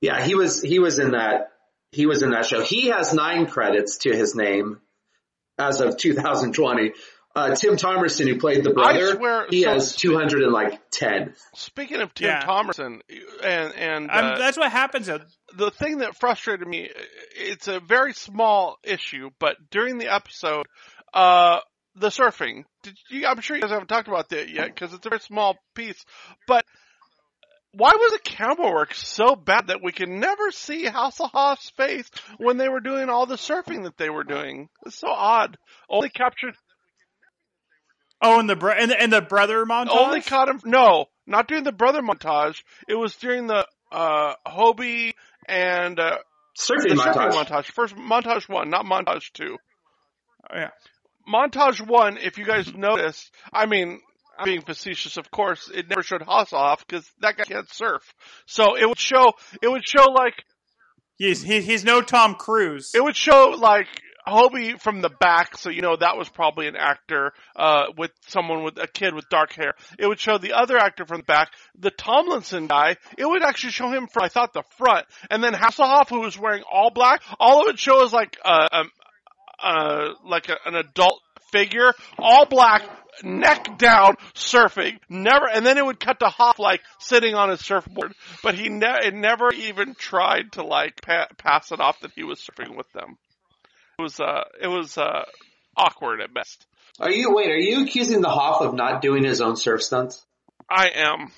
yeah. 0.01 0.21
He 0.25 0.35
was 0.35 0.61
he 0.63 0.81
was 0.81 0.99
in 0.99 1.13
that 1.13 1.53
he 1.93 2.07
was 2.07 2.23
in 2.23 2.31
that 2.31 2.45
show. 2.47 2.61
He 2.63 2.89
has 2.89 3.15
nine 3.15 3.47
credits 3.47 3.99
to 3.99 4.11
his 4.11 4.35
name 4.35 4.81
as 5.59 5.81
of 5.81 5.97
2020. 5.97 6.93
Uh, 7.35 7.55
Tim 7.55 7.77
Thomerson, 7.77 8.27
who 8.27 8.39
played 8.41 8.65
the 8.65 8.71
brother, 8.71 9.15
swear- 9.15 9.47
he 9.51 9.63
so- 9.63 9.73
has 9.75 9.95
210. 9.95 11.35
Speaking 11.55 12.01
of 12.01 12.13
Tim 12.15 12.27
Yeah. 12.29 12.45
Thomerson, 12.45 13.01
and 13.43 13.73
and 13.75 14.11
uh, 14.11 14.37
that's 14.39 14.59
what 14.59 14.71
happens. 14.73 15.07
the 15.07 15.71
thing 15.71 15.99
that 15.99 16.17
frustrated 16.17 16.67
me, 16.67 16.91
it's 17.37 17.69
a 17.69 17.79
very 17.81 18.13
small 18.15 18.77
issue, 18.83 19.31
but 19.39 19.57
during 19.71 19.99
the 19.99 20.13
episode, 20.13 20.67
uh, 21.15 21.61
the 21.95 22.09
surfing, 22.09 22.65
did 22.83 22.97
you, 23.11 23.27
I'm 23.27 23.41
sure 23.41 23.57
you 23.57 23.63
guys 23.63 23.71
haven't 23.71 23.89
talked 23.89 24.09
about 24.09 24.29
that 24.31 24.49
yet 24.49 24.67
because 24.75 24.93
it's 24.93 25.07
a 25.07 25.11
very 25.11 25.21
small 25.21 25.57
piece, 25.75 26.05
but 26.49 26.65
why 27.73 27.93
was 27.95 28.13
the 28.13 28.19
camera 28.29 28.73
work 28.73 28.95
so 28.95 29.37
bad 29.37 29.69
that 29.69 29.83
we 29.83 29.93
can 29.93 30.19
never 30.19 30.51
see 30.51 30.85
Hasselhoff's 30.87 31.71
face 31.77 32.11
when 32.39 32.57
they 32.57 32.69
were 32.69 32.81
doing 32.81 33.09
all 33.09 33.27
the 33.27 33.37
surfing 33.37 33.85
that 33.85 33.97
they 33.97 34.11
were 34.11 34.25
doing? 34.25 34.69
It's 34.87 34.97
so 34.97 35.09
odd. 35.09 35.57
Only 35.89 36.09
captured, 36.11 36.57
Oh, 38.23 38.39
and 38.39 38.49
the 38.51 38.57
bro- 38.57 38.75
and 38.79 38.91
the, 38.91 39.01
and 39.01 39.13
the 39.13 39.23
brother 39.23 39.65
montage. 39.65 39.89
only 39.97 40.21
caught 40.21 40.49
him, 40.49 40.61
no, 40.65 41.07
not 41.27 41.49
during 41.49 41.65
the 41.65 41.73
brother 41.73 42.03
montage. 42.03 42.63
It 42.89 42.95
was 42.95 43.15
during 43.17 43.47
the, 43.47 43.67
uh, 43.91 44.35
Hobie 44.47 45.13
and, 45.49 45.99
uh, 45.99 46.19
Surfing 46.59 46.91
the 46.91 46.95
montage. 46.97 47.15
surfing 47.15 47.45
montage. 47.47 47.65
First 47.67 47.97
montage 47.97 48.49
one, 48.49 48.69
not 48.69 48.85
montage 48.85 49.33
two. 49.33 49.57
Oh, 50.53 50.57
yeah. 50.59 50.71
Montage 51.33 51.81
one, 51.87 52.19
if 52.19 52.37
you 52.39 52.45
guys 52.45 52.73
noticed, 52.75 53.31
I 53.53 53.67
mean, 53.67 54.01
I'm 54.39 54.47
being 54.47 54.63
facetious, 54.63 55.17
of 55.17 55.31
course, 55.31 55.71
it 55.73 55.89
never 55.89 56.03
showed 56.03 56.23
off 56.27 56.85
because 56.87 57.09
that 57.21 57.37
guy 57.37 57.45
can't 57.45 57.69
surf. 57.73 58.03
So 58.47 58.77
it 58.77 58.87
would 58.87 58.99
show, 58.99 59.33
it 59.63 59.69
would 59.69 59.87
show 59.87 60.05
like, 60.11 60.35
He's 61.19 61.43
he, 61.43 61.61
he's 61.61 61.85
no 61.85 62.01
Tom 62.01 62.35
Cruise. 62.35 62.93
it 62.95 63.05
would 63.05 63.17
show 63.17 63.55
like 63.59 63.87
Hobie 64.27 64.81
from 64.81 65.01
the 65.01 65.09
back, 65.09 65.57
so 65.57 65.71
you 65.71 65.83
know 65.83 65.97
that 65.97 66.17
was 66.17 66.29
probably 66.29 66.67
an 66.67 66.77
actor, 66.77 67.33
uh, 67.57 67.87
with 67.97 68.11
someone 68.29 68.63
with 68.63 68.79
a 68.79 68.87
kid 68.87 69.15
with 69.15 69.29
dark 69.29 69.53
hair. 69.53 69.75
It 69.99 70.07
would 70.07 70.21
show 70.21 70.39
the 70.39 70.53
other 70.53 70.79
actor 70.79 71.07
from 71.07 71.19
the 71.19 71.25
back, 71.25 71.53
the 71.79 71.91
Tomlinson 71.91 72.67
guy. 72.67 72.97
It 73.19 73.27
would 73.27 73.43
actually 73.43 73.73
show 73.73 73.91
him 73.91 74.07
from, 74.07 74.25
I 74.25 74.29
thought, 74.29 74.53
the 74.53 74.65
front, 74.77 75.07
and 75.31 75.43
then 75.43 75.55
Hasselhoff, 75.55 76.09
who 76.09 76.21
was 76.21 76.39
wearing 76.39 76.63
all 76.71 76.91
black. 76.91 77.23
All 77.39 77.69
it 77.69 77.79
shows 77.79 78.13
like, 78.13 78.39
uh, 78.45 78.69
um, 78.73 78.91
uh, 79.63 80.09
like 80.25 80.49
a, 80.49 80.57
an 80.67 80.75
adult 80.75 81.21
figure, 81.53 81.93
all 82.19 82.47
black, 82.47 82.83
neck 83.23 83.79
down, 83.79 84.17
surfing. 84.35 84.99
Never, 85.09 85.47
and 85.49 85.65
then 85.65 85.79
it 85.79 85.85
would 85.85 86.01
cut 86.01 86.21
to 86.21 86.29
Hoff 86.29 86.59
like 86.59 86.81
sitting 86.99 87.35
on 87.35 87.51
his 87.51 87.61
surfboard. 87.61 88.15
But 88.43 88.55
he 88.55 88.69
ne- 88.69 89.07
it 89.07 89.15
never 89.15 89.53
even 89.53 89.95
tried 89.95 90.53
to 90.53 90.65
like 90.65 91.03
pa- 91.03 91.29
pass 91.37 91.73
it 91.73 91.81
off 91.81 92.01
that 92.01 92.13
he 92.15 92.25
was 92.25 92.41
surfing 92.41 92.77
with 92.77 92.91
them. 92.93 93.19
It 94.01 94.03
was 94.03 94.19
uh, 94.19 94.45
it 94.63 94.67
was 94.67 94.97
uh, 94.97 95.25
awkward 95.77 96.23
at 96.23 96.33
best. 96.33 96.67
Are 96.99 97.11
you 97.11 97.35
wait? 97.35 97.51
Are 97.51 97.59
you 97.59 97.83
accusing 97.85 98.23
the 98.23 98.31
Hoff 98.31 98.63
of 98.63 98.73
not 98.73 99.03
doing 99.03 99.25
his 99.25 99.43
own 99.43 99.57
surf 99.57 99.83
stunts? 99.83 100.25
I 100.71 100.89
am, 100.95 101.33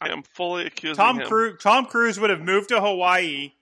I 0.00 0.10
am 0.10 0.22
fully 0.22 0.66
accusing 0.66 1.02
Tom 1.02 1.18
him. 1.18 1.26
Cruise 1.26 1.58
Tom 1.60 1.86
Cruise 1.86 2.20
would 2.20 2.30
have 2.30 2.40
moved 2.40 2.68
to 2.68 2.80
Hawaii 2.80 3.54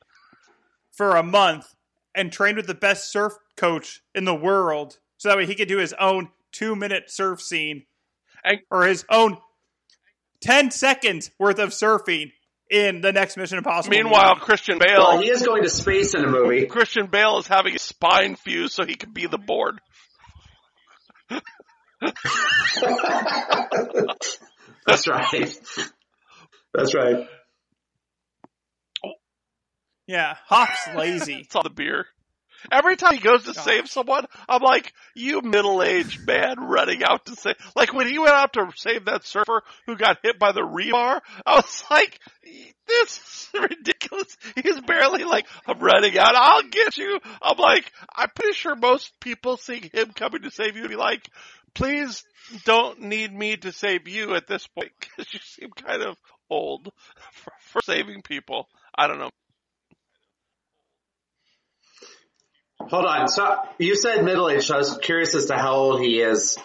for 0.93 1.17
a 1.17 1.23
month 1.23 1.75
and 2.15 2.31
trained 2.31 2.59
with 2.59 2.67
the 2.67 2.75
best 2.75 3.11
surf 3.11 3.33
coach 3.57 4.03
in 4.15 4.27
the 4.27 4.35
world, 4.35 4.99
so 5.17 5.31
that 5.31 5.39
way 5.39 5.47
he 5.47 5.55
could 5.55 5.69
do 5.69 5.79
his 5.79 5.95
own 5.95 6.29
two 6.53 6.77
minute 6.77 7.11
surf 7.11 7.41
scene 7.41 7.87
And- 8.45 8.61
or 8.71 8.85
his 8.85 9.07
own 9.09 9.39
ten 10.43 10.71
seconds 10.71 11.31
worth 11.39 11.59
of 11.59 11.71
surfing 11.71 12.33
in 12.75 13.01
the 13.01 13.12
next 13.12 13.37
Mission 13.37 13.59
Impossible. 13.59 13.97
Meanwhile, 13.97 14.35
movie. 14.35 14.45
Christian 14.45 14.79
Well, 14.79 15.12
Bale, 15.12 15.22
he 15.22 15.31
is 15.31 15.43
going 15.43 15.62
to 15.62 15.70
space 15.70 16.14
in 16.14 16.25
a 16.25 16.29
movie. 16.29 16.66
Christian 16.66 17.07
Bale 17.07 17.39
is 17.39 17.47
having 17.47 17.75
a 17.77 17.79
spine 17.79 18.35
fuse 18.35 18.75
so 18.75 18.85
he 18.85 18.97
can 18.97 19.12
be 19.12 19.27
the 19.27 19.39
board. 19.39 19.81
That's 24.87 25.09
right. 25.09 25.57
That's 26.75 26.95
right. 26.95 27.29
yeah, 30.07 30.35
Hoff's 30.47 30.89
lazy. 30.97 31.37
It's 31.37 31.55
all 31.55 31.62
the 31.62 31.70
beer. 31.70 32.07
Every 32.71 32.97
time 32.97 33.15
he 33.15 33.21
goes 33.21 33.45
to 33.45 33.51
oh 33.51 33.53
Gosh. 33.55 33.65
save 33.65 33.89
someone, 33.89 34.27
I'm 34.49 34.62
like, 34.62 34.93
you 35.15 35.41
middle-aged 35.43 36.27
man 36.27 36.57
running 36.61 37.03
out 37.03 37.27
to 37.27 37.37
save. 37.37 37.57
Like 37.75 37.93
when 37.93 38.09
he 38.09 38.19
went 38.19 38.33
out 38.33 38.53
to 38.55 38.71
save 38.77 39.07
that 39.07 39.25
surfer 39.25 39.62
who 39.87 39.97
got 39.97 40.19
hit 40.23 40.39
by 40.39 40.53
the 40.53 40.62
rebar, 40.62 41.21
I 41.45 41.57
was 41.57 41.85
like, 41.91 42.19
this 42.87 43.19
is 43.19 43.49
ridiculous. 43.61 44.37
He's 44.62 44.81
barely 44.81 45.25
like, 45.25 45.47
I'm 45.67 45.79
running 45.79 46.19
out. 46.19 46.35
I'll 46.35 46.62
get 46.62 46.97
you. 46.97 47.19
I'm 47.43 47.59
like, 47.59 47.91
I'm 48.15 48.31
pretty 48.35 48.55
sure 48.55 48.75
most 48.75 49.19
people 49.21 49.57
seeing 49.57 49.91
him 49.93 50.12
coming 50.12 50.43
to 50.43 50.51
save 50.51 50.77
you 50.77 50.83
would 50.83 50.91
be 50.91 50.97
like, 50.97 51.29
please 51.75 52.25
don't 52.65 53.01
need 53.01 53.33
me 53.33 53.57
to 53.57 53.73
save 53.73 54.09
you 54.09 54.35
at 54.35 54.47
this 54.47 54.67
point 54.67 54.93
because 55.01 55.33
you 55.33 55.41
seem 55.43 55.71
kind 55.71 56.03
of 56.03 56.17
old 56.51 56.89
for, 57.33 57.53
for 57.61 57.83
saving 57.83 58.23
people. 58.23 58.69
I 58.97 59.07
don't 59.07 59.19
know. 59.19 59.31
Hold 62.91 63.05
on. 63.07 63.28
So 63.28 63.57
you 63.78 63.97
said 63.97 64.24
middle 64.24 64.49
aged. 64.51 64.64
So 64.64 64.74
I 64.74 64.78
was 64.78 64.99
curious 64.99 65.35
as 65.35 65.47
to 65.47 65.57
how 65.57 65.74
old 65.74 66.01
he 66.01 66.20
is. 66.20 66.59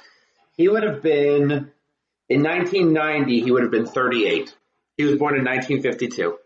He 0.58 0.68
would 0.68 0.84
have 0.84 1.02
been 1.02 1.72
in 2.30 2.44
1990. 2.44 3.42
He 3.42 3.52
would 3.52 3.64
have 3.64 3.72
been 3.72 3.86
38. 3.86 4.56
He 4.98 5.04
was 5.06 5.16
born 5.18 5.36
in 5.36 5.46
1952. 5.46 6.38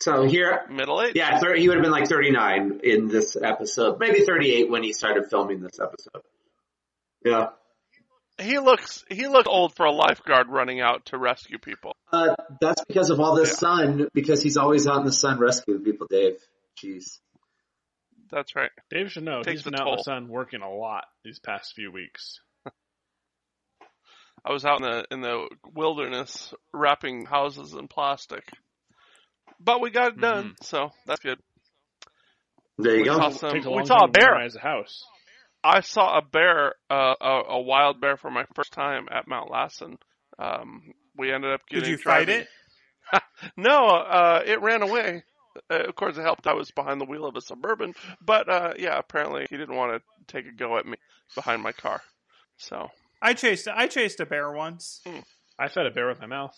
So 0.00 0.22
here, 0.24 0.62
Middle 0.70 1.02
age. 1.02 1.12
yeah, 1.14 1.38
thir- 1.38 1.56
he 1.56 1.68
would 1.68 1.76
have 1.76 1.82
been 1.82 1.92
like 1.92 2.08
39 2.08 2.80
in 2.82 3.08
this 3.08 3.36
episode. 3.36 3.98
Maybe 4.00 4.20
38 4.24 4.70
when 4.70 4.82
he 4.82 4.94
started 4.94 5.28
filming 5.28 5.60
this 5.60 5.78
episode. 5.78 6.22
Yeah. 7.22 7.48
He 8.40 8.58
looks 8.58 9.04
he 9.10 9.28
looks 9.28 9.46
old 9.46 9.76
for 9.76 9.84
a 9.84 9.92
lifeguard 9.92 10.48
running 10.48 10.80
out 10.80 11.04
to 11.06 11.18
rescue 11.18 11.58
people. 11.58 11.94
Uh, 12.10 12.34
that's 12.62 12.82
because 12.86 13.10
of 13.10 13.20
all 13.20 13.34
this 13.34 13.50
Yeah. 13.50 13.54
sun. 13.56 14.08
Because 14.14 14.42
he's 14.42 14.56
always 14.56 14.86
out 14.86 15.00
in 15.00 15.04
the 15.04 15.12
sun 15.12 15.38
rescuing 15.38 15.84
people. 15.84 16.06
Dave. 16.08 16.38
Jeez. 16.82 17.18
That's 18.32 18.54
right. 18.54 18.70
Dave 18.90 19.10
should 19.10 19.24
know. 19.24 19.42
Takes 19.42 19.60
He's 19.60 19.62
been 19.64 19.72
the 19.74 19.82
out 19.82 19.88
in 19.88 19.96
the 19.96 20.02
sun 20.04 20.28
working 20.28 20.62
a 20.62 20.70
lot 20.72 21.04
these 21.24 21.38
past 21.40 21.72
few 21.74 21.90
weeks. 21.90 22.40
I 24.44 24.52
was 24.52 24.64
out 24.64 24.80
in 24.80 24.86
the 24.90 25.04
in 25.10 25.20
the 25.20 25.48
wilderness 25.74 26.54
wrapping 26.72 27.26
houses 27.26 27.74
in 27.74 27.88
plastic. 27.88 28.48
But 29.58 29.80
we 29.82 29.90
got 29.90 30.12
it 30.14 30.20
done, 30.20 30.54
so 30.62 30.90
that's 31.06 31.20
good. 31.20 31.38
There 32.78 32.94
you 32.94 33.00
We 33.02 33.04
go. 33.08 33.16
saw 33.16 33.28
some- 33.30 33.50
a 33.56 33.70
we 33.76 33.84
saw 33.84 34.04
a 34.04 34.08
bear. 34.08 34.30
memorize 34.30 34.56
a 34.56 34.60
house. 34.60 35.04
I 35.62 35.80
saw 35.80 36.16
a 36.16 36.22
bear, 36.22 36.74
uh, 36.88 37.14
a, 37.20 37.42
a 37.50 37.60
wild 37.60 38.00
bear 38.00 38.16
for 38.16 38.30
my 38.30 38.46
first 38.54 38.72
time 38.72 39.08
at 39.10 39.28
Mount 39.28 39.50
Lassen. 39.50 39.98
Um, 40.38 40.94
we 41.18 41.30
ended 41.30 41.52
up 41.52 41.60
getting 41.68 41.84
Did 41.84 41.90
you 41.90 41.98
fight 41.98 42.30
it? 42.30 42.48
No, 43.56 43.86
uh, 43.88 44.42
it 44.46 44.62
ran 44.62 44.82
away. 44.82 45.24
Uh, 45.70 45.84
of 45.88 45.94
course, 45.94 46.16
it 46.18 46.22
helped. 46.22 46.46
I 46.46 46.52
was 46.54 46.70
behind 46.70 47.00
the 47.00 47.04
wheel 47.04 47.26
of 47.26 47.36
a 47.36 47.40
suburban, 47.40 47.94
but 48.20 48.48
uh, 48.48 48.72
yeah, 48.78 48.98
apparently 48.98 49.46
he 49.48 49.56
didn't 49.56 49.76
want 49.76 49.92
to 50.02 50.24
take 50.26 50.46
a 50.46 50.52
go 50.52 50.76
at 50.78 50.86
me 50.86 50.96
behind 51.34 51.62
my 51.62 51.72
car. 51.72 52.00
So 52.56 52.88
I 53.22 53.34
chased 53.34 53.68
I 53.68 53.86
chased 53.86 54.20
a 54.20 54.26
bear 54.26 54.50
once. 54.52 55.00
I 55.58 55.68
fed 55.68 55.86
a 55.86 55.90
bear 55.90 56.08
with 56.08 56.20
my 56.20 56.26
mouth. 56.26 56.56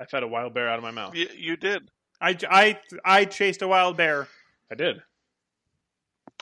I 0.00 0.06
fed 0.06 0.22
a 0.22 0.28
wild 0.28 0.54
bear 0.54 0.68
out 0.68 0.78
of 0.78 0.82
my 0.82 0.90
mouth. 0.90 1.14
y- 1.14 1.26
you 1.36 1.56
did. 1.56 1.88
I, 2.20 2.36
I, 2.50 2.78
I 3.04 3.24
chased 3.26 3.60
a 3.62 3.68
wild 3.68 3.96
bear. 3.96 4.26
I 4.72 4.74
did. 4.76 4.96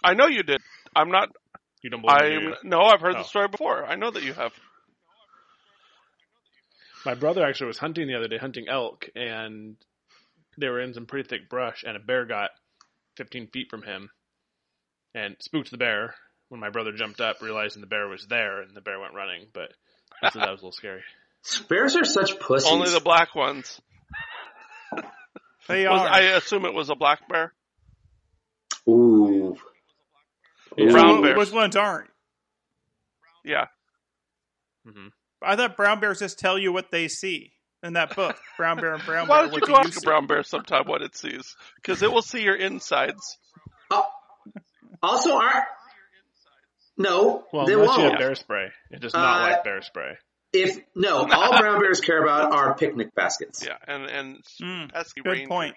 I 0.04 0.14
know 0.14 0.26
you 0.26 0.42
did. 0.42 0.60
I'm 0.94 1.10
not. 1.10 1.28
You 1.82 1.90
don't 1.90 2.00
believe 2.02 2.20
me? 2.20 2.36
I'm 2.36 2.42
you? 2.44 2.54
no. 2.64 2.80
I've 2.82 3.00
heard 3.00 3.16
Oh. 3.16 3.18
the 3.18 3.24
story 3.24 3.48
before. 3.48 3.84
I 3.84 3.96
know 3.96 4.10
that 4.10 4.22
you 4.22 4.32
have. 4.32 4.52
My 7.04 7.14
brother 7.14 7.44
actually 7.44 7.66
was 7.66 7.78
hunting 7.78 8.06
the 8.06 8.14
other 8.14 8.28
day, 8.28 8.38
hunting 8.38 8.66
elk, 8.68 9.08
and 9.16 9.76
they 10.58 10.68
were 10.68 10.80
in 10.80 10.94
some 10.94 11.06
pretty 11.06 11.28
thick 11.28 11.48
brush, 11.48 11.84
and 11.86 11.96
a 11.96 12.00
bear 12.00 12.24
got 12.26 12.50
15 13.16 13.48
feet 13.48 13.68
from 13.70 13.82
him 13.82 14.10
and 15.14 15.36
spooked 15.40 15.70
the 15.70 15.78
bear. 15.78 16.14
When 16.48 16.60
my 16.60 16.68
brother 16.68 16.92
jumped 16.92 17.20
up, 17.22 17.40
realizing 17.40 17.80
the 17.80 17.86
bear 17.86 18.08
was 18.08 18.26
there, 18.28 18.60
and 18.60 18.76
the 18.76 18.82
bear 18.82 19.00
went 19.00 19.14
running, 19.14 19.46
but 19.54 19.72
he 20.20 20.28
said 20.30 20.42
that 20.42 20.50
was 20.50 20.60
a 20.60 20.64
little 20.66 20.72
scary. 20.72 21.02
Bears 21.68 21.96
are 21.96 22.04
such 22.04 22.38
pussies. 22.38 22.70
Only 22.70 22.90
the 22.90 23.00
black 23.00 23.34
ones. 23.34 23.80
They 25.68 25.86
Was, 25.88 26.00
are. 26.00 26.08
I 26.08 26.20
assume 26.36 26.64
it 26.64 26.74
was 26.74 26.90
a 26.90 26.96
black 26.96 27.28
bear. 27.28 27.52
Ooh. 28.88 29.56
Brown 30.76 31.18
Ooh. 31.18 31.22
bears. 31.22 31.38
Which 31.38 31.52
ones 31.52 31.76
aren't? 31.76 32.10
Yeah. 33.44 33.66
hmm 34.84 35.08
I 35.40 35.56
thought 35.56 35.76
brown 35.76 36.00
bears 36.00 36.18
just 36.18 36.38
tell 36.38 36.58
you 36.58 36.72
what 36.72 36.90
they 36.90 37.08
see 37.08 37.52
in 37.82 37.94
that 37.94 38.14
book. 38.14 38.36
Brown 38.56 38.78
bear 38.78 38.94
and 38.94 39.04
brown 39.04 39.26
Bear. 39.26 39.36
Why 39.36 39.42
bear. 39.42 39.50
don't 39.50 39.68
you 39.68 39.74
go 39.74 39.76
ask 39.80 39.98
a 39.98 40.04
brown 40.04 40.26
bear 40.26 40.42
sometime 40.42 40.84
what 40.86 41.02
it 41.02 41.16
sees? 41.16 41.56
Because 41.76 42.02
it 42.02 42.12
will 42.12 42.22
see 42.22 42.42
your 42.42 42.54
insides. 42.56 43.38
Oh, 43.90 44.04
also, 45.02 45.34
are 45.36 45.66
no, 46.96 47.44
Well, 47.52 47.66
they 47.66 47.74
unless 47.74 47.96
won't. 47.96 48.10
have 48.10 48.18
bear 48.18 48.34
spray. 48.34 48.68
It 48.90 49.00
does 49.00 49.14
not 49.14 49.40
Uh, 49.40 49.50
like 49.50 49.64
bear 49.64 49.82
spray. 49.82 50.16
If 50.52 50.78
no, 50.94 51.26
all 51.26 51.58
brown 51.58 51.80
bears 51.80 52.00
care 52.00 52.22
about 52.22 52.52
are 52.52 52.74
picnic 52.74 53.14
baskets. 53.14 53.64
Yeah, 53.64 53.76
and 53.86 54.04
and 54.04 54.36
Mm, 54.62 54.92
pesky 54.92 55.22
good 55.22 55.30
rangers. 55.30 55.48
point. 55.48 55.74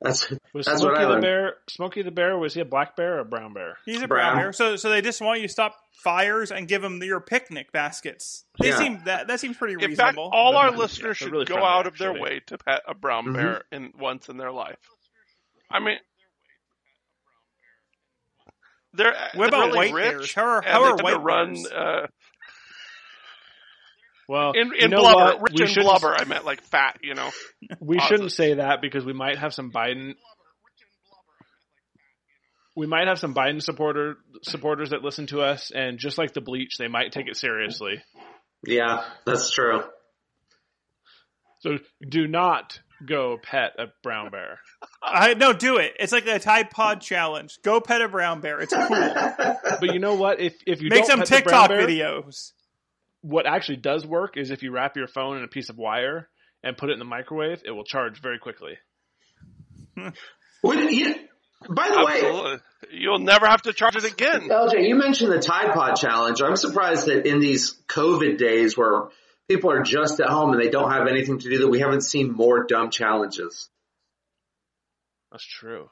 That's 0.00 0.30
Was 0.54 0.66
that's 0.66 0.80
what 0.80 0.94
Smokey 0.96 1.04
I 1.04 1.14
the 1.16 1.20
bear? 1.20 1.54
Smokey 1.68 2.02
the 2.02 2.10
bear 2.12 2.38
was 2.38 2.54
he 2.54 2.60
a 2.60 2.64
black 2.64 2.94
bear 2.94 3.16
or 3.16 3.20
a 3.20 3.24
brown 3.24 3.52
bear? 3.52 3.78
He's 3.84 4.00
a 4.00 4.06
brown, 4.06 4.34
Brown. 4.34 4.36
bear. 4.44 4.52
So, 4.52 4.76
so 4.76 4.90
they 4.90 5.00
just 5.02 5.20
want 5.20 5.40
you 5.40 5.48
to 5.48 5.52
stop 5.52 5.74
fires 6.04 6.52
and 6.52 6.68
give 6.68 6.82
them 6.82 7.02
your 7.02 7.18
picnic 7.20 7.72
baskets. 7.72 8.44
They 8.60 8.68
Yeah. 8.68 8.78
seem 8.78 9.00
that 9.06 9.26
that 9.26 9.40
seems 9.40 9.56
pretty 9.56 9.74
In 9.74 9.80
fact, 9.96 10.16
reasonable. 10.16 10.30
all 10.32 10.56
our 10.56 10.70
listeners 10.70 11.02
they're 11.02 11.14
should 11.14 11.32
really 11.32 11.46
go 11.46 11.54
friendly, 11.54 11.68
out 11.70 11.86
of 11.88 11.98
their 11.98 12.12
way 12.12 12.40
to 12.46 12.58
pet 12.58 12.82
a 12.86 12.94
brown 12.94 13.26
Mhm. 13.26 13.34
bear 13.34 13.64
in 13.72 13.92
once 13.98 14.28
in 14.28 14.36
their 14.36 14.52
life. 14.52 14.78
I 15.68 15.80
mean, 15.80 15.98
they're, 18.94 19.12
What 19.34 19.50
they're 19.50 19.60
about 19.60 19.66
really 19.72 19.76
white 19.76 19.92
rich, 19.94 20.10
bears? 20.12 20.34
How 20.34 20.44
are- 20.44 20.58
and 20.58 20.66
how 20.66 20.80
they 20.84 20.88
are 20.90 20.96
to 20.96 21.02
white 21.04 21.20
run 21.22 21.54
bears? 21.54 21.66
uh, 21.72 22.06
Well, 24.28 24.52
in, 24.54 24.66
you 24.68 24.74
in 24.78 24.90
know 24.90 25.00
blubber, 25.00 25.38
what? 25.38 25.42
rich 25.42 25.74
we 25.74 25.82
in 25.82 25.86
blubber. 25.86 26.14
I 26.14 26.24
meant 26.24 26.44
like 26.44 26.62
fat, 26.62 26.98
you 27.02 27.14
know. 27.14 27.30
We 27.80 27.96
Pauses. 27.96 28.08
shouldn't 28.08 28.32
say 28.32 28.54
that 28.54 28.82
because 28.82 29.04
we 29.04 29.14
might 29.14 29.38
have 29.38 29.54
some 29.54 29.72
Biden. 29.72 30.14
We 32.76 32.86
might 32.86 33.08
have 33.08 33.18
some 33.18 33.34
Biden 33.34 33.62
supporter 33.62 34.18
supporters 34.42 34.90
that 34.90 35.02
listen 35.02 35.26
to 35.28 35.40
us, 35.40 35.72
and 35.74 35.98
just 35.98 36.18
like 36.18 36.34
the 36.34 36.42
bleach, 36.42 36.76
they 36.78 36.88
might 36.88 37.10
take 37.12 37.26
it 37.26 37.36
seriously. 37.36 38.02
Yeah, 38.66 39.02
that's 39.24 39.50
true. 39.50 39.82
So 41.60 41.78
do 42.06 42.28
not 42.28 42.78
go 43.06 43.38
pet 43.42 43.72
a 43.78 43.86
brown 44.02 44.30
bear. 44.30 44.58
I 45.02 45.34
no, 45.34 45.54
do 45.54 45.78
it. 45.78 45.94
It's 45.98 46.12
like 46.12 46.26
the 46.26 46.38
Tide 46.38 46.70
Pod 46.70 47.00
challenge. 47.00 47.58
Go 47.64 47.80
pet 47.80 48.02
a 48.02 48.08
brown 48.08 48.40
bear. 48.42 48.60
It's 48.60 48.74
cool. 48.74 48.88
But 49.80 49.92
you 49.94 50.00
know 50.00 50.14
what? 50.14 50.40
If 50.40 50.56
if 50.66 50.82
you 50.82 50.88
Make 50.90 51.06
don't 51.06 51.06
some 51.06 51.18
pet 51.20 51.28
the 51.28 51.50
brown 51.50 51.68
TikTok 51.68 51.68
bear, 51.68 51.86
videos. 51.86 52.52
What 53.22 53.46
actually 53.46 53.76
does 53.76 54.06
work 54.06 54.36
is 54.36 54.50
if 54.50 54.62
you 54.62 54.70
wrap 54.72 54.96
your 54.96 55.08
phone 55.08 55.38
in 55.38 55.44
a 55.44 55.48
piece 55.48 55.68
of 55.70 55.76
wire 55.78 56.28
and 56.62 56.76
put 56.76 56.90
it 56.90 56.94
in 56.94 56.98
the 56.98 57.04
microwave, 57.04 57.62
it 57.64 57.70
will 57.70 57.84
charge 57.84 58.20
very 58.20 58.38
quickly. 58.38 58.74
Would 60.62 60.92
you, 60.92 61.14
by 61.68 61.88
the 61.88 62.04
way, 62.04 62.14
Absolutely. 62.14 62.58
You'll 62.92 63.18
never 63.18 63.46
have 63.46 63.62
to 63.62 63.72
charge 63.72 63.96
it 63.96 64.04
again. 64.04 64.48
LJ, 64.48 64.86
you 64.88 64.94
mentioned 64.94 65.32
the 65.32 65.40
Tide 65.40 65.72
Pod 65.74 65.96
challenge. 65.96 66.40
I'm 66.40 66.56
surprised 66.56 67.06
that 67.06 67.26
in 67.26 67.40
these 67.40 67.74
COVID 67.88 68.38
days 68.38 68.76
where 68.76 69.08
people 69.48 69.70
are 69.72 69.82
just 69.82 70.20
at 70.20 70.28
home 70.28 70.52
and 70.52 70.60
they 70.62 70.70
don't 70.70 70.90
have 70.90 71.08
anything 71.08 71.38
to 71.40 71.48
do, 71.48 71.58
that 71.58 71.68
we 71.68 71.80
haven't 71.80 72.02
seen 72.02 72.30
more 72.32 72.64
dumb 72.64 72.90
challenges. 72.90 73.68
That's 75.32 75.44
true. 75.44 75.90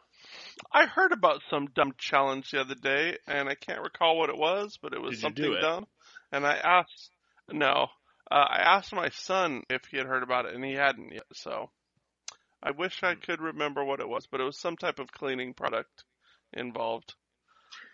I 0.73 0.87
heard 0.87 1.13
about 1.13 1.43
some 1.51 1.67
dumb 1.75 1.93
challenge 1.99 2.51
the 2.51 2.61
other 2.61 2.75
day, 2.75 3.19
and 3.27 3.49
I 3.49 3.55
can't 3.55 3.83
recall 3.83 4.17
what 4.19 4.31
it 4.31 4.37
was, 4.39 4.79
but 4.81 4.93
it 4.93 5.01
was 5.03 5.17
Did 5.17 5.21
something 5.21 5.53
it? 5.53 5.61
dumb. 5.61 5.87
And 6.33 6.47
I 6.47 6.57
asked, 6.57 7.11
no, 7.51 7.89
uh, 8.31 8.35
I 8.35 8.63
asked 8.77 8.95
my 8.95 9.09
son 9.11 9.63
if 9.71 9.83
he 9.91 9.97
had 9.99 10.07
heard 10.07 10.23
about 10.23 10.47
it, 10.47 10.55
and 10.55 10.65
he 10.65 10.73
hadn't 10.73 11.13
yet. 11.13 11.25
So 11.35 11.71
I 12.63 12.73
wish 12.73 13.01
Hmm. 13.01 13.07
I 13.07 13.15
could 13.15 13.41
remember 13.41 13.85
what 13.85 14.01
it 14.01 14.09
was, 14.09 14.27
but 14.27 14.41
it 14.41 14.45
was 14.45 14.59
some 14.59 14.77
type 14.77 14.99
of 14.99 15.13
cleaning 15.13 15.55
product 15.55 16.05
involved. 16.53 17.15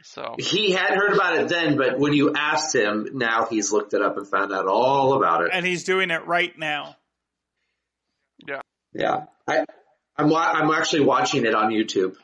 So 0.05 0.37
He 0.39 0.73
had 0.73 0.91
heard 0.91 1.13
about 1.15 1.37
it 1.37 1.49
then, 1.49 1.77
but 1.77 1.99
when 1.99 2.13
you 2.13 2.33
asked 2.35 2.75
him, 2.75 3.09
now 3.15 3.47
he's 3.47 3.73
looked 3.73 3.95
it 3.95 4.03
up 4.03 4.17
and 4.17 4.29
found 4.29 4.53
out 4.53 4.67
all 4.67 5.15
about 5.15 5.43
it. 5.43 5.51
And 5.53 5.65
he's 5.67 5.85
doing 5.85 6.11
it 6.11 6.27
right 6.27 6.57
now. 6.59 6.97
Yeah, 8.95 9.25
I, 9.49 9.65
I'm 10.19 10.29
wa- 10.29 10.53
I'm 10.55 10.71
actually 10.71 11.05
watching 11.05 11.47
it 11.47 11.55
on 11.55 11.71
YouTube. 11.73 12.15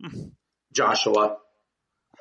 Joshua. 0.72 1.36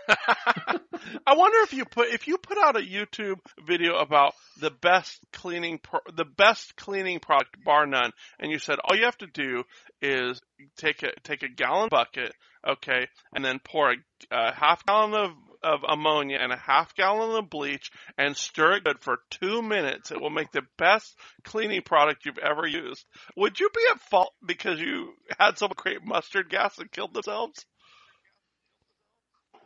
I 1.27 1.35
wonder 1.35 1.59
if 1.63 1.73
you 1.73 1.85
put 1.85 2.09
if 2.09 2.27
you 2.27 2.37
put 2.37 2.57
out 2.57 2.77
a 2.77 2.81
YouTube 2.81 3.39
video 3.65 3.97
about 3.97 4.33
the 4.59 4.71
best 4.71 5.19
cleaning 5.31 5.79
pro, 5.79 5.99
the 6.13 6.25
best 6.25 6.75
cleaning 6.75 7.19
product 7.19 7.63
bar 7.63 7.85
none, 7.85 8.11
and 8.39 8.51
you 8.51 8.59
said 8.59 8.79
all 8.83 8.95
you 8.95 9.05
have 9.05 9.17
to 9.19 9.27
do 9.27 9.63
is 10.01 10.41
take 10.77 11.03
a 11.03 11.11
take 11.23 11.43
a 11.43 11.47
gallon 11.49 11.89
bucket, 11.89 12.33
okay, 12.67 13.07
and 13.33 13.45
then 13.45 13.59
pour 13.63 13.91
a, 13.91 13.95
a 14.31 14.53
half 14.53 14.85
gallon 14.85 15.13
of 15.13 15.31
of 15.61 15.81
ammonia 15.87 16.37
and 16.41 16.51
a 16.53 16.57
half 16.57 16.95
gallon 16.95 17.37
of 17.37 17.49
bleach 17.49 17.91
and 18.17 18.35
stir 18.35 18.77
it 18.77 18.83
good 18.83 18.99
for 19.01 19.19
two 19.29 19.61
minutes. 19.61 20.11
It 20.11 20.21
will 20.21 20.29
make 20.29 20.51
the 20.51 20.65
best 20.77 21.15
cleaning 21.43 21.81
product 21.81 22.25
you've 22.25 22.37
ever 22.37 22.65
used. 22.65 23.05
Would 23.35 23.59
you 23.59 23.69
be 23.73 23.81
at 23.91 23.99
fault 23.99 24.33
because 24.45 24.79
you 24.79 25.13
had 25.37 25.57
someone 25.57 25.75
create 25.75 26.03
mustard 26.03 26.49
gas 26.49 26.77
and 26.77 26.91
killed 26.91 27.13
themselves? 27.13 27.65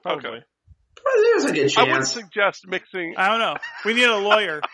Probably. 0.03 0.29
Okay. 0.29 0.45
Well, 1.05 1.23
there's 1.23 1.45
a 1.45 1.53
good 1.53 1.69
chance. 1.69 1.77
I 1.89 1.93
would 1.97 2.05
suggest 2.07 2.67
mixing. 2.67 3.15
I 3.17 3.27
don't 3.29 3.39
know. 3.39 3.55
We 3.85 3.93
need 3.93 4.05
a 4.05 4.17
lawyer. 4.17 4.61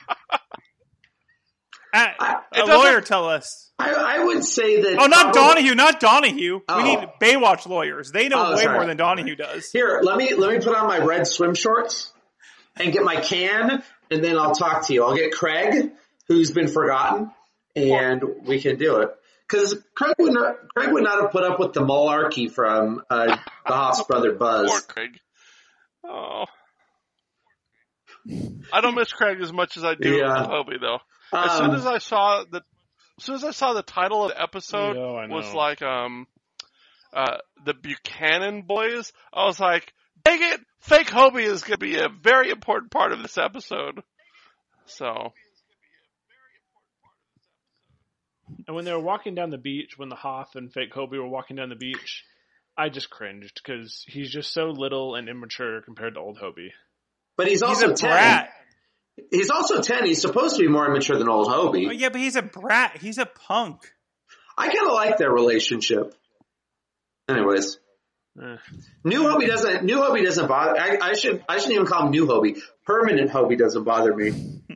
I- 1.93 2.41
a 2.53 2.65
lawyer 2.65 3.01
tell 3.01 3.27
us. 3.29 3.71
I, 3.79 3.93
I 3.93 4.23
would 4.25 4.43
say 4.43 4.81
that. 4.81 4.97
Oh, 4.99 5.05
not 5.07 5.33
probably- 5.33 5.63
Donahue, 5.63 5.75
not 5.75 5.99
Donahue. 5.99 6.59
Oh. 6.67 6.77
We 6.77 6.83
need 6.83 7.07
Baywatch 7.21 7.65
lawyers. 7.67 8.11
They 8.11 8.27
know 8.27 8.47
Oh, 8.51 8.55
way 8.55 8.63
sorry. 8.63 8.75
more 8.77 8.85
than 8.85 8.97
Donahue 8.97 9.35
does. 9.35 9.71
Here, 9.71 9.99
let 10.03 10.17
me 10.17 10.33
let 10.35 10.51
me 10.51 10.59
put 10.63 10.75
on 10.75 10.87
my 10.87 10.99
red 10.99 11.25
swim 11.25 11.55
shorts 11.55 12.11
and 12.75 12.91
get 12.93 13.03
my 13.03 13.15
can, 13.21 13.81
and 14.11 14.23
then 14.23 14.37
I'll 14.37 14.53
talk 14.53 14.85
to 14.87 14.93
you. 14.93 15.03
I'll 15.03 15.15
get 15.15 15.31
Craig, 15.31 15.91
who's 16.27 16.51
been 16.51 16.67
forgotten, 16.67 17.31
and 17.75 18.21
we 18.43 18.59
can 18.61 18.77
do 18.77 18.97
it. 18.97 19.09
Because 19.49 19.81
Craig 19.95 20.13
would 20.19 20.33
not, 20.33 20.57
Craig 20.75 20.91
would 20.91 21.03
not 21.03 21.21
have 21.23 21.31
put 21.31 21.43
up 21.43 21.59
with 21.59 21.73
the 21.73 21.81
malarkey 21.81 22.51
from 22.51 23.01
uh, 23.09 23.35
the 23.69 23.75
Hoff's 23.75 24.03
brother 24.03 24.31
Poor 24.31 24.37
Buzz. 24.39 24.81
Craig. 24.87 25.19
Oh. 26.03 26.45
I 28.73 28.81
don't 28.81 28.95
miss 28.95 29.11
Craig 29.11 29.39
as 29.41 29.51
much 29.53 29.77
as 29.77 29.83
I 29.83 29.95
do 29.95 30.17
Yeah. 30.17 30.45
Hobie 30.45 30.79
though. 30.79 30.99
As 31.31 31.57
soon 31.57 31.69
Um, 31.71 31.75
as 31.75 31.85
I 31.85 31.99
saw 31.99 32.43
the, 32.49 32.61
as 33.17 33.23
soon 33.23 33.35
as 33.35 33.43
I 33.43 33.51
saw 33.51 33.73
the 33.73 33.83
title 33.83 34.23
of 34.25 34.31
the 34.31 34.41
episode 34.41 34.95
Yeah, 34.95 35.01
I 35.03 35.27
was 35.27 35.53
like 35.53 35.81
um, 35.81 36.27
uh, 37.13 37.37
the 37.65 37.73
Buchanan 37.73 38.63
boys, 38.63 39.11
I 39.33 39.45
was 39.45 39.59
like, 39.59 39.93
dang 40.23 40.39
it, 40.41 40.61
fake 40.81 41.07
Hobie 41.07 41.43
is 41.43 41.63
going 41.63 41.79
to 41.79 41.85
be 41.85 41.97
a 41.97 42.09
very 42.09 42.49
important 42.49 42.91
part 42.91 43.11
of 43.11 43.21
this 43.21 43.37
episode. 43.37 44.01
So 44.85 45.33
And 48.67 48.75
when 48.75 48.85
they 48.85 48.91
were 48.93 48.99
walking 48.99 49.35
down 49.35 49.49
the 49.49 49.57
beach, 49.57 49.97
when 49.97 50.09
the 50.09 50.15
Hoff 50.15 50.55
and 50.55 50.71
fake 50.71 50.93
Hobie 50.93 51.17
were 51.17 51.27
walking 51.27 51.55
down 51.55 51.69
the 51.69 51.75
beach, 51.75 52.23
I 52.79 52.89
just 52.89 53.09
cringed 53.09 53.59
because 53.63 54.03
he's 54.07 54.31
just 54.31 54.53
so 54.53 54.67
little 54.67 55.15
and 55.15 55.27
immature 55.29 55.81
compared 55.81 56.13
to 56.15 56.19
old 56.21 56.39
Hobie. 56.39 56.69
but 57.37 57.47
he's 57.47 57.59
He's 57.59 57.63
also 57.63 57.91
a 57.91 57.95
ten. 57.95 58.09
brat. 58.09 58.53
He's 59.31 59.49
also 59.49 59.81
ten. 59.81 60.05
He's 60.05 60.21
supposed 60.21 60.55
to 60.55 60.61
be 60.61 60.69
more 60.69 60.85
immature 60.87 61.17
than 61.17 61.27
old 61.29 61.47
Oh, 61.49 61.71
Hobie. 61.71 61.91
yeah, 61.99 62.09
but 62.09 62.21
he's 62.21 62.35
a 62.37 62.41
brat. 62.41 62.97
He's 63.01 63.17
a 63.17 63.25
punk. 63.25 63.81
I 64.57 64.67
kind 64.73 64.87
of 64.87 64.93
like 64.93 65.17
their 65.17 65.31
relationship. 65.31 66.13
Anyways, 67.29 67.77
Eh, 68.41 68.55
new 69.03 69.23
Hobie 69.23 69.47
doesn't. 69.47 69.83
New 69.83 69.97
Hobie 69.97 70.23
doesn't 70.23 70.47
bother. 70.47 70.79
I, 70.79 70.97
I 71.01 71.13
should. 71.13 71.43
I 71.49 71.57
shouldn't 71.57 71.73
even 71.75 71.85
call 71.87 72.05
him 72.05 72.11
new 72.11 72.25
Hobie. 72.27 72.59
Permanent 72.85 73.29
Hobie 73.31 73.57
doesn't 73.57 73.83
bother 73.83 74.15
me. 74.15 74.29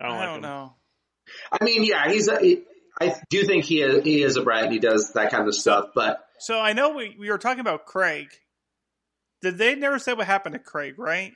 I 0.00 0.08
don't, 0.08 0.16
I 0.16 0.24
don't 0.26 0.36
him. 0.36 0.42
know. 0.42 0.74
I 1.52 1.62
mean, 1.64 1.84
yeah, 1.84 2.08
he's. 2.10 2.28
A, 2.28 2.38
he, 2.40 2.62
I 3.10 3.20
do 3.30 3.44
think 3.44 3.64
he 3.64 3.82
is, 3.82 4.04
he 4.04 4.22
is 4.22 4.36
a 4.36 4.42
brat 4.42 4.64
and 4.64 4.72
he 4.72 4.78
does 4.78 5.12
that 5.12 5.30
kind 5.30 5.48
of 5.48 5.54
stuff. 5.54 5.90
But 5.94 6.24
So 6.38 6.58
I 6.58 6.72
know 6.72 6.90
we, 6.90 7.16
we 7.18 7.30
were 7.30 7.38
talking 7.38 7.60
about 7.60 7.86
Craig. 7.86 8.28
Did 9.42 9.58
they 9.58 9.74
never 9.74 9.98
say 9.98 10.12
what 10.12 10.26
happened 10.26 10.54
to 10.54 10.58
Craig, 10.58 10.98
right? 10.98 11.32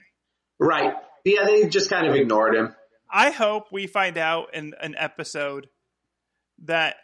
right, 0.59 0.95
yeah, 1.25 1.45
they 1.45 1.69
just 1.69 1.91
kind 1.91 2.07
of 2.07 2.15
ignored 2.15 2.55
him. 2.55 2.75
I 3.11 3.31
hope 3.31 3.67
we 3.73 3.87
find 3.87 4.17
out 4.17 4.55
in 4.55 4.75
an 4.81 4.95
episode 4.97 5.69
that 6.65 6.97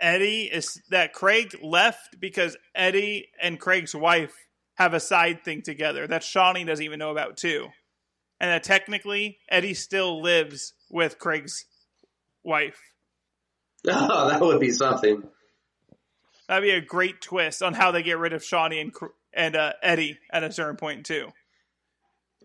Eddie 0.00 0.44
is 0.44 0.80
that 0.90 1.12
Craig 1.12 1.56
left 1.62 2.20
because 2.20 2.56
Eddie 2.74 3.28
and 3.40 3.58
Craig's 3.58 3.94
wife 3.94 4.34
have 4.74 4.94
a 4.94 5.00
side 5.00 5.44
thing 5.44 5.62
together 5.62 6.06
that 6.06 6.22
Shauni 6.22 6.66
doesn't 6.66 6.84
even 6.84 6.98
know 6.98 7.10
about 7.10 7.36
too. 7.36 7.68
And 8.40 8.50
that 8.50 8.62
technically 8.62 9.38
Eddie 9.50 9.74
still 9.74 10.22
lives 10.22 10.74
with 10.90 11.18
Craig's 11.18 11.64
wife. 12.44 12.80
Oh, 14.10 14.28
that 14.28 14.40
would 14.40 14.60
be 14.60 14.70
something. 14.70 15.22
That'd 16.48 16.62
be 16.62 16.70
a 16.70 16.80
great 16.80 17.20
twist 17.20 17.62
on 17.62 17.74
how 17.74 17.90
they 17.90 18.02
get 18.02 18.18
rid 18.18 18.32
of 18.32 18.42
Shauni 18.42 18.80
and 18.80 18.92
and 19.34 19.56
uh, 19.56 19.72
Eddie 19.82 20.18
at 20.32 20.42
a 20.42 20.52
certain 20.52 20.76
point 20.76 21.06
too. 21.06 21.28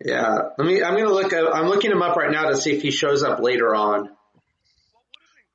Yeah, 0.03 0.37
let 0.57 0.67
me. 0.67 0.83
I'm 0.83 0.95
gonna 0.95 1.11
look. 1.11 1.31
At, 1.33 1.53
I'm 1.53 1.67
looking 1.67 1.91
him 1.91 2.01
up 2.01 2.17
right 2.17 2.31
now 2.31 2.49
to 2.49 2.57
see 2.57 2.75
if 2.75 2.81
he 2.81 2.91
shows 2.91 3.23
up 3.23 3.39
later 3.39 3.73
on. 3.73 4.09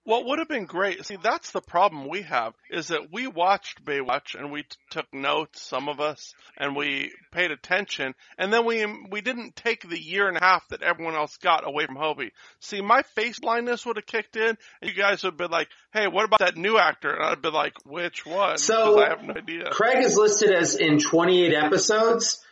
What 0.09 0.25
would 0.25 0.39
have 0.39 0.49
been 0.49 0.65
great, 0.65 1.05
see, 1.05 1.19
that's 1.23 1.51
the 1.51 1.61
problem 1.61 2.09
we 2.09 2.23
have, 2.23 2.55
is 2.71 2.89
that 2.89 3.13
we 3.13 3.27
watched 3.27 3.85
Baywatch 3.85 4.35
and 4.35 4.51
we 4.51 4.63
t- 4.63 4.69
took 4.89 5.05
notes, 5.13 5.61
some 5.61 5.87
of 5.87 6.01
us, 6.01 6.33
and 6.57 6.75
we 6.75 7.13
paid 7.31 7.51
attention, 7.51 8.15
and 8.39 8.51
then 8.51 8.65
we 8.65 8.87
we 9.11 9.21
didn't 9.21 9.55
take 9.55 9.87
the 9.87 10.01
year 10.01 10.27
and 10.27 10.39
a 10.39 10.41
half 10.41 10.67
that 10.69 10.83
everyone 10.83 11.15
else 11.15 11.37
got 11.37 11.69
away 11.69 11.85
from 11.85 11.97
Hobie. 11.97 12.31
See, 12.59 12.81
my 12.81 13.03
face 13.03 13.39
blindness 13.39 13.85
would 13.85 13.97
have 13.97 14.07
kicked 14.07 14.37
in, 14.37 14.57
and 14.81 14.91
you 14.91 14.95
guys 14.95 15.23
would 15.23 15.33
have 15.33 15.37
been 15.37 15.51
like, 15.51 15.69
hey, 15.93 16.07
what 16.07 16.25
about 16.25 16.39
that 16.41 16.57
new 16.57 16.79
actor? 16.79 17.11
And 17.13 17.27
I'd 17.27 17.43
be 17.43 17.51
like, 17.51 17.75
which 17.85 18.25
one? 18.25 18.57
So- 18.57 18.99
I 19.01 19.11
have 19.11 19.23
no 19.23 19.35
idea. 19.35 19.65
Craig 19.73 20.03
is 20.03 20.17
listed 20.17 20.51
as 20.53 20.75
in 20.75 21.01
28 21.01 21.53
episodes. 21.53 22.43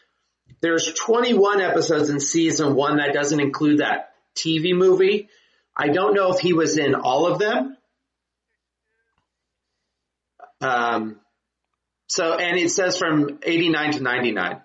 There's 0.61 0.93
21 0.93 1.63
episodes 1.63 2.11
in 2.11 2.21
season 2.21 2.75
one. 2.75 2.99
That 2.99 3.15
doesn't 3.15 3.41
include 3.41 3.79
that 3.79 4.11
TV 4.35 4.75
movie. 4.77 5.31
I 5.77 5.89
don't 5.89 6.15
know 6.15 6.33
if 6.33 6.41
he 6.41 6.53
was 6.53 6.79
in 6.79 6.95
all 6.95 7.27
of 7.27 7.39
them. 7.39 7.77
Um, 10.61 11.21
so, 12.09 12.35
and 12.35 12.57
it 12.59 12.71
says 12.71 12.97
from 12.99 13.39
89 13.43 13.93
to 13.93 14.03
99. 14.03 14.61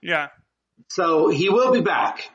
Yeah. 0.00 0.28
So 0.88 1.28
he 1.28 1.48
will 1.50 1.72
be 1.72 1.80
back. 1.82 2.30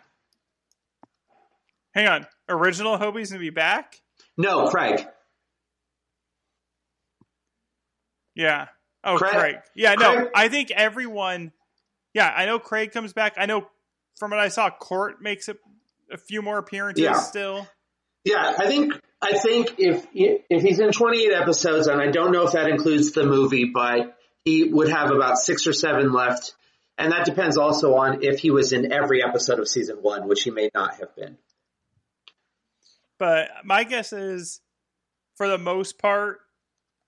Hang 1.93 2.07
on. 2.07 2.27
Original 2.49 2.97
Hobie's 2.97 3.31
gonna 3.31 3.39
be 3.39 3.49
back? 3.49 3.99
No, 4.37 4.67
Craig. 4.67 5.05
Yeah. 8.35 8.67
Oh, 9.03 9.17
Craig- 9.17 9.33
Craig. 9.33 9.55
Yeah, 9.75 9.95
no. 9.95 10.13
Craig- 10.13 10.29
I 10.35 10.47
think 10.49 10.71
everyone. 10.71 11.51
Yeah, 12.13 12.31
I 12.35 12.45
know 12.45 12.59
Craig 12.59 12.91
comes 12.91 13.13
back. 13.13 13.33
I 13.37 13.45
know 13.47 13.67
from 14.19 14.31
what 14.31 14.39
I 14.39 14.47
saw, 14.49 14.69
Court 14.69 15.21
makes 15.21 15.47
a, 15.49 15.55
a 16.11 16.17
few 16.17 16.41
more 16.41 16.57
appearances 16.57 17.03
Yeah. 17.03 17.13
still. 17.13 17.67
Yeah, 18.27 18.55
I 18.57 18.67
think 18.67 18.91
I 19.21 19.37
think 19.37 19.75
if 19.77 20.05
if 20.13 20.61
he's 20.61 20.79
in 20.79 20.91
28 20.91 21.31
episodes, 21.31 21.87
and 21.87 22.01
I 22.01 22.11
don't 22.11 22.33
know 22.33 22.45
if 22.45 22.51
that 22.51 22.67
includes 22.67 23.13
the 23.13 23.23
movie, 23.23 23.71
but 23.73 24.17
he 24.43 24.65
would 24.65 24.89
have 24.89 25.11
about 25.11 25.37
six 25.37 25.65
or 25.65 25.71
seven 25.71 26.11
left, 26.11 26.53
and 26.97 27.13
that 27.13 27.25
depends 27.25 27.57
also 27.57 27.95
on 27.95 28.23
if 28.23 28.39
he 28.39 28.51
was 28.51 28.73
in 28.73 28.91
every 28.91 29.23
episode 29.23 29.59
of 29.59 29.69
season 29.69 29.99
one, 30.01 30.27
which 30.27 30.43
he 30.43 30.51
may 30.51 30.69
not 30.75 30.95
have 30.95 31.15
been. 31.15 31.37
But 33.17 33.47
my 33.63 33.85
guess 33.85 34.11
is, 34.11 34.59
for 35.37 35.47
the 35.47 35.57
most 35.57 35.97
part, 35.97 36.39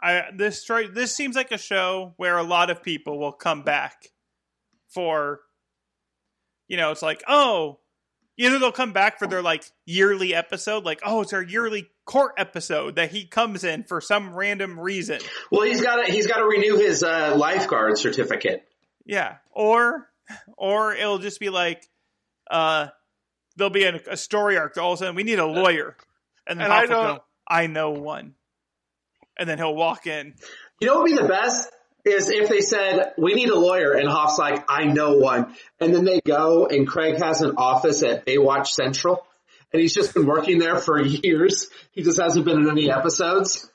I 0.02 0.24
this 0.34 0.66
this 0.94 1.14
seems 1.14 1.36
like 1.36 1.52
a 1.52 1.58
show 1.58 2.14
where 2.16 2.38
a 2.38 2.44
lot 2.44 2.70
of 2.70 2.82
people 2.82 3.20
will 3.20 3.34
come 3.34 3.64
back 3.64 4.08
for. 4.88 5.42
You 6.70 6.78
know, 6.78 6.92
it's 6.92 7.02
like, 7.02 7.24
oh, 7.28 7.80
either 8.40 8.58
they'll 8.58 8.72
come 8.72 8.94
back 8.94 9.20
for 9.20 9.28
their 9.28 9.42
like 9.44 9.64
yearly 9.86 10.34
episode, 10.34 10.84
like, 10.86 11.02
oh, 11.06 11.22
it's 11.22 11.34
our 11.34 11.44
yearly 11.44 11.88
court 12.06 12.32
episode 12.38 12.96
that 12.96 13.12
he 13.12 13.26
comes 13.26 13.64
in 13.64 13.84
for 13.84 14.02
some 14.02 14.34
random 14.34 14.80
reason. 14.80 15.20
Well, 15.52 15.62
he's 15.64 15.82
got 15.82 15.98
to 16.06 16.12
he's 16.12 16.26
got 16.26 16.38
to 16.38 16.46
renew 16.46 16.78
his 16.78 17.04
uh, 17.04 17.36
lifeguard 17.38 17.98
certificate. 18.00 18.68
Yeah. 19.06 19.36
Or 19.52 20.10
or 20.58 20.94
it'll 20.96 21.20
just 21.20 21.40
be 21.40 21.50
like 21.50 21.88
uh 22.50 22.88
there'll 23.58 23.70
be 23.72 23.84
a, 23.84 24.00
a 24.10 24.18
story 24.18 24.58
arc 24.58 24.78
all 24.78 24.94
of 24.94 24.98
a 24.98 25.00
sudden 25.00 25.16
we 25.16 25.24
need 25.24 25.40
a 25.40 25.46
lawyer. 25.46 25.96
And 26.48 26.60
then 26.60 26.66
And 26.66 26.74
I 26.74 26.86
don't- 26.86 27.18
go, 27.18 27.24
I 27.48 27.68
know 27.68 27.92
one. 27.92 28.36
And 29.38 29.48
then 29.50 29.58
he'll 29.58 29.76
walk 29.76 30.06
in. 30.08 30.34
You 30.82 30.88
know 30.88 30.96
what 30.96 31.04
would 31.04 31.12
be 31.12 31.18
the 31.22 31.28
best? 31.28 31.70
Is 32.06 32.30
if 32.30 32.50
they 32.50 32.62
said, 32.62 33.14
we 33.18 33.34
need 33.34 33.50
a 33.50 33.60
lawyer, 33.60 33.94
and 33.94 34.08
Hoff's 34.08 34.38
like, 34.38 34.66
I 34.70 34.86
know 34.86 35.18
one. 35.18 35.56
And 35.80 35.94
then 35.94 36.06
they 36.06 36.22
go, 36.26 36.68
and 36.68 36.88
Craig 36.88 37.22
has 37.22 37.42
an 37.42 37.56
office 37.58 38.04
at 38.04 38.26
Baywatch 38.26 38.68
Central, 38.68 39.26
and 39.72 39.82
he's 39.82 39.94
just 39.94 40.14
been 40.14 40.26
working 40.26 40.60
there 40.60 40.78
for 40.78 41.02
years. 41.04 41.70
He 41.92 42.04
just 42.04 42.20
hasn't 42.20 42.46
been 42.46 42.60
in 42.60 42.70
any 42.70 42.92
episodes. 42.92 43.70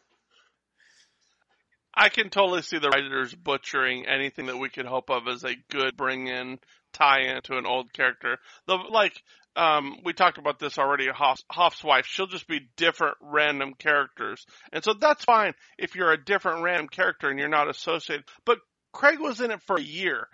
I 1.97 2.09
can 2.09 2.29
totally 2.29 2.62
see 2.62 2.79
the 2.79 2.89
writers 2.89 3.35
butchering 3.35 4.07
anything 4.07 4.47
that 4.47 4.59
we 4.59 4.68
could 4.68 4.87
hope 4.87 5.11
of 5.11 5.29
as 5.29 5.45
a 5.45 5.55
good 5.70 5.97
bring 5.97 6.27
in 6.27 6.59
tie 6.93 7.20
in 7.20 7.43
to 7.43 7.57
an 7.57 7.66
old 7.66 7.93
character. 7.93 8.39
The 8.66 8.75
like 8.75 9.22
um 9.57 9.98
we 10.05 10.12
talked 10.12 10.38
about 10.38 10.59
this 10.59 10.78
already, 10.78 11.09
Hoff's, 11.09 11.44
Hoff's 11.50 11.84
wife, 11.84 12.07
she'll 12.07 12.26
just 12.26 12.48
be 12.48 12.68
different 12.76 13.16
random 13.20 13.74
characters. 13.74 14.44
And 14.72 14.82
so 14.82 14.94
that's 14.94 15.24
fine 15.24 15.55
if 15.78 15.94
you're 15.94 16.12
a 16.12 16.22
different 16.22 16.62
random 16.62 16.88
character 16.88 17.28
and 17.28 17.38
you're 17.38 17.48
not 17.48 17.68
associated. 17.68 18.24
But 18.44 18.59
Craig 18.92 19.18
was 19.20 19.40
in 19.40 19.50
it 19.50 19.62
for 19.62 19.76
a 19.76 19.82
year. 19.82 20.28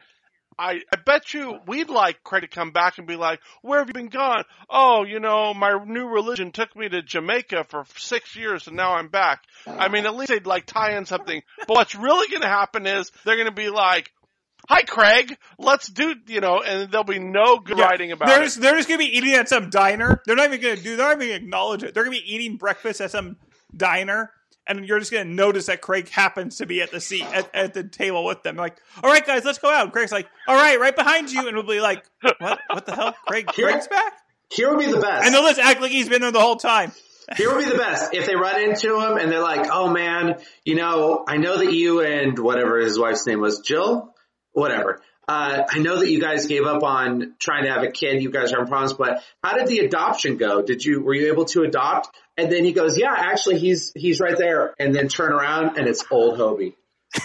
I, 0.59 0.83
I 0.93 0.97
bet 1.05 1.33
you 1.33 1.59
we'd 1.67 1.89
like 1.89 2.23
Craig 2.23 2.43
to 2.43 2.49
come 2.49 2.71
back 2.71 2.99
and 2.99 3.07
be 3.07 3.17
like, 3.17 3.41
where 3.63 3.79
have 3.79 3.89
you 3.89 3.95
been 3.95 4.09
gone? 4.09 4.45
Oh, 4.69 5.05
you 5.05 5.19
know, 5.19 5.55
my 5.55 5.73
new 5.87 6.07
religion 6.07 6.53
took 6.53 6.77
me 6.77 6.87
to 6.87 7.01
Jamaica 7.01 7.65
for 7.71 7.85
six 7.97 8.37
years 8.37 8.67
and 8.67 8.77
now 8.77 8.93
I'm 8.93 9.09
back. 9.09 9.43
I 9.67 9.89
mean, 9.89 10.05
at 10.05 10.15
least 10.15 10.31
they'd 10.31 10.47
like 10.47 10.67
tie 10.67 10.99
in 10.99 11.07
something. 11.07 11.43
But 11.67 11.71
what's 11.71 11.95
really 11.95 12.29
going 12.29 12.43
to 12.43 12.49
happen 12.49 12.87
is 12.87 13.11
they're 13.25 13.37
going 13.37 13.49
to 13.49 13.55
be 13.55 13.71
like, 13.71 14.13
hi 14.71 14.83
Craig, 14.83 15.37
let's 15.59 15.89
do, 15.89 16.15
you 16.29 16.41
know, 16.41 16.63
and 16.63 16.91
there'll 16.91 17.03
be 17.05 17.19
no 17.19 17.59
good 17.59 17.77
Yeah, 17.77 17.87
writing 17.87 18.13
about 18.13 18.29
they're 18.29 18.45
it. 18.45 18.55
They're 18.55 18.77
just 18.77 18.89
gonna 18.89 18.99
be 18.99 19.17
eating 19.17 19.33
at 19.35 19.49
some 19.49 19.69
diner. 19.69 20.23
They're 20.25 20.37
not 20.37 20.47
even 20.47 20.61
gonna 20.61 20.77
do. 20.77 20.97
They're 20.97 21.09
not 21.09 21.17
even 21.17 21.29
gonna 21.29 21.45
acknowledge 21.45 21.83
it. 21.83 21.93
They're 21.93 22.05
gonna 22.05 22.17
be 22.17 22.35
eating 22.35 22.57
breakfast 22.57 23.01
at 23.01 23.11
some 23.11 23.37
diner, 23.77 24.31
and 24.67 24.87
you're 24.87 25.01
just 25.01 25.11
gonna 25.11 25.25
notice 25.25 25.67
that 25.67 25.81
Craig 25.81 26.09
happens 26.09 26.59
to 26.59 26.67
be 26.67 26.81
at 26.83 26.93
the 26.93 27.01
seat 27.01 27.25
at, 27.25 27.53
at 27.55 27.75
the 27.75 27.83
table 27.85 28.25
with 28.25 28.43
them. 28.45 28.55
Like, 28.57 28.77
all 29.03 29.11
right, 29.11 29.27
guys, 29.27 29.45
let's 29.45 29.59
go 29.59 29.69
out. 29.71 29.83
And 29.85 29.93
Craig's 29.93 30.13
like, 30.13 30.29
all 30.47 30.55
right, 30.55 30.79
right 30.79 30.95
behind 30.95 31.33
you, 31.33 31.49
and 31.49 31.57
we'll 31.57 31.67
be 31.67 31.81
like, 31.81 32.05
what? 32.39 32.61
What 32.71 32.87
the 32.87 32.95
hell? 32.95 33.15
Craig, 33.27 33.47
Craig's 33.49 33.89
back, 33.89 34.13
Here 34.53 34.71
would 34.71 34.79
be 34.79 34.87
the 34.91 35.01
best. 35.01 35.27
and 35.27 35.35
they'll 35.35 35.43
just 35.43 35.59
act 35.59 35.81
like 35.81 35.91
he's 35.91 36.09
been 36.09 36.23
there 36.23 36.31
the 36.31 36.41
whole 36.41 36.57
time. 36.57 36.93
Here 37.37 37.53
would 37.55 37.65
be 37.65 37.71
the 37.71 37.77
best 37.79 38.13
if 38.15 38.27
they 38.27 38.35
run 38.35 38.61
into 38.61 38.99
him 39.01 39.17
and 39.17 39.31
they're 39.31 39.43
like, 39.43 39.69
"Oh 39.71 39.89
man, 39.89 40.41
you 40.65 40.75
know, 40.75 41.25
I 41.29 41.37
know 41.37 41.59
that 41.59 41.73
you 41.73 42.01
and 42.01 42.37
whatever 42.39 42.79
his 42.79 42.99
wife's 42.99 43.25
name 43.25 43.41
was, 43.41 43.61
Jill, 43.61 44.13
whatever. 44.53 45.01
Uh, 45.29 45.63
I 45.71 45.79
know 45.79 45.99
that 46.01 46.11
you 46.11 46.21
guys 46.21 46.47
gave 46.47 46.65
up 46.67 46.83
on 46.83 47.35
trying 47.39 47.65
to 47.65 47.71
have 47.71 47.83
a 47.85 47.91
kid. 47.91 48.21
You 48.23 48.31
guys 48.31 48.53
are 48.53 48.61
in 48.63 48.67
problems, 48.67 48.95
but 48.95 49.23
how 49.45 49.57
did 49.57 49.69
the 49.69 49.79
adoption 49.81 50.37
go? 50.39 50.61
Did 50.63 50.85
you 50.85 51.03
were 51.03 51.15
you 51.15 51.31
able 51.33 51.45
to 51.47 51.63
adopt?" 51.63 52.09
And 52.37 52.51
then 52.51 52.65
he 52.65 52.73
goes, 52.73 52.99
"Yeah, 52.99 53.15
actually, 53.17 53.59
he's 53.59 53.93
he's 53.95 54.19
right 54.21 54.37
there." 54.37 54.75
And 54.81 54.95
then 54.95 55.09
turn 55.09 55.33
around 55.33 55.79
and 55.79 55.87
it's 55.87 56.05
old 56.11 56.39
Hobie. 56.39 56.75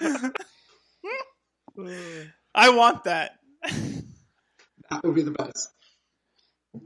I 2.54 2.70
want 2.70 3.04
that. 3.04 3.32
That 4.90 5.04
would 5.04 5.14
be 5.14 5.22
the 5.22 5.30
best. 5.32 5.70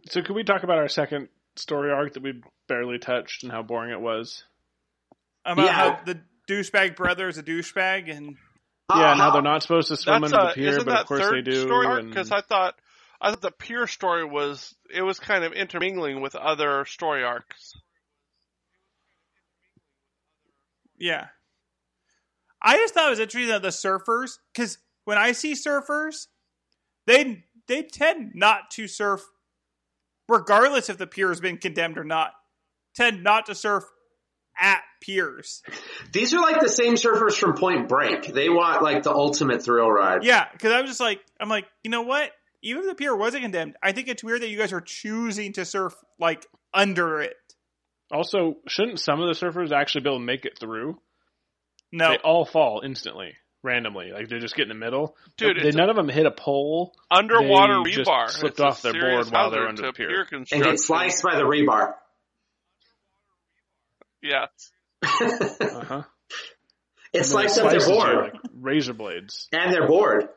So 0.08 0.22
could 0.22 0.34
we 0.34 0.44
talk 0.44 0.62
about 0.62 0.78
our 0.78 0.88
second 0.88 1.28
story 1.56 1.90
arc 1.92 2.14
that 2.14 2.22
we 2.22 2.40
barely 2.68 2.98
touched 2.98 3.42
and 3.42 3.52
how 3.52 3.62
boring 3.62 3.92
it 3.92 4.00
was? 4.00 4.44
About 5.44 5.66
Yeah. 5.66 5.72
how 5.72 6.00
the 6.04 6.20
douchebag 6.52 6.96
brother 6.96 7.28
is 7.28 7.38
a 7.38 7.42
douchebag, 7.42 8.10
and 8.14 8.26
yeah, 8.94 9.12
ah, 9.12 9.14
now 9.14 9.30
they're 9.30 9.42
not 9.42 9.62
supposed 9.62 9.88
to 9.88 9.96
swim 9.96 10.22
That's 10.22 10.32
under 10.32 10.48
the 10.48 10.54
pier, 10.54 10.68
isn't 10.70 10.84
but 10.84 10.90
that 10.92 11.00
of 11.02 11.06
course 11.06 11.20
third 11.20 11.44
they 11.46 11.50
do. 11.50 11.62
story 11.62 11.86
and- 12.00 12.08
Because 12.08 12.30
I 12.30 12.40
thought, 12.40 12.74
I 13.20 13.30
thought 13.30 13.42
the 13.42 13.50
Pier 13.50 13.86
story 13.86 14.24
was, 14.24 14.74
it 14.92 15.02
was 15.02 15.20
kind 15.20 15.44
of 15.44 15.52
intermingling 15.52 16.20
with 16.22 16.34
other 16.34 16.84
story 16.86 17.22
arcs. 17.22 17.74
Yeah. 20.98 21.28
I 22.62 22.76
just 22.76 22.94
thought 22.94 23.06
it 23.06 23.10
was 23.10 23.20
interesting 23.20 23.48
that 23.50 23.62
the 23.62 23.68
surfers, 23.68 24.38
because 24.52 24.78
when 25.04 25.18
I 25.18 25.32
see 25.32 25.52
surfers, 25.52 26.26
they 27.06 27.44
they 27.66 27.82
tend 27.82 28.32
not 28.34 28.70
to 28.72 28.86
surf, 28.88 29.24
regardless 30.28 30.88
if 30.90 30.98
the 30.98 31.06
pier 31.06 31.28
has 31.28 31.40
been 31.40 31.56
condemned 31.56 31.96
or 31.96 32.04
not. 32.04 32.32
Tend 32.94 33.22
not 33.22 33.46
to 33.46 33.54
surf 33.54 33.84
at 34.60 34.82
piers. 35.00 35.62
These 36.12 36.34
are 36.34 36.40
like 36.40 36.60
the 36.60 36.68
same 36.68 36.94
surfers 36.94 37.34
from 37.34 37.54
Point 37.54 37.88
Break. 37.88 38.32
They 38.32 38.48
want 38.48 38.82
like 38.82 39.02
the 39.02 39.12
ultimate 39.12 39.62
thrill 39.62 39.90
ride. 39.90 40.22
Yeah, 40.24 40.46
because 40.52 40.72
I 40.72 40.80
was 40.80 40.90
just 40.90 41.00
like, 41.00 41.20
I'm 41.40 41.48
like, 41.48 41.66
you 41.82 41.90
know 41.90 42.02
what? 42.02 42.30
Even 42.62 42.82
if 42.82 42.88
the 42.90 42.94
pier 42.94 43.16
wasn't 43.16 43.42
condemned, 43.42 43.76
I 43.82 43.92
think 43.92 44.08
it's 44.08 44.22
weird 44.22 44.42
that 44.42 44.50
you 44.50 44.58
guys 44.58 44.72
are 44.72 44.82
choosing 44.82 45.54
to 45.54 45.64
surf 45.64 45.94
like 46.18 46.46
under 46.74 47.20
it. 47.22 47.34
Also, 48.12 48.56
shouldn't 48.66 49.00
some 49.00 49.20
of 49.20 49.28
the 49.28 49.34
surfers 49.34 49.72
actually 49.72 50.02
be 50.02 50.10
able 50.10 50.18
to 50.18 50.24
make 50.24 50.44
it 50.44 50.58
through? 50.58 50.98
No, 51.92 52.10
They 52.10 52.18
all 52.18 52.44
fall 52.44 52.82
instantly, 52.84 53.32
randomly. 53.62 54.10
Like 54.12 54.28
they 54.28 54.38
just 54.38 54.54
get 54.54 54.64
in 54.64 54.68
the 54.68 54.74
middle. 54.74 55.16
Dude, 55.36 55.56
they, 55.56 55.68
it's 55.68 55.76
none 55.76 55.88
of 55.90 55.96
them 55.96 56.08
hit 56.08 56.26
a 56.26 56.30
pole. 56.30 56.92
Underwater 57.10 57.82
They 57.84 57.92
just 57.92 58.10
rebar. 58.10 58.28
slipped 58.28 58.54
It's 58.54 58.60
off 58.60 58.82
their 58.82 58.92
board 58.92 59.26
while 59.30 59.50
they're 59.50 59.66
under 59.68 59.82
the 59.82 59.92
pier. 59.92 60.26
pier 60.28 60.44
And 60.52 60.62
get 60.62 60.78
sliced 60.80 61.22
by 61.22 61.36
the 61.36 61.44
rebar. 61.44 61.94
Yeah. 64.22 64.46
Uh 65.22 65.84
huh. 65.84 66.02
It 67.12 67.24
sliced 67.24 67.58
up 67.58 67.70
their 67.70 67.80
Slices 67.80 67.88
you 67.88 67.94
board. 67.94 68.16
like 68.32 68.32
razor 68.54 68.92
blades. 68.94 69.48
And 69.52 69.72
their 69.72 69.86
board. 69.88 70.28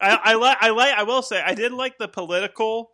I, 0.00 0.18
I 0.22 0.34
like 0.34 0.58
I 0.60 0.70
like 0.70 0.94
I 0.94 1.02
will 1.02 1.22
say 1.22 1.40
I 1.44 1.54
did 1.54 1.72
like 1.72 1.98
the 1.98 2.08
political 2.08 2.90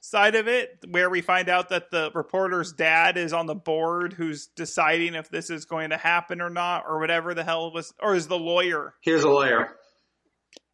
side 0.00 0.34
of 0.34 0.46
it 0.48 0.68
where 0.88 1.10
we 1.10 1.20
find 1.20 1.48
out 1.48 1.70
that 1.70 1.90
the 1.90 2.10
reporter's 2.14 2.72
dad 2.72 3.16
is 3.16 3.32
on 3.32 3.46
the 3.46 3.54
board 3.54 4.12
who's 4.12 4.48
deciding 4.54 5.14
if 5.14 5.28
this 5.30 5.50
is 5.50 5.64
going 5.64 5.90
to 5.90 5.96
happen 5.96 6.40
or 6.40 6.50
not 6.50 6.84
or 6.88 7.00
whatever 7.00 7.34
the 7.34 7.42
hell 7.44 7.72
was 7.72 7.92
or 8.00 8.14
is 8.14 8.26
the 8.28 8.38
lawyer. 8.38 8.94
Here's 9.02 9.24
a 9.24 9.28
lawyer. 9.28 9.70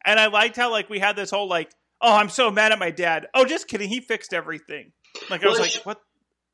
And 0.05 0.19
I 0.21 0.27
liked 0.27 0.57
how 0.57 0.71
like 0.71 0.89
we 0.91 0.99
had 0.99 1.17
this 1.17 1.31
whole 1.31 1.49
like 1.49 1.71
oh 2.01 2.15
I'm 2.15 2.29
so 2.29 2.51
mad 2.51 2.73
at 2.73 2.79
my 2.79 2.91
dad. 2.91 3.27
Oh 3.35 3.45
just 3.45 3.67
kidding, 3.69 3.89
he 3.89 4.01
fixed 4.01 4.33
everything. 4.35 4.93
Like 5.31 5.43
I 5.43 5.49
was 5.49 5.59
like 5.59 5.71
sh- 5.71 5.81
what 5.85 6.01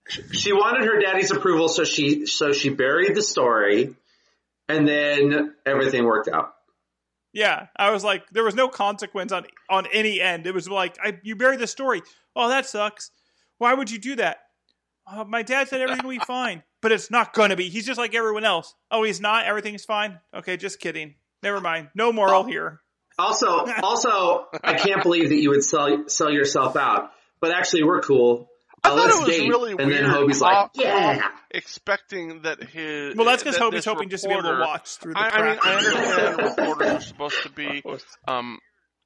She 0.09 0.53
wanted 0.53 0.87
her 0.87 1.01
daddy's 1.01 1.31
approval, 1.31 1.69
so 1.69 1.85
she 1.85 2.27
so 2.27 2.53
she 2.53 2.69
buried 2.69 3.15
the 3.15 3.23
story, 3.23 3.95
and 4.69 4.87
then 4.87 5.55
everything 5.65 6.05
worked 6.05 6.29
out. 6.29 6.55
Yeah, 7.33 7.67
I 7.77 7.91
was 7.91 8.05
like, 8.05 8.29
there 8.31 8.45
was 8.45 8.55
no 8.55 8.69
consequence 8.69 9.33
on 9.33 9.47
on 9.69 9.87
any 9.93 10.21
end. 10.21 10.47
It 10.47 10.55
was 10.55 10.69
like, 10.69 10.97
I, 11.03 11.19
you 11.23 11.37
buried 11.37 11.59
the 11.59 11.67
story. 11.67 12.03
Oh, 12.35 12.49
that 12.49 12.67
sucks. 12.67 13.11
Why 13.59 13.75
would 13.75 13.91
you 13.91 13.99
do 13.99 14.17
that? 14.17 14.39
Uh, 15.07 15.25
my 15.25 15.43
dad 15.43 15.69
said 15.69 15.81
everything 15.81 16.05
will 16.05 16.17
be 16.17 16.25
fine, 16.27 16.63
but 16.83 16.93
it's 16.93 17.11
not 17.11 17.33
going 17.33 17.51
to 17.51 17.57
be. 17.57 17.69
He's 17.69 17.87
just 17.87 17.99
like 17.99 18.15
everyone 18.15 18.45
else. 18.45 18.75
Oh, 18.91 19.03
he's 19.03 19.21
not. 19.21 19.45
Everything's 19.45 19.85
fine. 19.85 20.19
Okay, 20.35 20.57
just 20.57 20.81
kidding. 20.81 21.15
Never 21.43 21.61
mind. 21.61 21.89
No 21.95 22.13
moral 22.13 22.45
here. 22.45 22.81
Also, 23.19 23.67
also, 23.83 24.47
I 24.63 24.75
can't 24.75 25.03
believe 25.03 25.29
that 25.31 25.37
you 25.37 25.51
would 25.51 25.65
sell 25.65 26.09
sell 26.09 26.31
yourself 26.31 26.77
out. 26.77 27.11
But 27.41 27.53
actually, 27.53 27.85
we're 27.85 28.01
cool. 28.01 28.49
I 28.87 28.97
thought 28.97 29.11
it 29.11 29.27
was 29.27 29.37
date. 29.37 29.49
really 29.49 29.71
and 29.73 29.87
weird. 29.87 30.05
then 30.05 30.11
Hobie's 30.11 30.41
like, 30.41 30.55
Hoff- 30.55 30.71
yeah. 30.75 31.29
Expecting 31.51 32.43
that 32.43 32.63
his. 32.63 33.17
Well, 33.17 33.27
that's 33.27 33.43
because 33.43 33.57
that 33.57 33.65
Hobie's 33.65 33.79
this 33.79 33.85
hoping 33.85 34.09
just 34.09 34.25
to 34.25 34.29
be 34.29 34.35
able 34.35 34.45
to 34.45 34.61
watch 34.61 34.97
through 34.97 35.15
the 35.15 35.19
I, 35.21 35.29
I 35.29 35.51
mean. 35.51 35.59
I 35.63 35.75
understand 35.75 36.39
reporters 36.59 36.89
are 36.89 37.01
supposed 37.01 37.43
to 37.43 37.51
be, 37.51 37.83
um, 38.29 38.59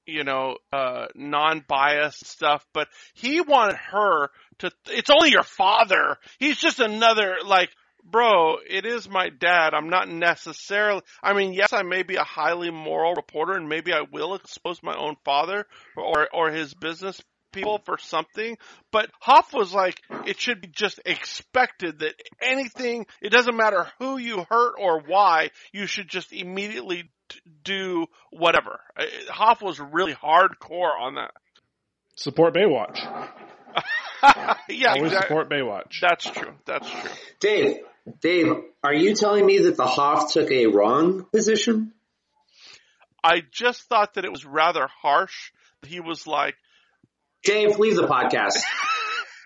you 0.07 0.25
know, 0.25 0.57
uh, 0.73 1.07
non-biased 1.15 2.27
stuff, 2.27 2.67
but 2.73 2.89
he 3.15 3.41
wanted 3.41 3.77
her 3.77 4.29
to. 4.61 4.71
It's 4.89 5.11
only 5.11 5.31
your 5.31 5.43
father. 5.43 6.17
He's 6.39 6.59
just 6.59 6.81
another 6.81 7.37
like. 7.45 7.71
Bro, 8.03 8.57
it 8.67 8.87
is 8.87 9.11
my 9.11 9.29
dad. 9.29 9.75
I'm 9.75 9.91
not 9.91 10.09
necessarily. 10.09 11.03
I 11.23 11.35
mean, 11.35 11.53
yes, 11.53 11.75
I 11.75 11.83
may 11.83 12.03
be 12.03 12.17
a 12.17 12.25
highly 12.25 12.71
moral 12.71 13.13
reporter, 13.15 13.53
and 13.53 13.69
maybe 13.69 13.93
I 13.93 14.01
will 14.11 14.35
expose 14.35 14.83
my 14.83 14.97
own 14.97 15.17
father 15.23 15.67
or 15.99 16.27
or 16.33 16.51
his 16.51 16.73
business 16.73 17.21
people 17.53 17.81
for 17.85 17.99
something. 17.99 18.57
But 18.93 19.11
Hoff 19.21 19.53
was 19.53 19.73
like, 19.73 20.01
it 20.27 20.41
should 20.41 20.61
be 20.61 20.69
just 20.69 21.01
expected 21.05 22.01
that 22.01 22.15
anything, 22.43 23.07
it 23.21 23.31
doesn't 23.31 23.57
matter 23.57 23.87
who 23.99 24.19
you 24.19 24.45
hurt 24.49 24.75
or 24.79 25.03
why, 25.07 25.51
you 25.73 25.87
should 25.87 26.09
just 26.09 26.33
immediately 26.33 27.11
t- 27.29 27.41
do 27.65 28.07
whatever. 28.31 28.81
Hoff 29.29 29.63
was 29.63 29.81
really 29.81 30.15
hardcore 30.15 30.91
on 31.01 31.15
that. 31.17 31.33
Support 32.17 32.55
Baywatch. 32.55 32.99
yeah, 34.69 34.91
Always 34.93 35.13
exact- 35.13 35.29
support 35.29 35.49
Baywatch. 35.51 36.01
that's 36.01 36.25
true. 36.25 36.53
That's 36.67 36.89
true. 36.91 37.11
Dave, 37.41 37.77
Dave, 38.21 38.47
are 38.83 38.95
you 38.95 39.15
telling 39.15 39.47
me 39.47 39.59
that 39.61 39.77
the 39.77 39.87
Hoff 39.87 40.33
took 40.33 40.51
a 40.51 40.67
wrong 40.67 41.25
position? 41.33 41.93
I 43.23 43.43
just 43.51 43.83
thought 43.83 44.15
that 44.15 44.25
it 44.25 44.33
was 44.33 44.45
rather 44.47 44.89
harsh. 45.03 45.53
He 45.87 46.01
was 46.01 46.27
like, 46.27 46.55
Dave, 47.45 47.79
leave 47.79 47.97
the 47.97 48.07
podcast. 48.07 48.59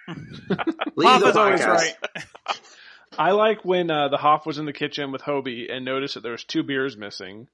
leave 0.96 1.08
Hoff 1.08 1.20
the 1.20 1.28
is 1.28 1.36
podcast. 1.36 1.66
right. 1.66 1.94
I 3.16 3.30
like 3.32 3.64
when 3.64 3.90
uh, 3.90 4.08
the 4.08 4.16
Hoff 4.16 4.44
was 4.46 4.58
in 4.58 4.66
the 4.66 4.72
kitchen 4.72 5.12
with 5.12 5.22
Hobie 5.22 5.72
and 5.72 5.84
noticed 5.84 6.14
that 6.14 6.22
there 6.22 6.32
was 6.32 6.44
two 6.44 6.62
beers 6.62 6.96
missing. 6.96 7.48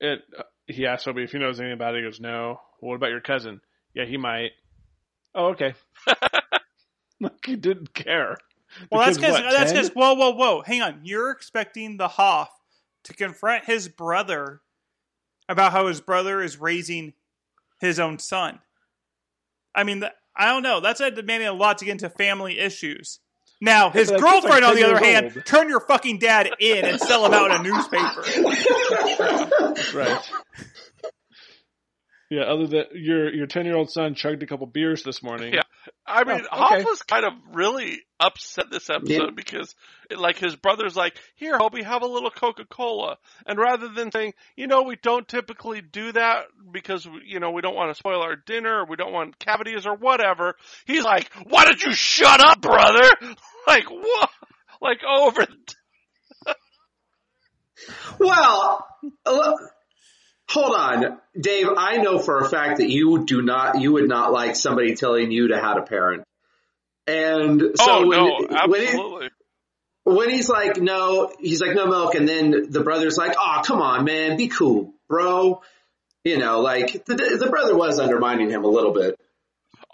It. 0.00 0.20
Uh, 0.36 0.42
he 0.66 0.86
asked 0.86 1.06
Hobie 1.06 1.24
if 1.24 1.32
he 1.32 1.38
knows 1.38 1.60
anything 1.60 1.74
about 1.74 1.94
it. 1.94 1.98
He 1.98 2.04
goes, 2.04 2.20
"No." 2.20 2.60
What 2.80 2.96
about 2.96 3.10
your 3.10 3.20
cousin? 3.20 3.60
Yeah, 3.94 4.04
he 4.04 4.16
might. 4.16 4.50
Oh, 5.34 5.48
okay. 5.48 5.74
like 7.20 7.44
he 7.46 7.56
didn't 7.56 7.94
care. 7.94 8.38
Well, 8.90 9.04
that's 9.04 9.16
Because 9.16 9.36
because 9.36 9.54
that's 9.54 9.72
because 9.72 9.90
whoa, 9.90 10.14
whoa, 10.14 10.30
whoa. 10.30 10.62
Hang 10.62 10.82
on. 10.82 11.00
You're 11.04 11.30
expecting 11.30 11.96
the 11.96 12.08
Hoff 12.08 12.50
to 13.04 13.14
confront 13.14 13.64
his 13.64 13.88
brother 13.88 14.60
about 15.48 15.72
how 15.72 15.86
his 15.86 16.00
brother 16.00 16.42
is 16.42 16.58
raising 16.60 17.14
his 17.80 17.98
own 18.00 18.18
son. 18.18 18.60
I 19.74 19.84
mean, 19.84 20.00
th- 20.00 20.12
I 20.36 20.46
don't 20.46 20.62
know. 20.62 20.80
That's 20.80 21.00
demanding 21.00 21.48
a 21.48 21.52
lot 21.52 21.78
to 21.78 21.84
get 21.84 21.92
into 21.92 22.10
family 22.10 22.58
issues. 22.58 23.20
Now, 23.60 23.90
his 23.90 24.10
but 24.10 24.20
girlfriend, 24.20 24.62
like 24.62 24.62
on 24.64 24.74
the 24.76 24.82
other 24.84 24.92
years 25.04 25.14
hand, 25.14 25.32
old. 25.36 25.46
turn 25.46 25.68
your 25.68 25.80
fucking 25.80 26.18
dad 26.18 26.50
in 26.60 26.84
and 26.84 27.00
sell 27.00 27.24
him 27.24 27.32
out 27.32 27.50
in 27.50 27.60
a 27.60 27.62
newspaper. 27.62 28.24
Right. 29.94 30.20
Yeah, 32.30 32.44
other 32.44 32.66
than 32.66 32.84
your 32.94 33.32
your 33.32 33.46
ten 33.46 33.64
year 33.66 33.76
old 33.76 33.90
son 33.90 34.14
chugged 34.14 34.42
a 34.42 34.46
couple 34.46 34.66
beers 34.66 35.02
this 35.04 35.22
morning. 35.22 35.52
Yeah. 35.54 35.62
I 36.06 36.24
mean, 36.24 36.40
Oh, 36.50 36.56
Hoff 36.56 36.72
okay. 36.72 36.82
was 36.82 37.02
kind 37.02 37.24
of 37.24 37.32
really 37.52 38.00
upset 38.24 38.70
this 38.70 38.88
episode 38.90 39.08
Yeah. 39.10 39.30
because, 39.34 39.74
like, 40.16 40.38
his 40.38 40.56
brother's 40.56 40.96
like, 40.96 41.16
"Here, 41.34 41.58
Hobie, 41.58 41.84
have 41.84 42.02
a 42.02 42.06
little 42.06 42.30
Coca 42.30 42.64
Cola," 42.64 43.18
and 43.46 43.58
rather 43.58 43.88
than 43.88 44.10
saying, 44.10 44.34
"You 44.56 44.66
know, 44.66 44.82
we 44.82 44.96
don't 44.96 45.26
typically 45.28 45.80
do 45.80 46.12
that 46.12 46.46
because 46.72 47.06
you 47.24 47.40
know 47.40 47.50
we 47.50 47.62
don't 47.62 47.74
want 47.74 47.90
to 47.90 47.94
spoil 47.98 48.22
our 48.22 48.36
dinner, 48.36 48.80
or 48.80 48.86
we 48.86 48.96
don't 48.96 49.12
want 49.12 49.38
cavities 49.38 49.86
or 49.86 49.94
whatever," 49.94 50.56
he's 50.86 51.04
like, 51.04 51.30
"Why 51.48 51.64
don't 51.64 51.82
you 51.84 51.92
shut 51.92 52.40
up, 52.40 52.60
brother?" 52.60 53.10
Like 53.66 53.88
what? 53.90 54.30
Like 54.82 55.00
over. 55.02 55.46
Well, 58.18 58.86
uh, 59.26 59.52
hold 60.48 60.74
on, 60.76 61.18
Dave. 61.38 61.66
I 61.76 61.96
know 61.98 62.18
for 62.18 62.38
a 62.40 62.48
fact 62.48 62.78
that 62.78 62.88
you 62.90 63.24
do 63.24 63.42
not, 63.42 63.80
you 63.80 63.92
would 63.92 64.08
not 64.08 64.32
like 64.32 64.56
somebody 64.56 64.94
telling 64.94 65.30
you 65.30 65.48
to 65.48 65.58
how 65.60 65.74
to 65.74 65.82
parent. 65.82 66.24
And 67.06 67.62
oh, 67.62 67.72
so 67.74 67.84
oh 67.88 68.06
when, 68.06 68.18
no, 68.18 68.24
when, 68.66 68.80
it- 68.80 68.88
absolutely. 68.88 69.30
when 70.04 70.30
he's 70.30 70.48
like, 70.48 70.76
no, 70.78 71.32
he's 71.38 71.60
like, 71.60 71.74
no 71.74 71.86
milk. 71.86 72.14
And 72.14 72.28
then 72.28 72.70
the 72.70 72.82
brother's 72.82 73.16
like, 73.16 73.36
oh, 73.38 73.60
come 73.64 73.80
on, 73.82 74.04
man, 74.04 74.36
be 74.36 74.48
cool, 74.48 74.94
bro. 75.08 75.60
You 76.24 76.38
know, 76.38 76.60
like 76.60 77.04
the, 77.04 77.14
the 77.14 77.48
brother 77.50 77.76
was 77.76 77.98
undermining 78.00 78.48
him 78.48 78.64
a 78.64 78.68
little 78.68 78.92
bit. 78.92 79.18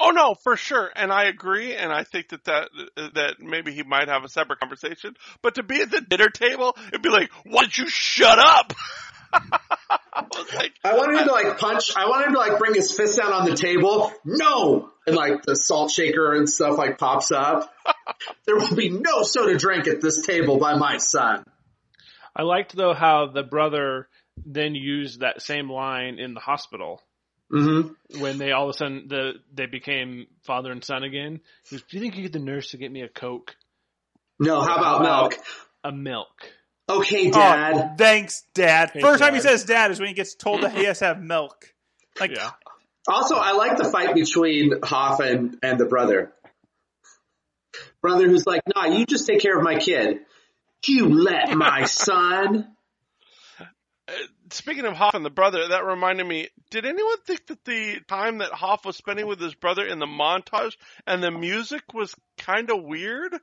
Oh 0.02 0.10
no, 0.10 0.34
for 0.34 0.56
sure, 0.56 0.90
and 0.96 1.12
I 1.12 1.24
agree, 1.24 1.74
and 1.74 1.92
I 1.92 2.04
think 2.04 2.30
that 2.30 2.44
that 2.44 2.70
that 2.96 3.34
maybe 3.38 3.72
he 3.72 3.82
might 3.82 4.08
have 4.08 4.24
a 4.24 4.30
separate 4.30 4.58
conversation. 4.58 5.14
But 5.42 5.56
to 5.56 5.62
be 5.62 5.82
at 5.82 5.90
the 5.90 6.00
dinner 6.00 6.30
table 6.30 6.74
and 6.90 7.02
be 7.02 7.10
like, 7.10 7.30
"Why 7.44 7.62
don't 7.62 7.76
you 7.76 7.86
shut 7.88 8.38
up?" 8.38 8.72
I 9.32 10.26
like, 10.54 10.72
I 10.84 10.96
wanted 10.96 11.20
him 11.20 11.26
to 11.26 11.32
like 11.32 11.58
punch. 11.58 11.94
I 11.96 12.08
wanted 12.08 12.28
him 12.28 12.32
to 12.34 12.38
like 12.38 12.58
bring 12.58 12.74
his 12.74 12.92
fist 12.92 13.18
down 13.18 13.32
on 13.32 13.44
the 13.44 13.54
table. 13.54 14.12
No, 14.24 14.90
and 15.10 15.16
like 15.16 15.42
the 15.42 15.54
salt 15.56 15.90
shaker 15.90 16.34
and 16.34 16.48
stuff 16.48 16.78
like 16.78 16.98
pops 16.98 17.30
up. 17.32 17.72
there 18.46 18.56
will 18.56 18.74
be 18.74 18.88
no 18.90 19.22
soda 19.22 19.56
drink 19.56 19.86
at 19.86 20.00
this 20.00 20.22
table 20.22 20.58
by 20.58 20.74
my 20.76 20.98
son. 20.98 21.44
I 22.34 22.42
liked 22.42 22.74
though 22.76 22.94
how 22.94 23.26
the 23.26 23.42
brother 23.42 24.08
then 24.46 24.74
used 24.74 25.20
that 25.20 25.42
same 25.42 25.70
line 25.70 26.18
in 26.18 26.34
the 26.34 26.40
hospital 26.40 27.02
hmm 27.50 27.80
when 28.08 28.38
they 28.38 28.52
all 28.52 28.64
of 28.68 28.70
a 28.74 28.78
sudden 28.78 29.06
the 29.08 29.32
they 29.52 29.66
became 29.66 30.26
father 30.44 30.70
and 30.72 30.84
son 30.84 31.02
again. 31.02 31.40
He 31.68 31.76
goes, 31.76 31.82
"Do 31.90 31.96
you 31.96 32.02
think 32.02 32.16
you 32.16 32.22
get 32.22 32.32
the 32.32 32.38
nurse 32.38 32.70
to 32.70 32.76
get 32.76 32.90
me 32.92 33.02
a 33.02 33.08
coke, 33.08 33.56
No, 34.38 34.60
how 34.62 34.76
about 34.76 35.02
milk? 35.02 35.34
a 35.84 35.92
milk?" 35.92 36.52
Okay, 36.88 37.28
Oh, 37.28 37.32
Dad. 37.32 37.94
thanks, 37.98 38.44
Dad. 38.54 38.90
Hey, 38.92 39.00
First 39.00 39.22
time 39.22 39.34
he 39.34 39.40
says 39.40 39.64
dad 39.64 39.90
is 39.92 40.00
when 40.00 40.08
he 40.08 40.14
gets 40.14 40.34
told 40.34 40.62
that 40.62 40.72
he 40.72 40.84
has 40.84 40.98
to 41.00 41.04
have 41.06 41.20
milk. 41.22 41.72
Like, 42.18 42.32
Yeah, 42.34 42.50
Also, 43.08 43.36
I 43.36 43.52
like 43.52 43.76
the 43.76 43.84
fight 43.84 44.14
between 44.14 44.80
Hoff 44.82 45.20
and, 45.20 45.56
and 45.62 45.78
the 45.78 45.86
brother. 45.86 46.32
Brother 48.02 48.28
who's 48.28 48.46
like, 48.46 48.62
nah, 48.74 48.86
you 48.86 49.06
just 49.06 49.26
take 49.26 49.40
care 49.40 49.56
of 49.56 49.62
my 49.62 49.76
kid. 49.76 50.20
You 50.86 51.08
let 51.08 51.54
my 51.54 51.84
son. 51.86 52.74
speaking 54.50 54.86
of 54.86 54.94
Hoff 54.94 55.14
and 55.14 55.24
the 55.24 55.30
brother, 55.30 55.68
that 55.68 55.84
reminded 55.84 56.26
me. 56.26 56.48
Did 56.70 56.86
anyone 56.86 57.16
think 57.26 57.46
that 57.46 57.64
the 57.64 58.00
time 58.08 58.38
that 58.38 58.52
Hoff 58.52 58.84
was 58.84 58.96
spending 58.96 59.26
with 59.26 59.40
his 59.40 59.54
brother 59.54 59.86
in 59.86 59.98
the 59.98 60.06
montage 60.06 60.76
and 61.06 61.22
the 61.22 61.30
music 61.30 61.82
was 61.94 62.14
kind 62.38 62.70
of 62.70 62.82
weird? 62.82 63.34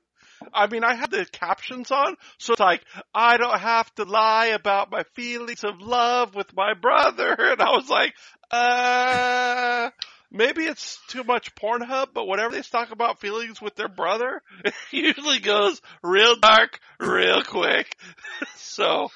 I 0.53 0.67
mean, 0.67 0.83
I 0.83 0.95
had 0.95 1.11
the 1.11 1.25
captions 1.25 1.91
on, 1.91 2.15
so 2.37 2.53
it's 2.53 2.59
like, 2.59 2.83
I 3.13 3.37
don't 3.37 3.59
have 3.59 3.93
to 3.95 4.03
lie 4.03 4.47
about 4.47 4.91
my 4.91 5.03
feelings 5.13 5.63
of 5.63 5.81
love 5.81 6.35
with 6.35 6.55
my 6.55 6.73
brother. 6.73 7.35
And 7.57 7.61
I 7.61 7.71
was 7.71 7.89
like, 7.89 8.13
uh, 8.51 9.89
maybe 10.31 10.65
it's 10.65 10.99
too 11.07 11.23
much 11.23 11.55
Pornhub, 11.55 12.09
but 12.13 12.27
whenever 12.27 12.53
they 12.53 12.61
talk 12.61 12.91
about 12.91 13.19
feelings 13.19 13.61
with 13.61 13.75
their 13.75 13.87
brother, 13.87 14.41
it 14.65 14.73
usually 14.91 15.39
goes 15.39 15.81
real 16.03 16.35
dark, 16.35 16.79
real 16.99 17.43
quick. 17.43 17.95
so, 18.57 19.09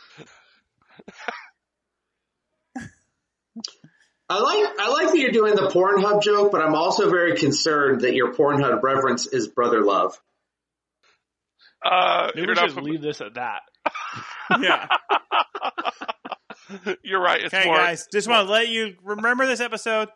I 4.29 4.39
like 4.39 4.79
I 4.79 4.89
like 4.89 5.07
that 5.07 5.17
you're 5.17 5.31
doing 5.31 5.55
the 5.55 5.67
Pornhub 5.67 6.23
joke, 6.23 6.53
but 6.53 6.61
I'm 6.61 6.73
also 6.73 7.09
very 7.09 7.35
concerned 7.35 8.01
that 8.01 8.15
your 8.15 8.33
Pornhub 8.33 8.81
reference 8.81 9.27
is 9.27 9.49
brother 9.49 9.81
love. 9.83 10.17
Uh, 11.83 12.31
maybe 12.35 12.45
you're 12.47 12.55
we 12.55 12.61
should 12.61 12.73
fam- 12.75 12.83
leave 12.83 13.01
this 13.01 13.21
at 13.21 13.33
that. 13.35 13.61
yeah. 14.61 14.87
You're 17.03 17.21
right. 17.21 17.41
It's 17.43 17.53
Okay, 17.53 17.65
more. 17.65 17.75
guys, 17.77 18.07
just 18.11 18.27
want 18.29 18.47
to 18.47 18.51
let 18.51 18.69
you 18.69 18.95
remember 19.03 19.45
this 19.45 19.59
episode. 19.59 20.09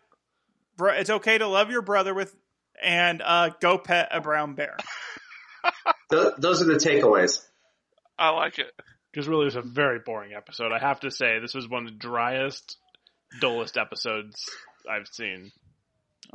Bro, 0.78 0.94
it's 0.94 1.10
okay 1.10 1.38
to 1.38 1.48
love 1.48 1.70
your 1.70 1.82
brother 1.82 2.14
with 2.14 2.34
and 2.82 3.22
uh, 3.22 3.50
go 3.62 3.78
pet 3.78 4.10
a 4.12 4.22
brown 4.22 4.56
bear. 4.56 4.78
Those 6.10 6.62
are 6.62 6.66
the 6.66 6.76
takeaways. 6.76 7.42
I 8.18 8.30
like 8.30 8.60
it. 8.60 8.72
Because 9.12 9.28
really, 9.28 9.44
it 9.44 9.46
was 9.46 9.56
a 9.56 9.62
very 9.62 10.00
boring 10.06 10.32
episode. 10.34 10.72
I 10.72 10.80
have 10.80 11.00
to 11.02 11.12
say, 11.12 11.40
this 11.42 11.54
was 11.54 11.68
one 11.70 11.86
of 11.88 11.92
the 11.94 11.98
driest, 11.98 12.78
dullest 13.42 13.78
episodes 13.78 14.36
I've 14.90 15.08
seen. 15.08 15.52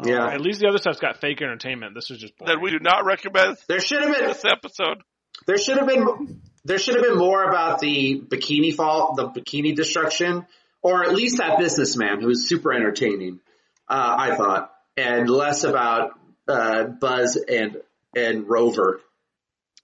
Yeah. 0.05 0.29
At 0.29 0.41
least 0.41 0.61
the 0.61 0.69
other 0.69 0.79
stuff's 0.79 1.01
got 1.01 1.21
fake 1.21 1.43
entertainment. 1.43 1.95
This 1.95 2.09
was 2.11 2.19
just 2.19 2.37
boring. 2.39 2.55
That 2.55 2.63
we 2.63 2.71
do 2.71 2.79
not 2.81 3.05
recommend 3.05 3.57
There 3.69 3.81
should 3.81 4.03
have 4.03 4.15
been 4.17 4.27
this 4.29 4.45
episode. 4.45 5.03
There 5.47 5.59
should 5.59 5.79
have 5.79 5.87
been 5.87 6.41
there 6.65 6.79
should 6.79 6.95
have 6.95 7.05
been 7.05 7.19
more 7.19 7.43
about 7.45 7.81
the 7.81 8.21
bikini 8.21 8.75
fall 8.75 9.15
the 9.15 9.29
bikini 9.29 9.75
destruction, 9.75 10.47
or 10.83 11.05
at 11.05 11.15
least 11.15 11.39
that 11.39 11.59
businessman 11.59 12.21
who 12.21 12.29
was 12.29 12.49
super 12.49 12.73
entertaining. 12.73 13.41
Uh, 13.89 14.15
I 14.19 14.37
thought, 14.37 14.73
and 14.97 15.29
less 15.29 15.65
about 15.65 16.13
uh, 16.49 16.85
Buzz 16.85 17.37
and 17.37 17.79
and 18.15 18.49
Rover. 18.49 19.01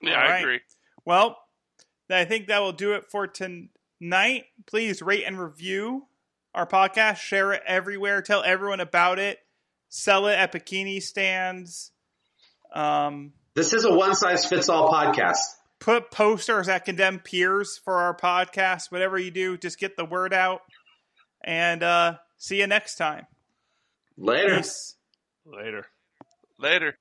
Yeah, 0.01 0.13
All 0.13 0.17
I 0.17 0.29
right. 0.29 0.41
agree. 0.41 0.61
Well, 1.05 1.39
I 2.11 2.25
think 2.25 2.49
that 2.49 2.61
will 2.61 2.73
do 2.73 2.95
it 2.95 3.11
for 3.11 3.27
tonight. 3.27 4.45
Please 4.67 5.01
rate 5.03 5.25
and 5.27 5.41
review 5.41 6.07
our 6.55 6.67
podcast, 6.67 7.17
share 7.17 7.53
it 7.53 7.63
everywhere, 7.67 8.23
tell 8.23 8.43
everyone 8.43 8.81
about 8.81 9.19
it, 9.19 9.39
sell 9.89 10.27
it 10.27 10.35
at 10.35 10.53
bikini 10.53 11.03
stands. 11.03 11.93
Um, 12.73 13.33
This 13.57 13.73
is 13.73 13.87
a 13.87 13.93
one 13.93 14.15
size 14.15 14.45
fits 14.45 14.69
all 14.69 14.93
podcast. 14.93 15.39
put 15.81 16.11
posters 16.11 16.69
at 16.69 16.85
condemned 16.85 17.25
piers 17.25 17.81
for 17.83 17.95
our 17.95 18.15
podcast. 18.15 18.93
Whatever 18.93 19.19
you 19.19 19.31
do, 19.31 19.57
just 19.57 19.79
get 19.79 19.97
the 19.97 20.05
word 20.05 20.35
out. 20.35 20.61
And 21.43 21.83
uh, 21.83 22.19
see 22.37 22.59
you 22.61 22.67
next 22.67 22.97
time. 22.97 23.27
Later. 24.19 24.59
Peace. 24.59 24.97
Later. 25.47 25.87
Later. 26.59 26.99